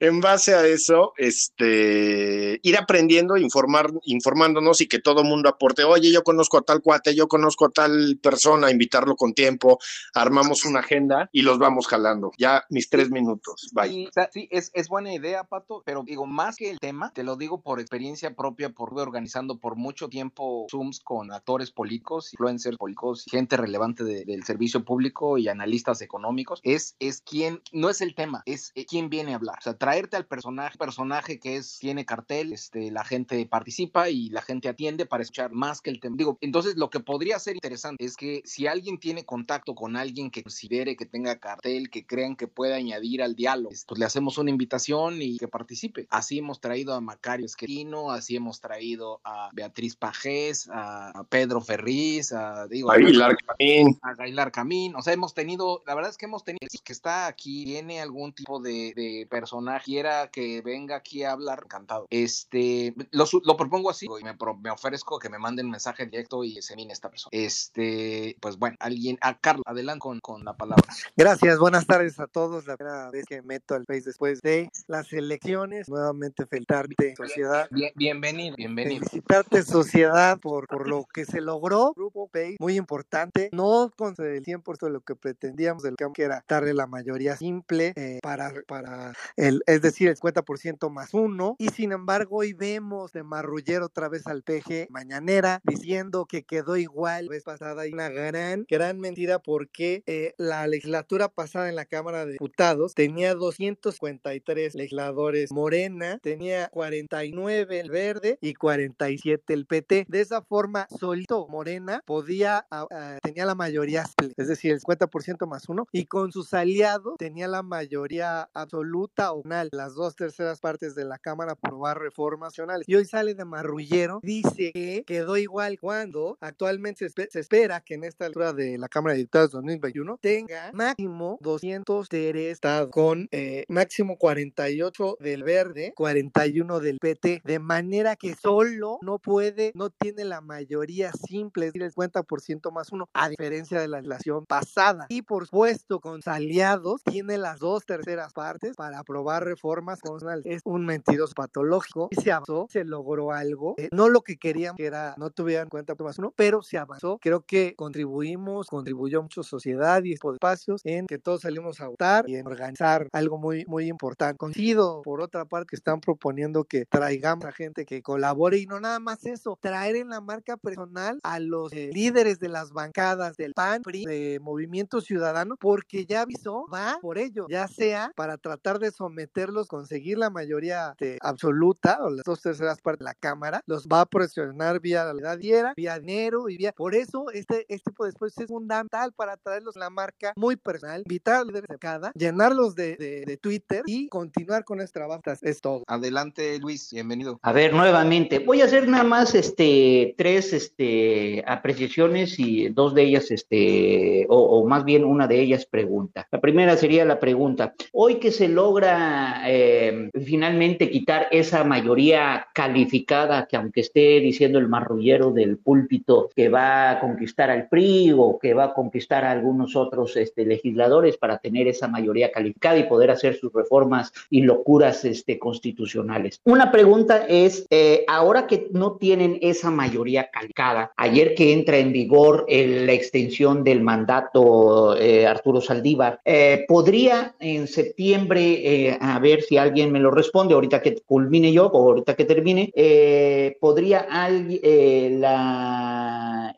En 0.00 0.20
base 0.20 0.54
a 0.54 0.66
eso, 0.66 1.12
este, 1.16 2.60
ir 2.62 2.76
aprendiendo, 2.76 3.36
informar, 3.36 3.90
informándonos 4.04 4.80
y 4.80 4.88
que 4.88 4.98
todo 4.98 5.24
mundo 5.24 5.48
aporte, 5.48 5.84
oye, 5.84 6.12
yo 6.12 6.22
conozco 6.22 6.58
a 6.58 6.62
tal 6.62 6.82
cuate, 6.82 7.14
yo 7.14 7.28
conozco 7.28 7.66
a 7.66 7.70
tal 7.70 8.18
persona, 8.22 8.70
invitarlo 8.70 9.16
con 9.16 9.34
tiempo, 9.34 9.78
armamos 10.14 10.64
una 10.64 10.80
agenda 10.80 11.28
y 11.32 11.42
los 11.42 11.58
vamos 11.58 11.86
jalando. 11.86 12.32
Ya 12.38 12.64
mis 12.68 12.88
tres 12.88 13.10
minutos, 13.10 13.70
bye. 13.72 13.88
Sí, 13.88 14.08
sí, 14.32 14.48
es, 14.50 14.70
es 14.74 14.88
buena 14.88 15.14
idea, 15.14 15.44
Pato, 15.44 15.82
pero 15.84 16.02
digo, 16.04 16.26
más 16.26 16.56
que 16.56 16.70
el 16.70 16.78
tema, 16.78 17.12
te 17.12 17.22
lo 17.22 17.36
digo 17.36 17.62
por 17.62 17.80
experiencia 17.80 18.34
propia, 18.34 18.70
por 18.70 18.88
organizando 18.96 19.58
por 19.58 19.76
mucho 19.76 20.08
tiempo 20.08 20.66
Zooms 20.70 21.00
con 21.00 21.32
actores 21.32 21.70
políticos, 21.70 21.97
influencers 22.32 22.76
políticos, 22.76 23.24
gente 23.30 23.56
relevante 23.56 24.04
de- 24.04 24.24
del 24.24 24.44
servicio 24.44 24.84
público 24.84 25.38
y 25.38 25.48
analistas 25.48 26.00
económicos, 26.02 26.60
es, 26.62 26.94
es 26.98 27.20
quién, 27.20 27.60
no 27.72 27.90
es 27.90 28.00
el 28.00 28.14
tema, 28.14 28.42
es 28.46 28.72
eh, 28.74 28.86
quién 28.86 29.08
viene 29.10 29.32
a 29.32 29.36
hablar. 29.36 29.56
O 29.58 29.62
sea, 29.62 29.76
traerte 29.76 30.16
al 30.16 30.26
personaje, 30.26 30.78
personaje 30.78 31.38
que 31.38 31.56
es, 31.56 31.78
tiene 31.78 32.04
cartel, 32.04 32.52
este, 32.52 32.90
la 32.90 33.04
gente 33.04 33.44
participa 33.46 34.10
y 34.10 34.28
la 34.30 34.42
gente 34.42 34.68
atiende 34.68 35.06
para 35.06 35.22
escuchar 35.22 35.52
más 35.52 35.80
que 35.80 35.90
el 35.90 36.00
tema. 36.00 36.16
Digo, 36.16 36.38
entonces 36.40 36.76
lo 36.76 36.90
que 36.90 37.00
podría 37.00 37.38
ser 37.38 37.54
interesante 37.56 38.04
es 38.04 38.16
que 38.16 38.42
si 38.44 38.66
alguien 38.66 38.98
tiene 38.98 39.24
contacto 39.24 39.74
con 39.74 39.96
alguien 39.96 40.30
que 40.30 40.42
considere 40.42 40.96
que 40.96 41.06
tenga 41.06 41.38
cartel, 41.38 41.90
que 41.90 42.06
crean 42.06 42.36
que 42.36 42.48
pueda 42.48 42.76
añadir 42.76 43.22
al 43.22 43.34
diálogo, 43.34 43.74
pues 43.86 43.98
le 43.98 44.04
hacemos 44.04 44.38
una 44.38 44.50
invitación 44.50 45.20
y 45.22 45.38
que 45.38 45.48
participe. 45.48 46.06
Así 46.10 46.38
hemos 46.38 46.60
traído 46.60 46.94
a 46.94 47.00
Macario 47.00 47.46
Esquerino, 47.46 48.10
así 48.10 48.36
hemos 48.36 48.60
traído 48.60 49.20
a 49.24 49.50
Beatriz 49.52 49.96
Pajés, 49.96 50.68
a, 50.72 51.24
Pedro 51.28 51.60
Ferriz, 51.78 52.32
a, 52.32 52.66
digo, 52.66 52.90
A 52.90 52.94
Aguilar 52.94 53.36
Camín. 53.36 53.98
a 54.02 54.14
Gailar 54.14 54.50
Camín, 54.50 54.96
o 54.96 55.02
sea, 55.02 55.12
hemos 55.12 55.32
tenido, 55.32 55.82
la 55.86 55.94
verdad 55.94 56.10
es 56.10 56.16
que 56.16 56.26
hemos 56.26 56.42
tenido, 56.42 56.58
que 56.82 56.92
está 56.92 57.26
aquí, 57.28 57.64
tiene 57.64 58.00
algún 58.00 58.32
tipo 58.32 58.60
de, 58.60 58.92
de 58.96 59.28
personaje, 59.30 59.84
quiera 59.84 60.28
que 60.28 60.60
venga 60.62 60.96
aquí 60.96 61.22
a 61.22 61.32
hablar, 61.32 61.62
encantado. 61.64 62.06
Este, 62.10 62.94
lo, 63.12 63.26
lo 63.44 63.56
propongo 63.56 63.90
así, 63.90 64.06
y 64.06 64.24
me, 64.24 64.36
pro- 64.36 64.56
me 64.56 64.70
ofrezco 64.70 65.18
que 65.20 65.28
me 65.28 65.38
manden 65.38 65.66
un 65.66 65.72
mensaje 65.72 66.06
directo 66.06 66.42
y 66.42 66.60
se 66.62 66.74
mine 66.74 66.92
esta 66.92 67.10
persona. 67.10 67.30
Este, 67.32 68.36
pues 68.40 68.58
bueno, 68.58 68.76
alguien, 68.80 69.16
a 69.20 69.38
Carlos, 69.38 69.62
adelante 69.66 70.00
con, 70.00 70.18
con 70.20 70.44
la 70.44 70.56
palabra. 70.56 70.82
Gracias, 71.16 71.58
buenas 71.58 71.86
tardes 71.86 72.18
a 72.18 72.26
todos. 72.26 72.66
La 72.66 72.76
primera 72.76 73.10
vez 73.10 73.24
que 73.24 73.40
meto 73.42 73.74
al 73.74 73.84
Face 73.86 74.02
después 74.02 74.40
de 74.42 74.68
las 74.88 75.12
elecciones. 75.12 75.88
Nuevamente 75.88 76.44
felicitarte, 76.46 77.14
sociedad. 77.16 77.68
Bien, 77.70 77.92
bienvenido, 77.94 78.56
bienvenido. 78.56 78.98
Felicitarte, 78.98 79.62
sociedad, 79.62 80.38
por, 80.40 80.66
por 80.66 80.88
lo 80.88 81.04
que 81.12 81.24
se 81.24 81.40
logró. 81.40 81.67
Grupo 81.68 82.28
Face, 82.32 82.56
muy 82.58 82.76
importante. 82.76 83.50
No 83.52 83.90
con 83.96 84.14
el 84.18 84.44
100% 84.44 84.86
de 84.86 84.90
lo 84.90 85.00
que 85.00 85.14
pretendíamos 85.14 85.82
del 85.82 85.96
campo, 85.96 86.14
que 86.14 86.22
era 86.22 86.44
darle 86.48 86.74
la 86.74 86.86
mayoría 86.86 87.36
simple 87.36 87.92
eh, 87.96 88.18
para, 88.22 88.52
para 88.66 89.12
el, 89.36 89.62
es 89.66 89.82
decir, 89.82 90.08
el 90.08 90.16
50% 90.16 90.90
más 90.90 91.14
uno. 91.14 91.56
Y 91.58 91.68
sin 91.68 91.92
embargo, 91.92 92.38
hoy 92.38 92.52
vemos 92.52 93.12
de 93.12 93.22
marruller 93.22 93.82
otra 93.82 94.08
vez 94.08 94.26
al 94.26 94.42
PG 94.42 94.88
mañanera 94.90 95.60
diciendo 95.64 96.26
que 96.26 96.44
quedó 96.44 96.76
igual 96.76 97.26
la 97.26 97.30
vez 97.30 97.44
pasada. 97.44 97.82
Hay 97.82 97.92
una 97.92 98.08
gran, 98.08 98.64
gran 98.68 98.98
mentira 99.00 99.38
porque 99.38 100.02
eh, 100.06 100.34
la 100.38 100.66
legislatura 100.66 101.28
pasada 101.28 101.68
en 101.68 101.76
la 101.76 101.84
Cámara 101.84 102.24
de 102.24 102.32
Diputados 102.32 102.94
tenía 102.94 103.34
253 103.34 104.74
legisladores 104.74 105.52
Morena, 105.52 106.18
tenía 106.22 106.68
49 106.68 107.80
el 107.80 107.90
Verde 107.90 108.38
y 108.40 108.54
47 108.54 109.52
el 109.52 109.66
PT. 109.66 110.06
De 110.08 110.20
esa 110.20 110.42
forma, 110.42 110.86
solito 110.98 111.46
Morena 111.58 112.04
podía, 112.06 112.68
ah, 112.70 112.86
ah, 112.92 113.18
tenía 113.20 113.44
la 113.44 113.56
mayoría, 113.56 114.04
es 114.36 114.46
decir, 114.46 114.70
el 114.70 114.80
50% 114.80 115.44
más 115.48 115.68
uno, 115.68 115.88
y 115.90 116.06
con 116.06 116.30
sus 116.30 116.54
aliados 116.54 117.16
tenía 117.18 117.48
la 117.48 117.64
mayoría 117.64 118.48
absoluta 118.54 119.32
o 119.32 119.42
final, 119.42 119.68
las 119.72 119.96
dos 119.96 120.14
terceras 120.14 120.60
partes 120.60 120.94
de 120.94 121.04
la 121.04 121.18
Cámara 121.18 121.52
aprobar 121.52 121.98
reformas 121.98 122.50
nacionales. 122.50 122.88
Y 122.88 122.94
hoy 122.94 123.06
sale 123.06 123.34
de 123.34 123.44
marrullero, 123.44 124.20
dice 124.22 124.70
que 124.72 125.02
quedó 125.04 125.36
igual 125.36 125.80
cuando 125.80 126.38
actualmente 126.40 127.08
se, 127.08 127.28
se 127.28 127.40
espera 127.40 127.80
que 127.80 127.94
en 127.94 128.04
esta 128.04 128.26
altura 128.26 128.52
de 128.52 128.78
la 128.78 128.88
Cámara 128.88 129.14
de 129.14 129.18
Diputados 129.18 129.50
2021 129.50 130.18
tenga 130.20 130.70
máximo 130.72 131.38
203 131.40 132.52
estados 132.52 132.90
con 132.92 133.28
eh, 133.32 133.64
máximo 133.68 134.16
48 134.16 135.16
del 135.18 135.42
verde, 135.42 135.92
41 135.96 136.78
del 136.78 136.98
PT, 136.98 137.42
de 137.44 137.58
manera 137.58 138.14
que 138.14 138.36
solo 138.36 138.98
no 139.02 139.18
puede, 139.18 139.72
no 139.74 139.90
tiene 139.90 140.24
la 140.24 140.40
mayoría 140.40 141.10
simple, 141.12 141.47
es 141.54 141.72
decir, 141.72 141.82
el 141.82 141.92
50% 141.92 142.72
más 142.72 142.92
uno, 142.92 143.08
a 143.12 143.28
diferencia 143.28 143.80
de 143.80 143.88
la 143.88 143.98
legislación 143.98 144.46
pasada. 144.46 145.06
Y 145.08 145.22
por 145.22 145.46
supuesto, 145.46 146.00
con 146.00 146.20
aliados, 146.26 147.02
tiene 147.02 147.38
las 147.38 147.58
dos 147.58 147.84
terceras 147.84 148.32
partes 148.32 148.76
para 148.76 148.98
aprobar 148.98 149.44
reformas 149.44 150.00
constitucionales. 150.00 150.44
Es 150.46 150.62
un 150.64 150.84
mentiroso 150.84 151.34
patológico 151.34 152.08
y 152.10 152.16
se 152.16 152.32
avanzó, 152.32 152.66
se 152.70 152.84
logró 152.84 153.32
algo, 153.32 153.74
eh, 153.78 153.88
no 153.92 154.08
lo 154.08 154.22
que 154.22 154.36
queríamos, 154.36 154.76
que 154.76 154.86
era 154.86 155.14
no 155.16 155.30
tuvieran 155.30 155.68
cuenta 155.68 155.94
más 155.98 156.18
uno, 156.18 156.32
pero 156.36 156.62
se 156.62 156.78
avanzó. 156.78 157.18
Creo 157.20 157.40
que 157.42 157.74
contribuimos, 157.76 158.68
contribuyó 158.68 159.22
mucho 159.22 159.42
sociedad 159.42 160.02
y 160.04 160.12
espacios 160.12 160.80
en 160.84 161.06
que 161.06 161.18
todos 161.18 161.42
salimos 161.42 161.80
a 161.80 161.88
votar 161.88 162.28
y 162.28 162.36
en 162.36 162.46
organizar 162.46 163.08
algo 163.12 163.38
muy, 163.38 163.64
muy 163.66 163.88
importante. 163.88 164.38
Coincido, 164.38 165.02
por 165.02 165.20
otra 165.20 165.44
parte, 165.44 165.68
que 165.70 165.76
están 165.76 166.00
proponiendo 166.00 166.64
que 166.64 166.84
traigamos 166.86 167.44
a 167.44 167.52
gente 167.52 167.84
que 167.84 168.02
colabore 168.02 168.58
y 168.58 168.66
no 168.66 168.80
nada 168.80 169.00
más 169.00 169.24
eso, 169.24 169.58
traer 169.60 169.96
en 169.96 170.08
la 170.08 170.20
marca 170.20 170.56
personal 170.56 171.20
a 171.22 171.37
los 171.40 171.72
eh, 171.72 171.90
líderes 171.92 172.38
de 172.38 172.48
las 172.48 172.72
bancadas 172.72 173.36
del 173.36 173.54
PAN, 173.54 173.82
PRI, 173.82 174.04
de 174.04 174.40
Movimiento 174.40 175.00
Ciudadano, 175.00 175.56
porque 175.58 176.06
ya 176.06 176.22
avisó, 176.22 176.66
va 176.72 176.98
por 177.00 177.18
ello, 177.18 177.46
ya 177.48 177.68
sea 177.68 178.12
para 178.14 178.36
tratar 178.36 178.78
de 178.78 178.90
someterlos, 178.90 179.68
conseguir 179.68 180.18
la 180.18 180.30
mayoría 180.30 180.90
este, 180.92 181.18
absoluta 181.20 181.98
o 182.02 182.10
las 182.10 182.24
dos 182.24 182.40
terceras 182.40 182.80
partes 182.80 183.00
de 183.00 183.04
la 183.04 183.14
Cámara, 183.14 183.62
los 183.66 183.86
va 183.86 184.02
a 184.02 184.06
presionar 184.06 184.80
vía 184.80 185.04
la 185.04 185.20
edad 185.20 185.38
diera, 185.38 185.74
vía 185.76 185.98
dinero 185.98 186.48
y 186.48 186.56
vía. 186.56 186.72
Por 186.72 186.94
eso, 186.94 187.30
este, 187.32 187.66
este 187.68 187.90
tipo 187.90 188.04
de 188.04 188.08
después 188.08 188.36
es 188.38 188.46
fundamental 188.46 189.12
para 189.12 189.36
traerlos 189.36 189.76
la 189.76 189.90
marca 189.90 190.32
muy 190.36 190.56
personal, 190.56 191.02
invitar 191.06 191.36
a 191.36 191.44
líderes 191.44 191.68
de 191.68 191.78
cada, 191.78 192.12
llenarlos 192.12 192.74
de, 192.74 192.96
de, 192.96 193.24
de 193.24 193.36
Twitter 193.36 193.82
y 193.86 194.08
continuar 194.08 194.64
con 194.64 194.80
este 194.80 194.98
trabajo. 194.98 195.22
Es 195.42 195.60
todo. 195.60 195.84
Adelante, 195.86 196.58
Luis, 196.58 196.92
bienvenido. 196.92 197.38
A 197.42 197.52
ver, 197.52 197.72
nuevamente, 197.72 198.38
voy 198.38 198.62
a 198.62 198.64
hacer 198.64 198.88
nada 198.88 199.04
más 199.04 199.34
este 199.34 200.14
tres 200.16 200.52
este 200.52 201.27
eh, 201.28 201.44
apreciaciones 201.46 202.38
y 202.38 202.68
dos 202.68 202.94
de 202.94 203.02
ellas, 203.02 203.30
este, 203.30 204.26
o, 204.30 204.64
más 204.66 204.84
bien 204.84 205.04
una 205.04 205.26
de 205.26 205.40
ellas 205.40 205.66
pregunta. 205.66 206.26
La 206.30 206.40
primera 206.40 206.76
sería 206.76 207.04
la 207.04 207.20
pregunta, 207.20 207.74
hoy 207.92 208.14
que 208.14 208.30
se 208.30 208.48
logra 208.48 209.42
eh, 209.46 210.10
finalmente 210.24 210.88
quitar 210.88 211.28
esa 211.30 211.64
mayoría 211.64 212.46
calificada 212.54 213.46
que 213.46 213.56
aunque 213.56 213.80
esté 213.82 214.20
diciendo 214.20 214.58
el 214.58 214.68
marrullero 214.68 215.30
del 215.30 215.58
púlpito 215.58 216.30
que 216.34 216.48
va 216.48 216.90
a 216.92 217.00
conquistar 217.00 217.50
al 217.50 217.68
PRI 217.68 218.14
o 218.16 218.38
que 218.38 218.54
va 218.54 218.64
a 218.64 218.74
conquistar 218.74 219.24
a 219.24 219.30
algunos 219.30 219.76
otros 219.76 220.16
este, 220.16 220.46
legisladores 220.46 221.18
para 221.18 221.38
tener 221.38 221.68
esa 221.68 221.88
mayoría 221.88 222.32
calificada 222.32 222.78
y 222.78 222.84
poder 222.84 223.10
hacer 223.10 223.36
sus 223.36 223.52
reformas 223.52 224.12
y 224.30 224.42
locuras 224.42 225.04
este, 225.04 225.38
constitucionales. 225.38 226.40
Una 226.44 226.70
pregunta 226.72 227.26
es, 227.28 227.66
eh, 227.70 228.04
ahora 228.08 228.46
que 228.46 228.68
no 228.72 228.96
tienen 228.96 229.38
esa 229.42 229.70
mayoría 229.70 230.30
calificada, 230.30 230.92
ayer 231.18 231.34
que 231.34 231.52
entra 231.52 231.78
en 231.78 231.92
vigor 231.92 232.44
el, 232.48 232.86
la 232.86 232.92
extensión 232.92 233.64
del 233.64 233.80
mandato 233.80 234.96
eh, 234.96 235.26
Arturo 235.26 235.60
Saldívar, 235.60 236.20
eh, 236.24 236.64
¿podría 236.68 237.34
en 237.40 237.66
septiembre, 237.66 238.88
eh, 238.88 238.98
a 239.00 239.18
ver 239.18 239.42
si 239.42 239.56
alguien 239.56 239.90
me 239.90 239.98
lo 239.98 240.10
responde, 240.12 240.54
ahorita 240.54 240.80
que 240.80 240.96
culmine 241.04 241.52
yo 241.52 241.66
o 241.66 241.88
ahorita 241.88 242.14
que 242.14 242.24
termine, 242.24 242.70
eh, 242.74 243.56
¿podría 243.60 244.06
alguien, 244.10 245.20
la, 245.20 246.54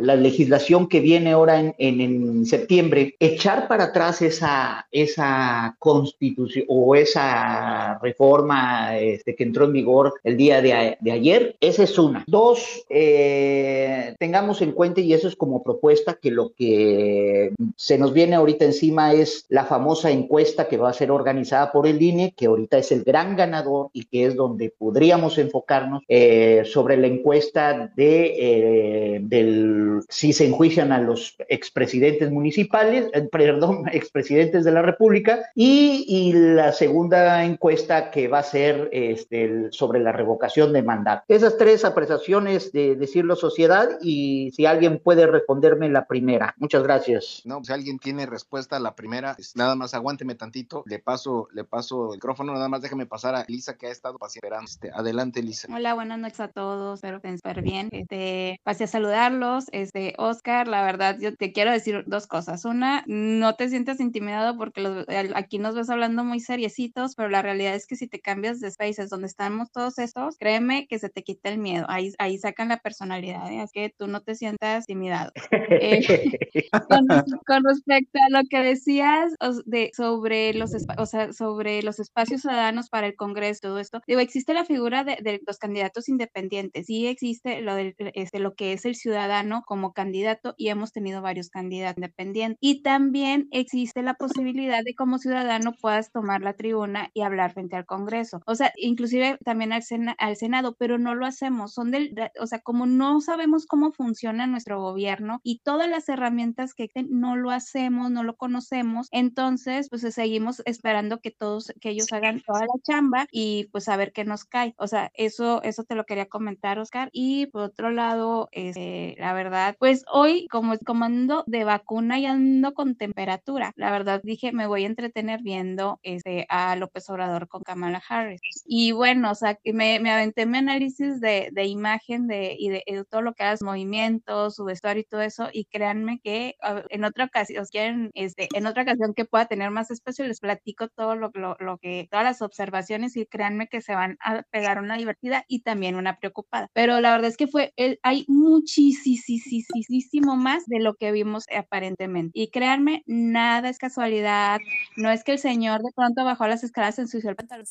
la 0.00 0.16
legislación 0.16 0.88
que 0.88 1.00
viene 1.00 1.32
ahora 1.32 1.60
en, 1.60 1.74
en, 1.78 2.00
en, 2.00 2.46
septiembre 2.46 3.14
echar 3.20 3.68
para 3.68 3.84
atrás 3.84 4.22
esa, 4.22 4.86
esa 4.90 5.76
constitución 5.78 6.64
o 6.68 6.94
esa 6.94 7.98
reforma 8.00 8.98
este, 8.98 9.34
que 9.34 9.44
entró 9.44 9.66
en 9.66 9.72
vigor 9.72 10.14
el 10.24 10.36
día 10.36 10.62
de, 10.62 10.96
de 10.98 11.12
ayer? 11.12 11.56
Esa 11.60 11.84
es 11.84 11.98
una. 11.98 12.24
Dos, 12.26 12.84
eh, 12.88 13.81
tengamos 14.18 14.62
en 14.62 14.72
cuenta, 14.72 15.00
y 15.00 15.12
eso 15.12 15.28
es 15.28 15.36
como 15.36 15.62
propuesta, 15.62 16.18
que 16.20 16.30
lo 16.30 16.52
que 16.54 17.52
se 17.76 17.98
nos 17.98 18.12
viene 18.12 18.36
ahorita 18.36 18.64
encima 18.64 19.12
es 19.12 19.46
la 19.48 19.64
famosa 19.64 20.10
encuesta 20.10 20.68
que 20.68 20.76
va 20.76 20.90
a 20.90 20.94
ser 20.94 21.10
organizada 21.10 21.72
por 21.72 21.86
el 21.86 22.00
INE, 22.00 22.34
que 22.36 22.46
ahorita 22.46 22.78
es 22.78 22.92
el 22.92 23.04
gran 23.04 23.36
ganador 23.36 23.90
y 23.92 24.04
que 24.04 24.26
es 24.26 24.36
donde 24.36 24.70
podríamos 24.70 25.38
enfocarnos 25.38 26.02
eh, 26.08 26.62
sobre 26.64 26.96
la 26.96 27.06
encuesta 27.06 27.92
de 27.96 28.34
eh, 28.38 29.20
del 29.22 30.00
si 30.08 30.32
se 30.32 30.46
enjuician 30.46 30.92
a 30.92 31.00
los 31.00 31.36
expresidentes 31.48 32.30
municipales, 32.30 33.08
eh, 33.12 33.28
perdón, 33.30 33.84
expresidentes 33.92 34.64
de 34.64 34.72
la 34.72 34.82
República, 34.82 35.40
y, 35.54 36.32
la 36.32 36.72
segunda 36.72 37.44
encuesta 37.44 38.10
que 38.10 38.28
va 38.28 38.38
a 38.38 38.42
ser 38.42 38.88
este, 38.92 39.70
sobre 39.70 40.00
la 40.00 40.12
revocación 40.12 40.72
de 40.72 40.82
mandato. 40.82 41.24
Esas 41.28 41.56
tres 41.56 41.84
apreciaciones 41.84 42.72
de 42.72 42.96
decirlo 42.96 43.36
sociedad 43.62 43.98
y 44.00 44.50
si 44.52 44.66
alguien 44.66 44.98
puede 44.98 45.26
responderme 45.26 45.88
la 45.88 46.06
primera. 46.06 46.54
Muchas 46.58 46.82
gracias. 46.82 47.42
No, 47.44 47.62
si 47.62 47.72
alguien 47.72 47.98
tiene 47.98 48.26
respuesta 48.26 48.76
a 48.76 48.80
la 48.80 48.94
primera, 48.94 49.36
nada 49.54 49.76
más 49.76 49.94
aguánteme 49.94 50.34
tantito, 50.34 50.82
le 50.86 50.98
paso, 50.98 51.48
le 51.52 51.64
paso 51.64 52.12
el 52.12 52.16
micrófono, 52.16 52.54
nada 52.54 52.68
más 52.68 52.82
déjeme 52.82 53.06
pasar 53.06 53.34
a 53.34 53.42
Elisa 53.42 53.76
que 53.76 53.86
ha 53.86 53.90
estado 53.90 54.18
esperando. 54.26 54.64
Este, 54.64 54.90
adelante, 54.92 55.40
Elisa. 55.40 55.68
Hola, 55.72 55.94
buenas 55.94 56.18
noches 56.18 56.40
a 56.40 56.48
todos, 56.48 56.98
espero 56.98 57.20
que 57.20 57.28
estén 57.28 57.38
súper 57.38 57.62
bien. 57.62 57.88
Este, 57.92 58.58
pasé 58.64 58.84
a 58.84 58.86
saludarlos. 58.86 59.66
Este, 59.72 60.14
Oscar, 60.18 60.66
la 60.66 60.84
verdad, 60.84 61.18
yo 61.20 61.36
te 61.36 61.52
quiero 61.52 61.70
decir 61.70 62.04
dos 62.06 62.26
cosas. 62.26 62.64
Una, 62.64 63.04
no 63.06 63.54
te 63.54 63.68
sientas 63.68 64.00
intimidado 64.00 64.56
porque 64.56 64.80
los, 64.80 65.06
aquí 65.34 65.58
nos 65.58 65.74
ves 65.74 65.90
hablando 65.90 66.24
muy 66.24 66.40
seriecitos, 66.40 67.14
pero 67.14 67.28
la 67.28 67.42
realidad 67.42 67.74
es 67.74 67.86
que 67.86 67.96
si 67.96 68.08
te 68.08 68.20
cambias 68.20 68.60
de 68.60 68.70
spaces 68.70 69.10
donde 69.10 69.26
estamos 69.26 69.70
todos 69.70 69.98
estos, 69.98 70.36
créeme 70.36 70.86
que 70.88 70.98
se 70.98 71.10
te 71.10 71.22
quita 71.22 71.48
el 71.50 71.58
miedo. 71.58 71.86
Ahí, 71.88 72.12
ahí 72.18 72.38
sacan 72.38 72.68
la 72.68 72.78
personalidad, 72.78 73.51
¿eh? 73.52 73.62
es 73.62 73.72
que 73.72 73.92
tú 73.96 74.06
no 74.06 74.20
te 74.22 74.34
sientas 74.34 74.84
intimidado. 74.88 75.32
Eh, 75.74 76.02
con, 76.88 77.06
con, 77.46 77.64
respecto 77.64 78.18
a 78.18 78.30
lo 78.30 78.42
que 78.48 78.58
decías 78.58 79.32
de, 79.64 79.90
sobre, 79.96 80.52
los, 80.54 80.72
o 80.98 81.06
sea, 81.06 81.32
sobre 81.32 81.82
los 81.82 81.98
espacios 81.98 82.42
ciudadanos 82.42 82.88
para 82.90 83.06
el 83.06 83.16
Congreso, 83.16 83.60
todo 83.62 83.78
esto, 83.78 84.00
digo, 84.06 84.20
existe 84.20 84.52
la 84.54 84.64
figura 84.64 85.02
de, 85.02 85.16
de 85.22 85.40
los 85.46 85.58
candidatos 85.58 86.08
independientes, 86.08 86.86
sí 86.86 87.06
existe 87.06 87.62
lo, 87.62 87.74
de, 87.74 87.94
este, 88.14 88.38
lo 88.38 88.54
que 88.54 88.72
es 88.72 88.84
el 88.84 88.96
ciudadano 88.96 89.62
como 89.66 89.92
candidato 89.92 90.54
y 90.56 90.68
hemos 90.68 90.92
tenido 90.92 91.22
varios 91.22 91.48
candidatos 91.48 91.98
independientes. 91.98 92.58
Y 92.60 92.82
también 92.82 93.48
existe 93.50 94.02
la 94.02 94.14
posibilidad 94.14 94.82
de 94.84 94.94
como 94.94 95.18
ciudadano 95.18 95.72
puedas 95.80 96.10
tomar 96.12 96.42
la 96.42 96.54
tribuna 96.54 97.10
y 97.14 97.22
hablar 97.22 97.52
frente 97.52 97.76
al 97.76 97.86
Congreso. 97.86 98.40
O 98.46 98.54
sea, 98.54 98.72
inclusive 98.76 99.38
también 99.44 99.72
al, 99.72 99.82
Sena, 99.82 100.14
al 100.18 100.36
Senado, 100.36 100.76
pero 100.78 100.98
no 100.98 101.14
lo 101.14 101.26
hacemos. 101.26 101.74
Son 101.74 101.90
del, 101.90 102.14
o 102.40 102.46
sea, 102.46 102.60
como 102.60 102.86
no 102.86 103.20
sabemos 103.20 103.41
cómo 103.68 103.92
funciona 103.92 104.46
nuestro 104.46 104.80
gobierno 104.80 105.40
y 105.42 105.58
todas 105.60 105.88
las 105.88 106.08
herramientas 106.08 106.74
que 106.74 106.88
no 107.08 107.36
lo 107.36 107.50
hacemos, 107.50 108.10
no 108.10 108.22
lo 108.22 108.36
conocemos, 108.36 109.08
entonces 109.10 109.88
pues 109.90 110.02
seguimos 110.14 110.62
esperando 110.64 111.20
que 111.20 111.30
todos, 111.30 111.72
que 111.80 111.90
ellos 111.90 112.12
hagan 112.12 112.40
toda 112.40 112.60
la 112.60 112.82
chamba 112.82 113.26
y 113.30 113.68
pues 113.72 113.88
a 113.88 113.96
ver 113.96 114.12
qué 114.12 114.24
nos 114.24 114.44
cae. 114.44 114.74
O 114.78 114.86
sea, 114.86 115.10
eso, 115.14 115.62
eso 115.62 115.84
te 115.84 115.94
lo 115.94 116.04
quería 116.04 116.26
comentar, 116.26 116.78
Oscar. 116.78 117.08
Y 117.12 117.46
por 117.46 117.62
otro 117.62 117.90
lado, 117.90 118.48
este, 118.52 119.16
la 119.18 119.32
verdad, 119.32 119.76
pues 119.78 120.04
hoy 120.10 120.46
como, 120.48 120.78
como 120.78 121.04
ando 121.04 121.44
de 121.46 121.64
vacuna 121.64 122.18
y 122.18 122.26
ando 122.26 122.74
con 122.74 122.96
temperatura, 122.96 123.72
la 123.76 123.90
verdad 123.90 124.20
dije, 124.22 124.52
me 124.52 124.66
voy 124.66 124.84
a 124.84 124.86
entretener 124.86 125.42
viendo 125.42 126.00
este, 126.02 126.46
a 126.48 126.76
López 126.76 127.08
Obrador 127.10 127.48
con 127.48 127.62
Kamala 127.62 128.02
Harris. 128.08 128.40
Y 128.66 128.92
bueno, 128.92 129.30
o 129.30 129.34
sea, 129.34 129.58
me, 129.64 130.00
me 130.00 130.10
aventé 130.10 130.46
mi 130.46 130.58
análisis 130.58 131.20
de, 131.20 131.50
de 131.52 131.66
imagen 131.66 132.26
de, 132.26 132.56
y 132.58 132.68
de, 132.68 132.82
de, 132.86 133.04
todo 133.04 133.22
lo 133.22 133.31
que 133.34 133.44
hagas, 133.44 133.62
movimientos, 133.62 134.56
su 134.56 134.64
vestuario 134.64 135.02
y 135.02 135.04
todo 135.04 135.22
eso, 135.22 135.48
y 135.52 135.66
créanme 135.66 136.20
que 136.22 136.56
en 136.90 137.04
otra 137.04 137.26
ocasión, 137.26 137.64
quieren, 137.70 138.10
este, 138.14 138.48
en 138.54 138.66
otra 138.66 138.82
ocasión 138.82 139.14
que 139.14 139.24
pueda 139.24 139.46
tener 139.46 139.70
más 139.70 139.90
espacio, 139.90 140.26
les 140.26 140.40
platico 140.40 140.88
todo 140.88 141.16
lo, 141.16 141.30
lo, 141.34 141.56
lo 141.60 141.78
que, 141.78 142.08
todas 142.10 142.24
las 142.24 142.42
observaciones 142.42 143.16
y 143.16 143.26
créanme 143.26 143.68
que 143.68 143.80
se 143.80 143.94
van 143.94 144.16
a 144.20 144.42
pegar 144.50 144.80
una 144.80 144.96
divertida 144.96 145.44
y 145.48 145.62
también 145.62 145.96
una 145.96 146.18
preocupada. 146.18 146.68
Pero 146.72 147.00
la 147.00 147.12
verdad 147.12 147.28
es 147.28 147.36
que 147.36 147.46
fue, 147.46 147.72
el, 147.76 147.98
hay 148.02 148.24
muchísimo 148.28 150.36
más 150.36 150.64
de 150.66 150.80
lo 150.80 150.94
que 150.94 151.12
vimos 151.12 151.44
aparentemente. 151.56 152.38
Y 152.38 152.50
créanme, 152.50 153.02
nada 153.06 153.68
es 153.68 153.78
casualidad. 153.78 154.58
No 154.96 155.10
es 155.10 155.24
que 155.24 155.32
el 155.32 155.38
señor 155.38 155.82
de 155.82 155.90
pronto 155.94 156.24
bajó 156.24 156.46
las 156.46 156.64
escaleras 156.64 156.98
en 156.98 157.08
su 157.08 157.20
pantalón. 157.22 157.66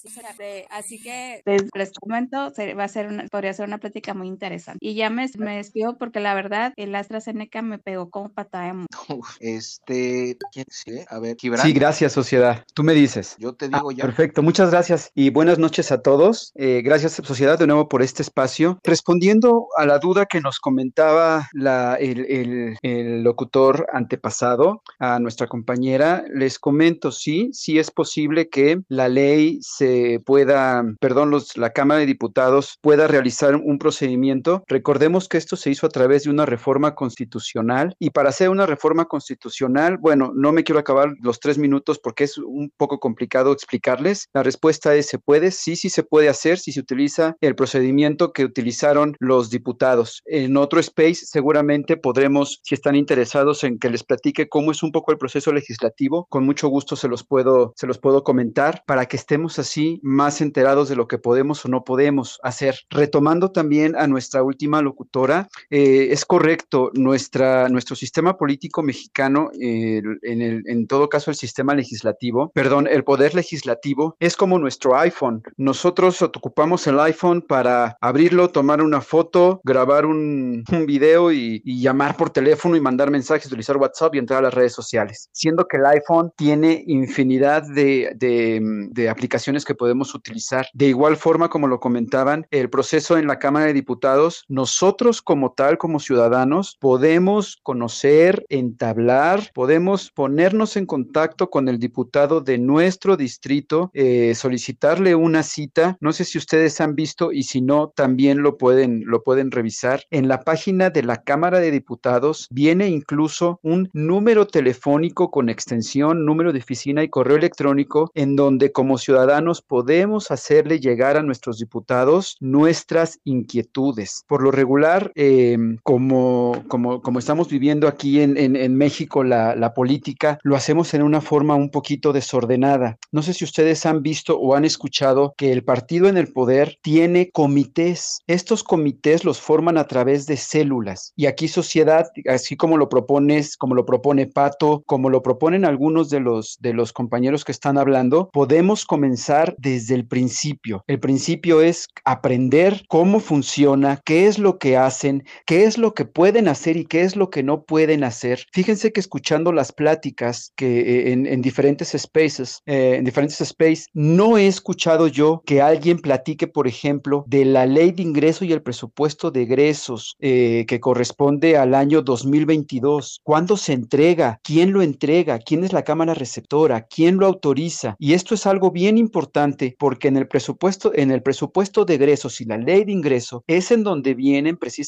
Así 0.69 1.02
que 1.02 1.41
les, 1.45 1.63
les 1.74 1.91
comento, 1.93 2.52
va 2.78 2.84
a 2.84 2.88
ser 2.88 3.08
una, 3.08 3.26
podría 3.28 3.54
ser 3.54 3.67
una 3.67 3.78
plática 3.78 4.13
muy 4.13 4.28
interesante. 4.28 4.80
Y 4.82 4.95
ya 4.95 5.10
me, 5.10 5.28
me 5.38 5.51
despido 5.56 5.98
porque 5.98 6.20
la 6.20 6.34
verdad, 6.34 6.74
el 6.76 6.96
AstraZeneca 6.96 7.62
me 7.62 7.78
pegó 7.78 8.10
como 8.10 8.30
patada 8.30 8.74
de 8.74 8.86
Este, 9.40 10.38
¿quién 10.52 10.66
sí? 10.70 11.00
A 11.10 11.20
ver, 11.20 11.36
Gibran. 11.40 11.66
Sí, 11.66 11.74
gracias, 11.74 12.14
sociedad. 12.14 12.64
Tú 12.74 12.84
me 12.84 12.94
dices. 12.94 13.36
Yo 13.40 13.54
te 13.54 13.68
digo 13.68 13.90
ah, 13.90 13.94
ya. 13.96 14.04
Perfecto, 14.04 14.44
muchas 14.44 14.72
gracias 14.72 15.12
y 15.16 15.30
buenas 15.30 15.60
noches 15.60 15.92
a 15.92 16.02
todos. 16.02 16.52
Eh, 16.56 16.82
gracias, 16.84 17.14
sociedad, 17.14 17.58
de 17.58 17.68
nuevo 17.68 17.88
por 17.88 18.02
este 18.02 18.22
espacio. 18.22 18.80
Respondiendo 18.84 19.68
a 19.78 19.86
la 19.86 20.00
duda 20.00 20.26
que 20.26 20.42
nos 20.42 20.60
comentaba 20.60 21.50
la, 21.54 21.96
el, 21.96 22.26
el, 22.30 22.78
el 22.82 23.24
locutor 23.24 23.88
antepasado, 23.94 24.82
a 25.00 25.20
nuestra 25.20 25.48
compañera, 25.48 26.24
les 26.34 26.60
comento, 26.60 27.12
sí, 27.12 27.50
sí 27.54 27.80
es 27.80 27.92
posible 27.92 28.50
que 28.50 28.82
la 28.88 29.10
ley 29.10 29.60
se 29.62 30.20
pueda, 30.26 30.84
perdón, 31.00 31.32
los, 31.32 31.58
la 31.58 31.72
Cámara 31.72 32.00
de 32.00 32.06
Diputados 32.06 32.78
pueda 32.82 33.08
realizar 33.08 33.56
un 33.56 33.80
procedimiento. 33.80 34.64
Recordemos 34.68 35.28
que 35.28 35.38
esto 35.41 35.56
se 35.56 35.69
hizo 35.69 35.86
a 35.86 35.89
través 35.89 36.23
de 36.23 36.30
una 36.30 36.45
reforma 36.45 36.95
constitucional 36.95 37.95
y 37.99 38.12
para 38.12 38.30
hacer 38.30 38.49
una 38.49 38.65
reforma 38.65 39.06
constitucional, 39.06 39.97
bueno, 39.97 40.32
no 40.36 40.51
me 40.51 40.63
quiero 40.63 40.80
acabar 40.80 41.13
los 41.21 41.39
tres 41.39 41.58
minutos 41.58 41.99
porque 41.99 42.23
es 42.23 42.38
un 42.38 42.71
poco 42.77 42.99
complicado 42.99 43.51
explicarles. 43.51 44.30
La 44.34 44.43
respuesta 44.43 44.95
es, 44.95 45.08
¿se 45.08 45.19
puede? 45.19 45.51
Sí, 45.51 45.75
sí 45.75 45.89
se 45.89 46.04
puede 46.04 46.30
hacer 46.30 46.60
si 46.60 46.71
se 46.71 46.80
utiliza 46.80 47.36
el 47.41 47.56
procedimiento 47.56 48.32
que 48.34 48.45
utilizaron 48.45 49.15
los 49.19 49.49
diputados. 49.49 50.21
En 50.25 50.58
otro 50.58 50.80
space 50.80 51.25
seguramente 51.25 51.97
podremos, 51.97 52.60
si 52.63 52.75
están 52.75 52.95
interesados 52.95 53.63
en 53.63 53.80
que 53.80 53.89
les 53.89 54.04
platique 54.04 54.47
cómo 54.47 54.71
es 54.71 54.84
un 54.84 54.91
poco 54.91 55.12
el 55.12 55.17
proceso 55.17 55.51
legislativo, 55.51 56.27
con 56.30 56.45
mucho 56.45 56.67
gusto 56.67 56.95
se 56.95 57.08
los 57.08 57.25
puedo, 57.25 57.73
se 57.75 57.88
los 57.88 57.97
puedo 57.97 58.23
comentar 58.23 58.84
para 58.86 59.08
que 59.08 59.17
estemos 59.17 59.60
así 59.60 59.99
más 60.04 60.41
enterados 60.41 60.89
de 60.89 60.95
lo 60.95 61.08
que 61.08 61.17
podemos 61.17 61.65
o 61.65 61.69
no 61.69 61.84
podemos 61.84 62.39
hacer. 62.43 62.75
Retomando 62.89 63.51
también 63.51 63.95
a 63.95 64.08
nuestra 64.08 64.43
última 64.43 64.82
locutora, 64.82 65.31
eh, 65.70 66.08
es 66.12 66.26
correcto, 66.26 66.91
nuestro 66.94 67.96
sistema 67.96 68.38
político 68.38 68.84
mexicano, 68.84 69.50
en, 69.54 70.41
el, 70.41 70.63
en 70.65 70.88
todo 70.88 71.10
caso 71.10 71.32
el 71.32 71.38
sistema 71.38 71.76
legislativo, 71.76 72.52
perdón, 72.54 72.88
el 72.88 73.04
poder 73.04 73.36
legislativo 73.36 74.15
es 74.20 74.36
como 74.36 74.60
nuestro 74.60 74.98
iPhone. 74.98 75.44
Nosotros 75.58 76.22
ocupamos 76.22 76.86
el 76.88 77.00
iPhone 77.00 77.41
para 77.41 77.98
abrirlo, 78.02 78.50
tomar 78.50 78.82
una 78.82 79.02
foto, 79.02 79.62
grabar 79.63 80.06
un, 80.06 80.63
video 80.86 81.32
y, 81.32 81.62
llamar 81.82 82.15
por 82.15 82.30
teléfono 82.30 82.76
y 82.76 82.82
mandar 82.82 83.12
mensajes, 83.12 83.48
utilizar 83.48 83.78
WhatsApp 83.78 84.15
y 84.15 84.20
entrar 84.20 84.39
a 84.39 84.44
las 84.44 84.54
redes 84.54 84.74
sociales. 84.74 85.30
Siendo 85.32 85.67
que 85.67 85.78
el 85.78 85.86
iPhone 85.86 86.32
tiene 86.36 86.84
infinidad 86.88 87.63
de, 87.63 88.12
de 88.17 89.10
aplicaciones 89.10 89.65
que 89.65 89.76
podemos 89.76 90.13
utilizar. 90.13 90.67
De 90.74 90.88
igual 90.88 91.17
forma, 91.17 91.50
como 91.50 91.67
lo 91.67 91.80
comentaban, 91.80 92.46
el 92.52 92.70
proceso 92.70 93.17
en 93.17 93.28
la 93.28 93.39
Cámara 93.39 93.65
de 93.65 93.74
Diputados, 93.74 94.46
nosotros 94.48 95.21
como 95.22 95.52
tal, 95.54 95.78
como 95.78 96.00
ciudadanos, 96.00 96.78
podemos 96.80 97.58
conocer, 97.64 98.46
entablar, 98.50 99.52
podemos 99.54 100.12
ponernos 100.12 100.78
en 100.78 100.86
contacto 100.86 101.50
con 101.50 101.68
el 101.68 101.80
diputado 101.80 102.42
de 102.42 102.58
nuestro 102.58 103.18
distrito, 103.18 103.92
eh, 103.94 104.34
solicitarle 104.36 105.16
una 105.16 105.44
cita. 105.44 105.98
No 106.00 106.14
sé 106.14 106.26
si 106.26 106.38
ustedes 106.38 106.80
han 106.82 106.96
visto 106.96 107.32
y 107.32 107.44
si 107.44 107.62
no, 107.62 107.90
también 107.96 108.42
lo 108.42 108.58
pueden, 108.58 109.04
lo 109.06 109.24
pueden 109.24 109.52
revisar. 109.52 110.04
En 110.10 110.28
la 110.28 110.42
página 110.42 110.90
de 110.90 111.04
la 111.04 111.24
Cámara 111.24 111.60
de 111.60 111.72
Diputados 111.72 112.48
viene 112.52 112.90
incluso 112.90 113.60
un 113.64 113.90
número 113.94 114.48
telefónico 114.48 115.32
con 115.32 115.50
extensión, 115.50 116.26
número 116.26 116.54
de 116.54 116.60
oficina 116.60 117.04
y 117.04 117.10
correo 117.10 117.38
electrónico 117.38 118.12
en 118.14 118.36
donde 118.36 118.72
como 118.72 118.98
ciudadanos 118.98 119.62
podemos 119.62 120.32
hacerle 120.32 120.80
llegar 120.80 121.18
a 121.18 121.24
nuestros 121.24 121.58
diputados 121.58 122.38
nuestras 122.40 123.20
inquietudes. 123.24 124.24
Por 124.28 124.44
lo 124.44 124.52
regular, 124.52 125.01
eh, 125.16 125.58
como, 125.84 126.64
como, 126.68 127.02
como 127.02 127.20
estamos 127.20 127.50
viviendo 127.50 127.88
aquí 127.88 128.22
en, 128.22 128.38
en, 128.38 128.56
en 128.56 128.76
México 128.76 129.24
la, 129.24 129.56
la 129.56 129.74
política, 129.74 130.38
lo 130.44 130.56
hacemos 130.56 130.94
en 130.94 131.02
una 131.02 131.21
forma 131.21 131.56
un 131.56 131.69
poquito 131.69 132.13
desordenada. 132.13 132.98
No 133.12 133.21
sé 133.21 133.34
si 133.34 133.46
ustedes 133.46 133.86
han 133.86 134.02
visto 134.02 134.38
o 134.38 134.56
han 134.56 134.65
escuchado 134.65 135.34
que 135.38 135.52
el 135.52 135.63
partido 135.63 136.08
en 136.08 136.17
el 136.17 136.32
poder 136.32 136.78
tiene 136.82 137.30
comités. 137.32 138.19
Estos 138.28 138.63
comités 138.63 139.23
los 139.23 139.40
forman 139.40 139.78
a 139.78 139.88
través 139.88 140.25
de 140.25 140.38
células. 140.38 141.13
Y 141.15 141.25
aquí 141.25 141.48
sociedad, 141.48 142.08
así 142.28 142.56
como 142.56 142.78
lo 142.78 142.90
propones, 142.90 143.58
como 143.58 143.75
lo 143.75 143.86
propone 143.86 144.28
Pato, 144.28 144.84
como 144.86 145.10
lo 145.10 145.21
proponen 145.21 145.65
algunos 145.65 146.10
de 146.10 146.19
los 146.19 146.58
de 146.60 146.73
los 146.73 146.94
compañeros 146.94 147.44
que 147.46 147.52
están 147.52 147.78
hablando, 147.78 148.30
podemos 148.34 148.86
comenzar 148.86 149.56
desde 149.58 149.96
el 149.96 150.08
principio. 150.08 150.84
El 150.88 151.00
principio 151.00 151.62
es 151.62 151.88
aprender 152.06 152.84
cómo 152.88 153.19
funciona, 153.19 154.00
qué 154.06 154.28
es 154.28 154.40
lo 154.40 154.58
que 154.58 154.78
hacen, 154.92 155.23
qué 155.46 155.63
es 155.63 155.77
lo 155.77 155.94
que 155.94 156.06
pueden 156.06 156.48
hacer 156.48 156.77
y 156.77 156.85
qué 156.85 157.02
es 157.02 157.15
lo 157.15 157.29
que 157.29 157.44
no 157.44 157.63
pueden 157.63 158.04
hacer. 158.04 158.46
Fíjense 158.52 158.92
que 158.92 159.00
escuchando 159.00 159.52
las 159.52 159.71
pláticas 159.71 160.52
que 160.56 160.81
eh, 160.81 161.12
en, 161.12 161.25
en, 161.25 161.42
diferentes 161.42 161.96
spaces, 161.98 162.62
eh, 162.65 162.96
en 162.98 163.06
diferentes 163.06 163.37
spaces, 163.48 163.87
no 163.94 164.37
he 164.37 164.48
escuchado 164.48 165.08
yo 165.08 165.42
que 165.46 165.62
alguien 165.62 166.00
platique, 166.00 166.48
por 166.48 166.67
ejemplo, 166.67 167.23
de 167.27 167.46
la 167.46 167.65
ley 167.65 167.92
de 167.92 168.04
ingreso 168.04 168.46
y 168.46 168.52
el 168.52 168.62
presupuesto 168.62 169.31
de 169.31 169.44
egresos 169.44 170.15
eh, 170.19 170.65
que 170.67 170.79
corresponde 170.79 171.58
al 171.58 171.73
año 171.73 172.02
2022. 172.02 173.21
¿Cuándo 173.23 173.58
se 173.58 173.73
entrega? 173.73 174.39
¿Quién 174.44 174.73
lo 174.73 174.81
entrega? 174.81 175.39
¿Quién 175.39 175.63
es 175.63 175.73
la 175.73 175.83
Cámara 175.83 176.13
Receptora? 176.13 176.87
¿Quién 176.87 177.17
lo 177.17 177.25
autoriza? 177.25 177.96
Y 177.98 178.13
esto 178.13 178.35
es 178.35 178.46
algo 178.46 178.71
bien 178.71 178.98
importante 178.98 179.75
porque 179.79 180.10
en 180.10 180.17
el 180.17 180.27
presupuesto, 180.27 180.92
en 180.94 181.12
el 181.12 181.21
presupuesto 181.21 181.85
de 181.85 181.96
egresos 181.96 182.42
y 182.42 182.46
la 182.46 182.58
ley 182.58 182.83
de 182.85 182.92
ingreso 182.92 183.44
es 183.48 183.71
en 183.71 183.83
donde 183.83 184.13
vienen 184.13 184.58
precisamente 184.58 184.81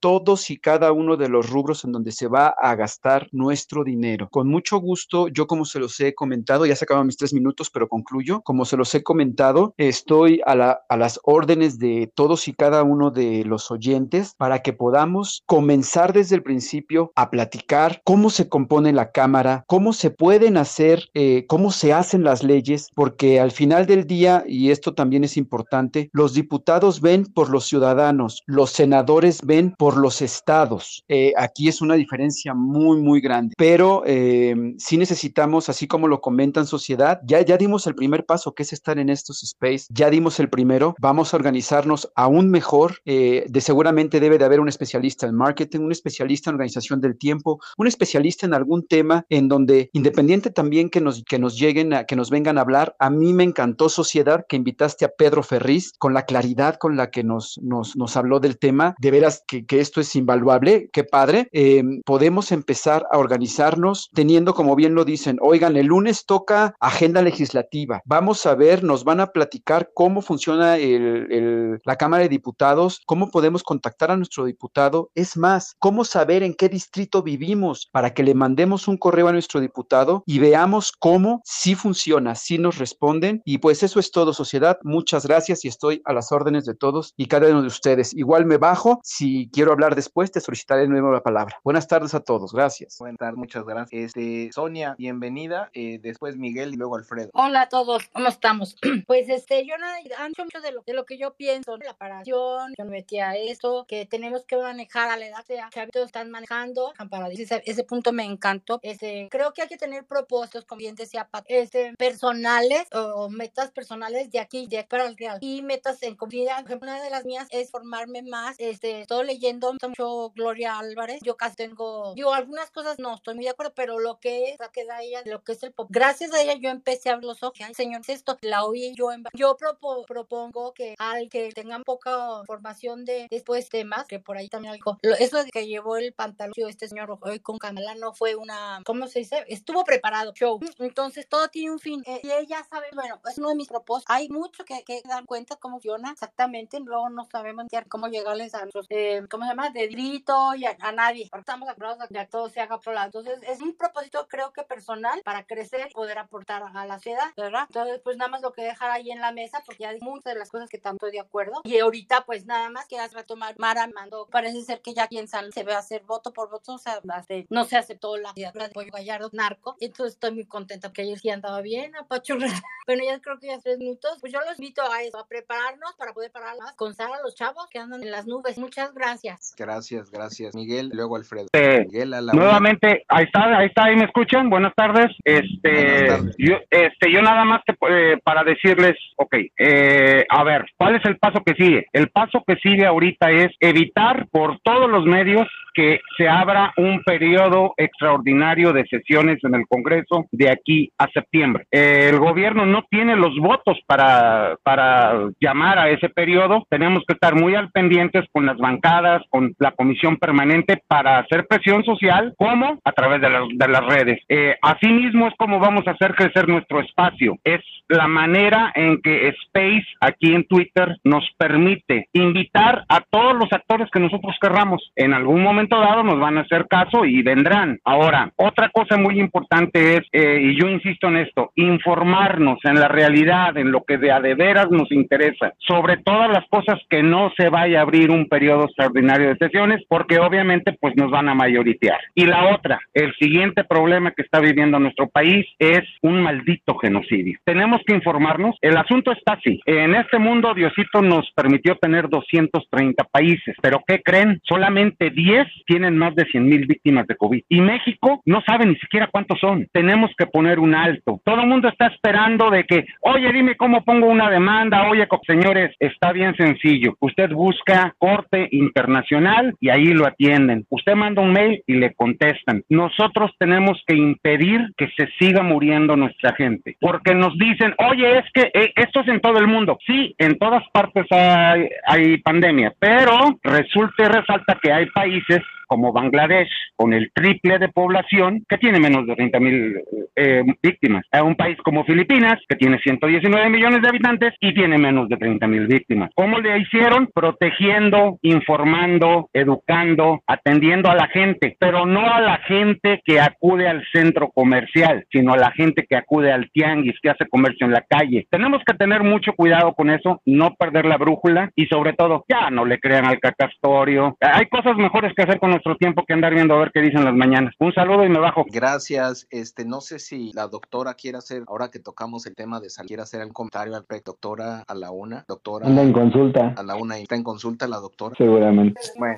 todos 0.00 0.50
y 0.50 0.58
cada 0.58 0.92
uno 0.92 1.16
de 1.16 1.28
los 1.28 1.50
rubros 1.50 1.84
en 1.84 1.92
donde 1.92 2.12
se 2.12 2.28
va 2.28 2.48
a 2.48 2.74
gastar 2.74 3.28
nuestro 3.32 3.84
dinero. 3.84 4.28
Con 4.30 4.48
mucho 4.48 4.78
gusto, 4.78 5.28
yo 5.28 5.46
como 5.46 5.64
se 5.64 5.78
los 5.78 5.98
he 6.00 6.14
comentado, 6.14 6.66
ya 6.66 6.76
se 6.76 6.84
acaban 6.84 7.06
mis 7.06 7.16
tres 7.16 7.32
minutos, 7.32 7.70
pero 7.70 7.88
concluyo, 7.88 8.40
como 8.42 8.64
se 8.64 8.76
los 8.76 8.94
he 8.94 9.02
comentado, 9.02 9.74
estoy 9.76 10.40
a, 10.46 10.54
la, 10.54 10.80
a 10.88 10.96
las 10.96 11.20
órdenes 11.24 11.78
de 11.78 12.10
todos 12.14 12.48
y 12.48 12.54
cada 12.54 12.82
uno 12.82 13.10
de 13.10 13.44
los 13.44 13.70
oyentes 13.70 14.34
para 14.36 14.60
que 14.60 14.72
podamos 14.72 15.42
comenzar 15.46 16.12
desde 16.12 16.36
el 16.36 16.42
principio 16.42 17.12
a 17.16 17.30
platicar 17.30 18.00
cómo 18.04 18.30
se 18.30 18.48
compone 18.48 18.92
la 18.92 19.10
Cámara, 19.12 19.64
cómo 19.66 19.92
se 19.92 20.10
pueden 20.10 20.56
hacer, 20.56 21.08
eh, 21.14 21.44
cómo 21.48 21.70
se 21.70 21.92
hacen 21.92 22.24
las 22.24 22.42
leyes, 22.42 22.88
porque 22.94 23.40
al 23.40 23.50
final 23.50 23.86
del 23.86 24.06
día, 24.06 24.44
y 24.46 24.70
esto 24.70 24.94
también 24.94 25.24
es 25.24 25.36
importante, 25.36 26.10
los 26.12 26.34
diputados 26.34 27.00
ven 27.00 27.26
por 27.26 27.50
los 27.50 27.66
ciudadanos, 27.66 28.42
los 28.46 28.70
senadores 28.70 29.19
ven 29.42 29.74
por 29.76 29.96
los 29.96 30.22
estados. 30.22 31.04
Eh, 31.08 31.32
aquí 31.36 31.68
es 31.68 31.80
una 31.80 31.94
diferencia 31.94 32.54
muy, 32.54 33.00
muy 33.00 33.20
grande, 33.20 33.54
pero 33.56 34.02
eh, 34.06 34.74
sí 34.78 34.96
necesitamos, 34.96 35.68
así 35.68 35.86
como 35.86 36.08
lo 36.08 36.20
comentan 36.20 36.66
sociedad, 36.66 37.20
ya, 37.24 37.40
ya 37.42 37.56
dimos 37.56 37.86
el 37.86 37.94
primer 37.94 38.24
paso, 38.24 38.54
que 38.54 38.62
es 38.62 38.72
estar 38.72 38.98
en 38.98 39.08
estos 39.08 39.42
space, 39.42 39.86
ya 39.90 40.10
dimos 40.10 40.40
el 40.40 40.48
primero, 40.48 40.94
vamos 40.98 41.32
a 41.32 41.36
organizarnos 41.36 42.10
aún 42.14 42.50
mejor, 42.50 42.98
eh, 43.04 43.44
de 43.48 43.60
seguramente 43.60 44.20
debe 44.20 44.38
de 44.38 44.44
haber 44.44 44.60
un 44.60 44.68
especialista 44.68 45.26
en 45.26 45.34
marketing, 45.34 45.80
un 45.80 45.92
especialista 45.92 46.50
en 46.50 46.54
organización 46.54 47.00
del 47.00 47.18
tiempo, 47.18 47.60
un 47.76 47.86
especialista 47.86 48.46
en 48.46 48.54
algún 48.54 48.86
tema 48.86 49.24
en 49.28 49.48
donde, 49.48 49.90
independiente 49.92 50.50
también 50.50 50.90
que 50.90 51.00
nos, 51.00 51.22
que 51.24 51.38
nos 51.38 51.58
lleguen, 51.58 51.92
a, 51.92 52.04
que 52.04 52.16
nos 52.16 52.30
vengan 52.30 52.58
a 52.58 52.62
hablar, 52.62 52.96
a 52.98 53.10
mí 53.10 53.32
me 53.32 53.44
encantó 53.44 53.88
sociedad 53.88 54.44
que 54.48 54.56
invitaste 54.56 55.04
a 55.04 55.10
Pedro 55.10 55.42
Ferriz 55.42 55.92
con 55.98 56.14
la 56.14 56.24
claridad 56.24 56.76
con 56.76 56.96
la 56.96 57.10
que 57.10 57.24
nos, 57.24 57.58
nos, 57.62 57.96
nos 57.96 58.16
habló 58.16 58.40
del 58.40 58.58
tema, 58.58 58.94
de 58.98 59.09
veras 59.10 59.44
que, 59.46 59.64
esto 59.70 60.00
es 60.00 60.14
invaluable, 60.14 60.88
qué 60.92 61.04
padre, 61.04 61.48
eh, 61.52 61.82
podemos 62.04 62.52
empezar 62.52 63.06
a 63.10 63.18
organizarnos 63.18 64.10
teniendo, 64.14 64.54
como 64.54 64.76
bien 64.76 64.94
lo 64.94 65.04
dicen, 65.04 65.38
oigan, 65.40 65.76
el 65.76 65.86
lunes 65.86 66.26
toca 66.26 66.74
agenda 66.80 67.22
legislativa, 67.22 68.02
vamos 68.04 68.44
a 68.46 68.54
ver, 68.54 68.84
nos 68.84 69.04
van 69.04 69.20
a 69.20 69.28
platicar 69.28 69.90
cómo 69.94 70.22
funciona 70.22 70.76
la 70.76 71.96
Cámara 71.96 72.24
de 72.24 72.28
Diputados, 72.28 73.00
cómo 73.06 73.30
podemos 73.30 73.62
contactar 73.62 74.10
a 74.10 74.16
nuestro 74.16 74.44
diputado, 74.44 75.10
es 75.14 75.36
más, 75.36 75.74
cómo 75.78 76.04
saber 76.04 76.42
en 76.42 76.54
qué 76.54 76.68
distrito 76.68 77.22
vivimos 77.22 77.88
para 77.92 78.14
que 78.14 78.22
le 78.22 78.34
mandemos 78.34 78.88
un 78.88 78.96
correo 78.96 79.28
a 79.28 79.32
nuestro 79.32 79.60
diputado 79.60 80.22
y 80.26 80.38
veamos 80.38 80.92
cómo 80.92 81.40
sí 81.44 81.74
funciona, 81.74 82.34
sí 82.34 82.58
nos 82.58 82.78
responden. 82.78 83.42
Y 83.44 83.58
pues 83.58 83.82
eso 83.82 84.00
es 84.00 84.10
todo, 84.10 84.32
sociedad, 84.32 84.78
muchas 84.82 85.26
gracias 85.26 85.64
y 85.64 85.68
estoy 85.68 86.02
a 86.04 86.12
las 86.12 86.32
órdenes 86.32 86.64
de 86.64 86.74
todos 86.74 87.14
y 87.16 87.26
cada 87.26 87.48
uno 87.48 87.62
de 87.62 87.68
ustedes. 87.68 88.14
Igual 88.14 88.46
me 88.46 88.58
bajo, 88.58 88.99
si 89.02 89.48
quiero 89.52 89.72
hablar 89.72 89.94
después 89.94 90.30
te 90.30 90.40
solicitaré 90.40 90.82
de 90.82 90.88
nuevo 90.88 91.12
la 91.12 91.22
palabra. 91.22 91.56
Buenas 91.64 91.88
tardes 91.88 92.14
a 92.14 92.20
todos, 92.20 92.52
gracias. 92.52 92.96
Buenas 92.98 93.18
tardes, 93.18 93.36
muchas 93.36 93.64
gracias. 93.64 94.06
Este, 94.06 94.50
Sonia, 94.52 94.94
bienvenida, 94.98 95.70
eh, 95.72 95.98
después 96.02 96.36
Miguel 96.36 96.74
y 96.74 96.76
luego 96.76 96.96
Alfredo. 96.96 97.30
Hola 97.34 97.62
a 97.62 97.68
todos, 97.68 98.08
¿cómo 98.12 98.28
estamos? 98.28 98.76
Pues 99.06 99.28
este, 99.28 99.66
yo 99.66 99.76
nada, 99.78 99.98
han 100.18 100.30
hecho 100.30 100.44
mucho 100.44 100.60
de 100.60 100.72
lo, 100.72 100.82
de 100.86 100.94
lo 100.94 101.04
que 101.04 101.18
yo 101.18 101.34
pienso, 101.34 101.76
la 101.78 101.94
paración, 101.94 102.74
yo 102.78 102.84
me 102.84 102.90
metí 102.90 103.18
a 103.18 103.34
esto, 103.34 103.86
que 103.88 104.06
tenemos 104.06 104.44
que 104.44 104.56
manejar 104.56 105.10
a 105.10 105.16
la 105.16 105.26
edad, 105.26 105.44
sea, 105.44 105.68
chavitos 105.70 106.06
están 106.06 106.30
manejando, 106.30 106.92
para 107.10 107.28
ese, 107.28 107.62
ese 107.64 107.84
punto 107.84 108.12
me 108.12 108.24
encantó, 108.24 108.78
este, 108.82 109.28
creo 109.30 109.52
que 109.52 109.62
hay 109.62 109.68
que 109.68 109.76
tener 109.76 110.04
propósitos, 110.04 110.64
como 110.64 110.78
bien 110.78 110.94
decía 110.94 111.28
Pat, 111.28 111.44
este, 111.48 111.94
personales 111.96 112.86
o 112.92 113.28
metas 113.30 113.70
personales 113.70 114.30
de 114.30 114.38
aquí, 114.38 114.66
de 114.66 114.78
aquí 114.78 114.88
para 114.88 115.06
el 115.06 115.16
real, 115.16 115.38
y 115.40 115.62
metas 115.62 116.02
en 116.02 116.14
comunidad, 116.14 116.58
por 116.58 116.66
ejemplo, 116.66 116.90
una 116.90 117.02
de 117.02 117.10
las 117.10 117.24
mías 117.24 117.48
es 117.50 117.70
formarme 117.70 118.22
más, 118.22 118.56
este, 118.58 118.89
estoy 119.00 119.26
leyendo 119.26 119.72
mucho 119.72 120.30
Gloria 120.34 120.78
Álvarez, 120.78 121.20
yo 121.22 121.36
casi 121.36 121.56
tengo, 121.56 122.14
yo 122.16 122.32
algunas 122.32 122.70
cosas 122.70 122.98
no 122.98 123.14
estoy 123.14 123.34
muy 123.34 123.44
de 123.44 123.50
acuerdo, 123.50 123.72
pero 123.74 123.98
lo 123.98 124.18
que 124.18 124.50
es, 124.50 124.58
que 124.72 124.84
da 124.84 125.02
ella, 125.02 125.22
lo 125.24 125.42
que 125.42 125.52
es 125.52 125.62
el 125.62 125.72
pop, 125.72 125.88
gracias 125.90 126.32
a 126.32 126.42
ella 126.42 126.54
yo 126.54 126.70
empecé 126.70 127.10
a 127.10 127.14
abrir 127.14 127.26
los 127.26 127.42
ojos, 127.42 127.58
señor, 127.74 128.02
esto, 128.06 128.38
la 128.40 128.64
oí 128.64 128.94
yo 128.94 129.12
en, 129.12 129.24
yo 129.34 129.56
propo, 129.56 130.04
propongo 130.04 130.72
que 130.72 130.94
al 130.98 131.28
que 131.28 131.50
tengan 131.52 131.84
poca 131.84 132.42
formación 132.46 133.04
de 133.04 133.26
después 133.30 133.68
temas, 133.68 134.06
que 134.06 134.18
por 134.18 134.36
ahí 134.36 134.48
también 134.48 134.74
algo, 134.74 134.98
eso 135.18 135.42
de 135.42 135.50
que 135.50 135.66
llevó 135.66 135.96
el 135.96 136.12
pantalón 136.12 136.54
este 136.68 136.88
señor 136.88 137.18
hoy 137.20 137.40
con 137.40 137.58
Camila 137.58 137.94
no 137.94 138.12
fue 138.12 138.34
una, 138.36 138.80
¿cómo 138.84 139.06
se 139.06 139.20
dice? 139.20 139.44
Estuvo 139.48 139.84
preparado, 139.84 140.32
show. 140.34 140.60
Entonces 140.78 141.28
todo 141.28 141.48
tiene 141.48 141.72
un 141.72 141.78
fin. 141.78 142.02
Eh, 142.06 142.20
y 142.22 142.30
ella 142.30 142.64
sabe, 142.68 142.86
bueno, 142.94 143.20
es 143.28 143.38
uno 143.38 143.50
de 143.50 143.54
mis 143.54 143.68
propósitos. 143.68 144.14
Hay 144.14 144.28
mucho 144.28 144.64
que, 144.64 144.82
que 144.84 145.02
dar 145.04 145.24
cuenta 145.26 145.56
cómo 145.56 145.76
funciona 145.76 146.10
exactamente. 146.10 146.80
Luego 146.80 147.08
no 147.08 147.24
sabemos 147.24 147.66
cómo 147.88 148.08
llegarles 148.08 148.54
a 148.54 148.66
nuestros, 148.80 148.86
eh, 148.90 149.22
¿cómo 149.30 149.44
se 149.44 149.50
llama? 149.50 149.70
De 149.70 149.86
grito 149.88 150.54
y 150.54 150.64
a, 150.64 150.76
a 150.80 150.92
nadie. 150.92 151.30
Estamos 151.36 151.68
acostumbrados 151.68 152.00
a 152.00 152.08
que 152.08 152.50
se 152.50 152.60
haga 152.60 152.80
por 152.80 152.94
lado. 152.94 153.06
Entonces 153.06 153.40
es 153.48 153.60
un 153.60 153.74
propósito, 153.76 154.26
creo 154.28 154.52
que 154.52 154.62
personal, 154.62 155.20
para 155.24 155.44
crecer, 155.44 155.88
poder 155.92 156.18
aportar 156.18 156.62
a 156.62 156.86
la 156.86 156.98
ciudad, 156.98 157.32
¿verdad? 157.36 157.64
Entonces, 157.68 158.00
pues 158.02 158.16
nada 158.16 158.30
más 158.30 158.42
lo 158.42 158.52
que 158.52 158.62
dejar 158.62 158.90
ahí 158.90 159.10
en 159.10 159.20
la 159.20 159.32
mesa, 159.32 159.62
porque 159.64 159.84
ya 159.84 159.92
dije 159.92 160.04
muchas 160.04 160.32
de 160.32 160.38
las 160.38 160.50
cosas 160.50 160.68
que 160.68 160.78
tanto 160.78 161.06
de 161.06 161.20
acuerdo. 161.20 161.60
Y 161.64 161.78
ahorita, 161.78 162.24
pues 162.24 162.46
nada 162.46 162.70
más 162.70 162.86
que 162.86 162.98
hace 162.98 163.14
rato 163.14 163.36
Mara 163.36 163.86
mandó, 163.88 164.26
parece 164.26 164.62
ser 164.62 164.80
que 164.80 164.94
ya 164.94 165.04
aquí 165.04 165.18
en 165.18 165.28
San 165.28 165.52
se 165.52 165.62
ve 165.62 165.74
hacer 165.74 166.02
voto 166.02 166.32
por 166.32 166.50
voto, 166.50 166.74
o 166.74 166.78
sea, 166.78 167.00
no 167.48 167.64
se 167.64 167.76
aceptó 167.76 168.16
la 168.16 168.32
idea 168.34 168.52
de 168.52 168.68
Pollo 168.70 168.90
Gallardo 168.92 169.30
narco. 169.32 169.76
Entonces 169.80 170.14
estoy 170.14 170.32
muy 170.32 170.46
contenta 170.46 170.88
porque 170.88 171.02
ayer 171.02 171.18
sí 171.18 171.30
andaba 171.30 171.60
bien, 171.60 171.94
apachurrada. 171.96 172.52
Bueno, 172.86 173.04
ya 173.04 173.20
creo 173.20 173.38
que 173.38 173.46
ya 173.46 173.60
tres 173.60 173.78
minutos. 173.78 174.18
Pues 174.20 174.32
yo 174.32 174.40
los 174.40 174.58
invito 174.58 174.82
a 174.82 175.02
eso, 175.02 175.16
a 175.18 175.28
prepararnos 175.28 175.94
para 175.96 176.12
poder 176.12 176.32
parar 176.32 176.56
más 176.58 176.74
con 176.74 176.92
Sara, 176.92 177.20
los 177.22 177.36
chavos 177.36 177.68
que 177.70 177.78
andan 177.78 178.02
en 178.02 178.10
las 178.10 178.26
nubes. 178.26 178.58
Muchas 178.58 178.69
gracias. 178.94 179.54
Gracias, 179.56 180.10
gracias. 180.10 180.54
Miguel, 180.54 180.90
luego 180.92 181.16
Alfredo. 181.16 181.46
Eh, 181.52 181.84
Miguel, 181.86 182.14
a 182.14 182.20
la 182.20 182.32
nuevamente, 182.32 182.86
una. 182.86 183.18
ahí 183.18 183.24
está, 183.24 183.58
ahí 183.58 183.66
está, 183.66 183.84
ahí 183.84 183.96
me 183.96 184.04
escuchan. 184.04 184.50
Buenas 184.50 184.74
tardes. 184.74 185.08
Este, 185.24 185.70
Buenas 185.70 186.08
tardes. 186.08 186.36
Yo, 186.38 186.56
este, 186.70 187.12
yo 187.12 187.22
nada 187.22 187.44
más 187.44 187.62
que 187.66 187.74
eh, 187.88 188.18
para 188.22 188.44
decirles, 188.44 188.96
ok, 189.16 189.34
eh, 189.58 190.24
a 190.28 190.44
ver, 190.44 190.66
¿cuál 190.76 190.96
es 190.96 191.04
el 191.04 191.18
paso 191.18 191.42
que 191.44 191.54
sigue? 191.54 191.86
El 191.92 192.10
paso 192.10 192.42
que 192.46 192.56
sigue 192.56 192.86
ahorita 192.86 193.30
es 193.30 193.48
evitar 193.60 194.26
por 194.30 194.58
todos 194.60 194.90
los 194.90 195.04
medios 195.04 195.46
que 195.74 196.00
se 196.16 196.28
abra 196.28 196.72
un 196.76 197.02
periodo 197.04 197.74
extraordinario 197.76 198.72
de 198.72 198.86
sesiones 198.86 199.38
en 199.44 199.54
el 199.54 199.66
Congreso 199.68 200.26
de 200.32 200.50
aquí 200.50 200.92
a 200.98 201.08
septiembre. 201.08 201.66
El 201.70 202.18
gobierno 202.18 202.66
no 202.66 202.84
tiene 202.90 203.16
los 203.16 203.36
votos 203.38 203.78
para, 203.86 204.56
para 204.62 205.28
llamar 205.40 205.78
a 205.78 205.90
ese 205.90 206.08
periodo. 206.08 206.66
Tenemos 206.68 207.04
que 207.06 207.14
estar 207.14 207.34
muy 207.34 207.54
al 207.54 207.70
pendientes 207.70 208.24
con 208.32 208.48
las 208.50 208.58
bancadas, 208.58 209.22
con 209.30 209.54
la 209.58 209.72
comisión 209.72 210.16
permanente 210.16 210.82
para 210.86 211.18
hacer 211.18 211.46
presión 211.46 211.84
social, 211.84 212.34
como 212.36 212.80
a 212.84 212.92
través 212.92 213.20
de 213.20 213.30
las, 213.30 213.42
de 213.52 213.68
las 213.68 213.84
redes. 213.86 214.20
Eh, 214.28 214.56
asimismo 214.62 215.28
es 215.28 215.34
como 215.36 215.58
vamos 215.58 215.86
a 215.86 215.92
hacer 215.92 216.14
crecer 216.14 216.48
nuestro 216.48 216.80
espacio. 216.80 217.38
Es 217.44 217.60
la 217.88 218.08
manera 218.08 218.72
en 218.74 219.00
que 219.02 219.28
Space 219.28 219.86
aquí 220.00 220.34
en 220.34 220.44
Twitter 220.44 220.96
nos 221.04 221.24
permite 221.36 222.08
invitar 222.12 222.84
a 222.88 223.00
todos 223.00 223.34
los 223.34 223.52
actores 223.52 223.88
que 223.90 224.00
nosotros 224.00 224.36
querramos. 224.40 224.92
En 224.96 225.12
algún 225.12 225.42
momento 225.42 225.78
dado 225.78 226.02
nos 226.02 226.18
van 226.18 226.38
a 226.38 226.42
hacer 226.42 226.66
caso 226.68 227.04
y 227.04 227.22
vendrán. 227.22 227.78
Ahora, 227.84 228.32
otra 228.36 228.68
cosa 228.70 228.96
muy 228.96 229.20
importante 229.20 229.96
es, 229.96 230.02
eh, 230.12 230.40
y 230.40 230.60
yo 230.60 230.68
insisto 230.68 231.08
en 231.08 231.18
esto, 231.18 231.52
informarnos 231.56 232.58
en 232.64 232.80
la 232.80 232.88
realidad, 232.88 233.56
en 233.56 233.72
lo 233.72 233.82
que 233.82 233.98
de 233.98 234.12
a 234.12 234.20
de 234.20 234.34
veras 234.34 234.70
nos 234.70 234.90
interesa, 234.92 235.52
sobre 235.58 235.96
todas 235.98 236.30
las 236.30 236.46
cosas 236.48 236.80
que 236.88 237.02
no 237.02 237.32
se 237.36 237.48
vaya 237.48 237.80
a 237.80 237.82
abrir 237.82 238.10
un 238.10 238.28
periodo 238.40 238.64
extraordinario 238.64 239.28
de 239.28 239.36
sesiones, 239.36 239.82
porque 239.86 240.18
obviamente 240.18 240.74
pues 240.80 240.96
nos 240.96 241.10
van 241.10 241.28
a 241.28 241.34
mayoritear. 241.34 242.00
Y 242.14 242.24
la 242.24 242.54
otra, 242.54 242.80
el 242.94 243.12
siguiente 243.16 243.64
problema 243.64 244.12
que 244.12 244.22
está 244.22 244.40
viviendo 244.40 244.78
nuestro 244.78 245.08
país 245.10 245.46
es 245.58 245.82
un 246.00 246.22
maldito 246.22 246.74
genocidio. 246.78 247.38
Tenemos 247.44 247.82
que 247.86 247.94
informarnos, 247.94 248.56
el 248.62 248.78
asunto 248.78 249.12
está 249.12 249.34
así, 249.34 249.60
en 249.66 249.94
este 249.94 250.18
mundo 250.18 250.54
Diosito 250.54 251.02
nos 251.02 251.30
permitió 251.32 251.76
tener 251.76 252.08
230 252.08 253.04
países, 253.04 253.54
pero 253.60 253.82
¿qué 253.86 254.00
creen? 254.02 254.40
Solamente 254.44 255.10
10 255.10 255.46
tienen 255.66 255.98
más 255.98 256.14
de 256.14 256.24
100 256.24 256.48
mil 256.48 256.66
víctimas 256.66 257.06
de 257.06 257.16
COVID. 257.16 257.42
Y 257.46 257.60
México 257.60 258.22
no 258.24 258.40
sabe 258.46 258.64
ni 258.64 258.76
siquiera 258.76 259.08
cuántos 259.12 259.38
son. 259.38 259.68
Tenemos 259.70 260.12
que 260.16 260.26
poner 260.26 260.58
un 260.58 260.74
alto. 260.74 261.20
Todo 261.24 261.42
el 261.42 261.46
mundo 261.46 261.68
está 261.68 261.88
esperando 261.88 262.48
de 262.48 262.64
que, 262.64 262.86
oye, 263.02 263.30
dime 263.32 263.56
cómo 263.56 263.84
pongo 263.84 264.06
una 264.06 264.30
demanda. 264.30 264.88
Oye, 264.88 265.06
señores, 265.26 265.74
está 265.78 266.12
bien 266.12 266.34
sencillo. 266.36 266.94
Usted 267.00 267.30
busca 267.30 267.94
corte 267.98 268.29
internacional 268.50 269.54
y 269.60 269.70
ahí 269.70 269.86
lo 269.86 270.06
atienden. 270.06 270.66
Usted 270.70 270.94
manda 270.94 271.22
un 271.22 271.32
mail 271.32 271.62
y 271.66 271.74
le 271.74 271.94
contestan. 271.94 272.62
Nosotros 272.68 273.32
tenemos 273.38 273.82
que 273.86 273.96
impedir 273.96 274.72
que 274.76 274.88
se 274.96 275.08
siga 275.18 275.42
muriendo 275.42 275.96
nuestra 275.96 276.34
gente. 276.34 276.76
Porque 276.80 277.14
nos 277.14 277.36
dicen, 277.38 277.74
oye, 277.78 278.18
es 278.18 278.24
que 278.32 278.50
eh, 278.54 278.72
esto 278.76 279.00
es 279.00 279.08
en 279.08 279.20
todo 279.20 279.38
el 279.38 279.46
mundo. 279.46 279.78
Sí, 279.86 280.14
en 280.18 280.38
todas 280.38 280.62
partes 280.72 281.06
hay, 281.10 281.68
hay 281.86 282.18
pandemia, 282.18 282.72
pero 282.78 283.38
resulta 283.42 284.04
y 284.04 284.08
resalta 284.08 284.58
que 284.62 284.72
hay 284.72 284.86
países 284.86 285.40
como 285.70 285.92
Bangladesh, 285.92 286.50
con 286.74 286.92
el 286.92 287.12
triple 287.14 287.60
de 287.60 287.68
población, 287.68 288.44
que 288.48 288.58
tiene 288.58 288.80
menos 288.80 289.06
de 289.06 289.14
30 289.14 289.38
mil 289.38 289.80
eh, 290.16 290.42
víctimas. 290.60 291.04
A 291.12 291.22
un 291.22 291.36
país 291.36 291.56
como 291.62 291.84
Filipinas, 291.84 292.40
que 292.48 292.56
tiene 292.56 292.80
119 292.80 293.48
millones 293.50 293.80
de 293.80 293.88
habitantes 293.88 294.34
y 294.40 294.52
tiene 294.52 294.78
menos 294.78 295.08
de 295.08 295.16
30 295.16 295.46
mil 295.46 295.68
víctimas. 295.68 296.10
¿Cómo 296.16 296.40
le 296.40 296.58
hicieron? 296.58 297.08
Protegiendo, 297.14 298.18
informando, 298.22 299.30
educando, 299.32 300.20
atendiendo 300.26 300.90
a 300.90 300.96
la 300.96 301.06
gente, 301.06 301.56
pero 301.60 301.86
no 301.86 302.12
a 302.12 302.20
la 302.20 302.38
gente 302.38 303.00
que 303.04 303.20
acude 303.20 303.68
al 303.68 303.86
centro 303.92 304.30
comercial, 304.30 305.04
sino 305.12 305.34
a 305.34 305.38
la 305.38 305.52
gente 305.52 305.86
que 305.88 305.94
acude 305.94 306.32
al 306.32 306.50
tianguis, 306.50 306.98
que 307.00 307.10
hace 307.10 307.28
comercio 307.28 307.66
en 307.66 307.74
la 307.74 307.84
calle. 307.88 308.26
Tenemos 308.28 308.60
que 308.66 308.74
tener 308.74 309.04
mucho 309.04 309.34
cuidado 309.34 309.74
con 309.74 309.88
eso, 309.90 310.20
no 310.26 310.56
perder 310.56 310.86
la 310.86 310.96
brújula 310.96 311.52
y 311.54 311.66
sobre 311.66 311.92
todo, 311.92 312.24
ya 312.28 312.50
no 312.50 312.64
le 312.64 312.80
crean 312.80 313.06
al 313.06 313.20
cacastorio. 313.20 314.16
Hay 314.20 314.46
cosas 314.46 314.76
mejores 314.76 315.12
que 315.14 315.22
hacer 315.22 315.38
con 315.38 315.59
nuestro 315.60 315.76
tiempo 315.76 316.04
que 316.06 316.14
andar 316.14 316.32
viendo 316.34 316.54
a 316.54 316.58
ver 316.58 316.70
qué 316.72 316.80
dicen 316.80 317.04
las 317.04 317.14
mañanas. 317.14 317.54
Un 317.58 317.72
saludo 317.72 318.04
y 318.04 318.08
me 318.08 318.18
bajo. 318.18 318.44
Gracias. 318.50 319.26
Este, 319.30 319.64
no 319.64 319.80
sé 319.80 319.98
si 319.98 320.32
la 320.32 320.46
doctora 320.48 320.94
quiere 320.94 321.18
hacer, 321.18 321.42
ahora 321.48 321.68
que 321.70 321.78
tocamos 321.78 322.24
el 322.26 322.34
tema 322.34 322.60
de 322.60 322.70
salir, 322.70 322.88
quiere 322.88 323.02
hacer 323.02 323.22
un 323.24 323.32
comentario 323.32 323.74
al 323.74 323.80
respecto. 323.82 324.10
Doctora, 324.10 324.64
a 324.66 324.74
la 324.74 324.90
una, 324.90 325.24
doctora. 325.28 325.66
Anda 325.66 325.82
en 325.82 325.92
consulta. 325.92 326.54
A 326.56 326.62
la 326.62 326.74
una, 326.76 326.98
¿está 326.98 327.14
en 327.14 327.22
consulta 327.22 327.68
la 327.68 327.76
doctora? 327.78 328.14
Seguramente. 328.16 328.80
Bueno, 328.98 329.16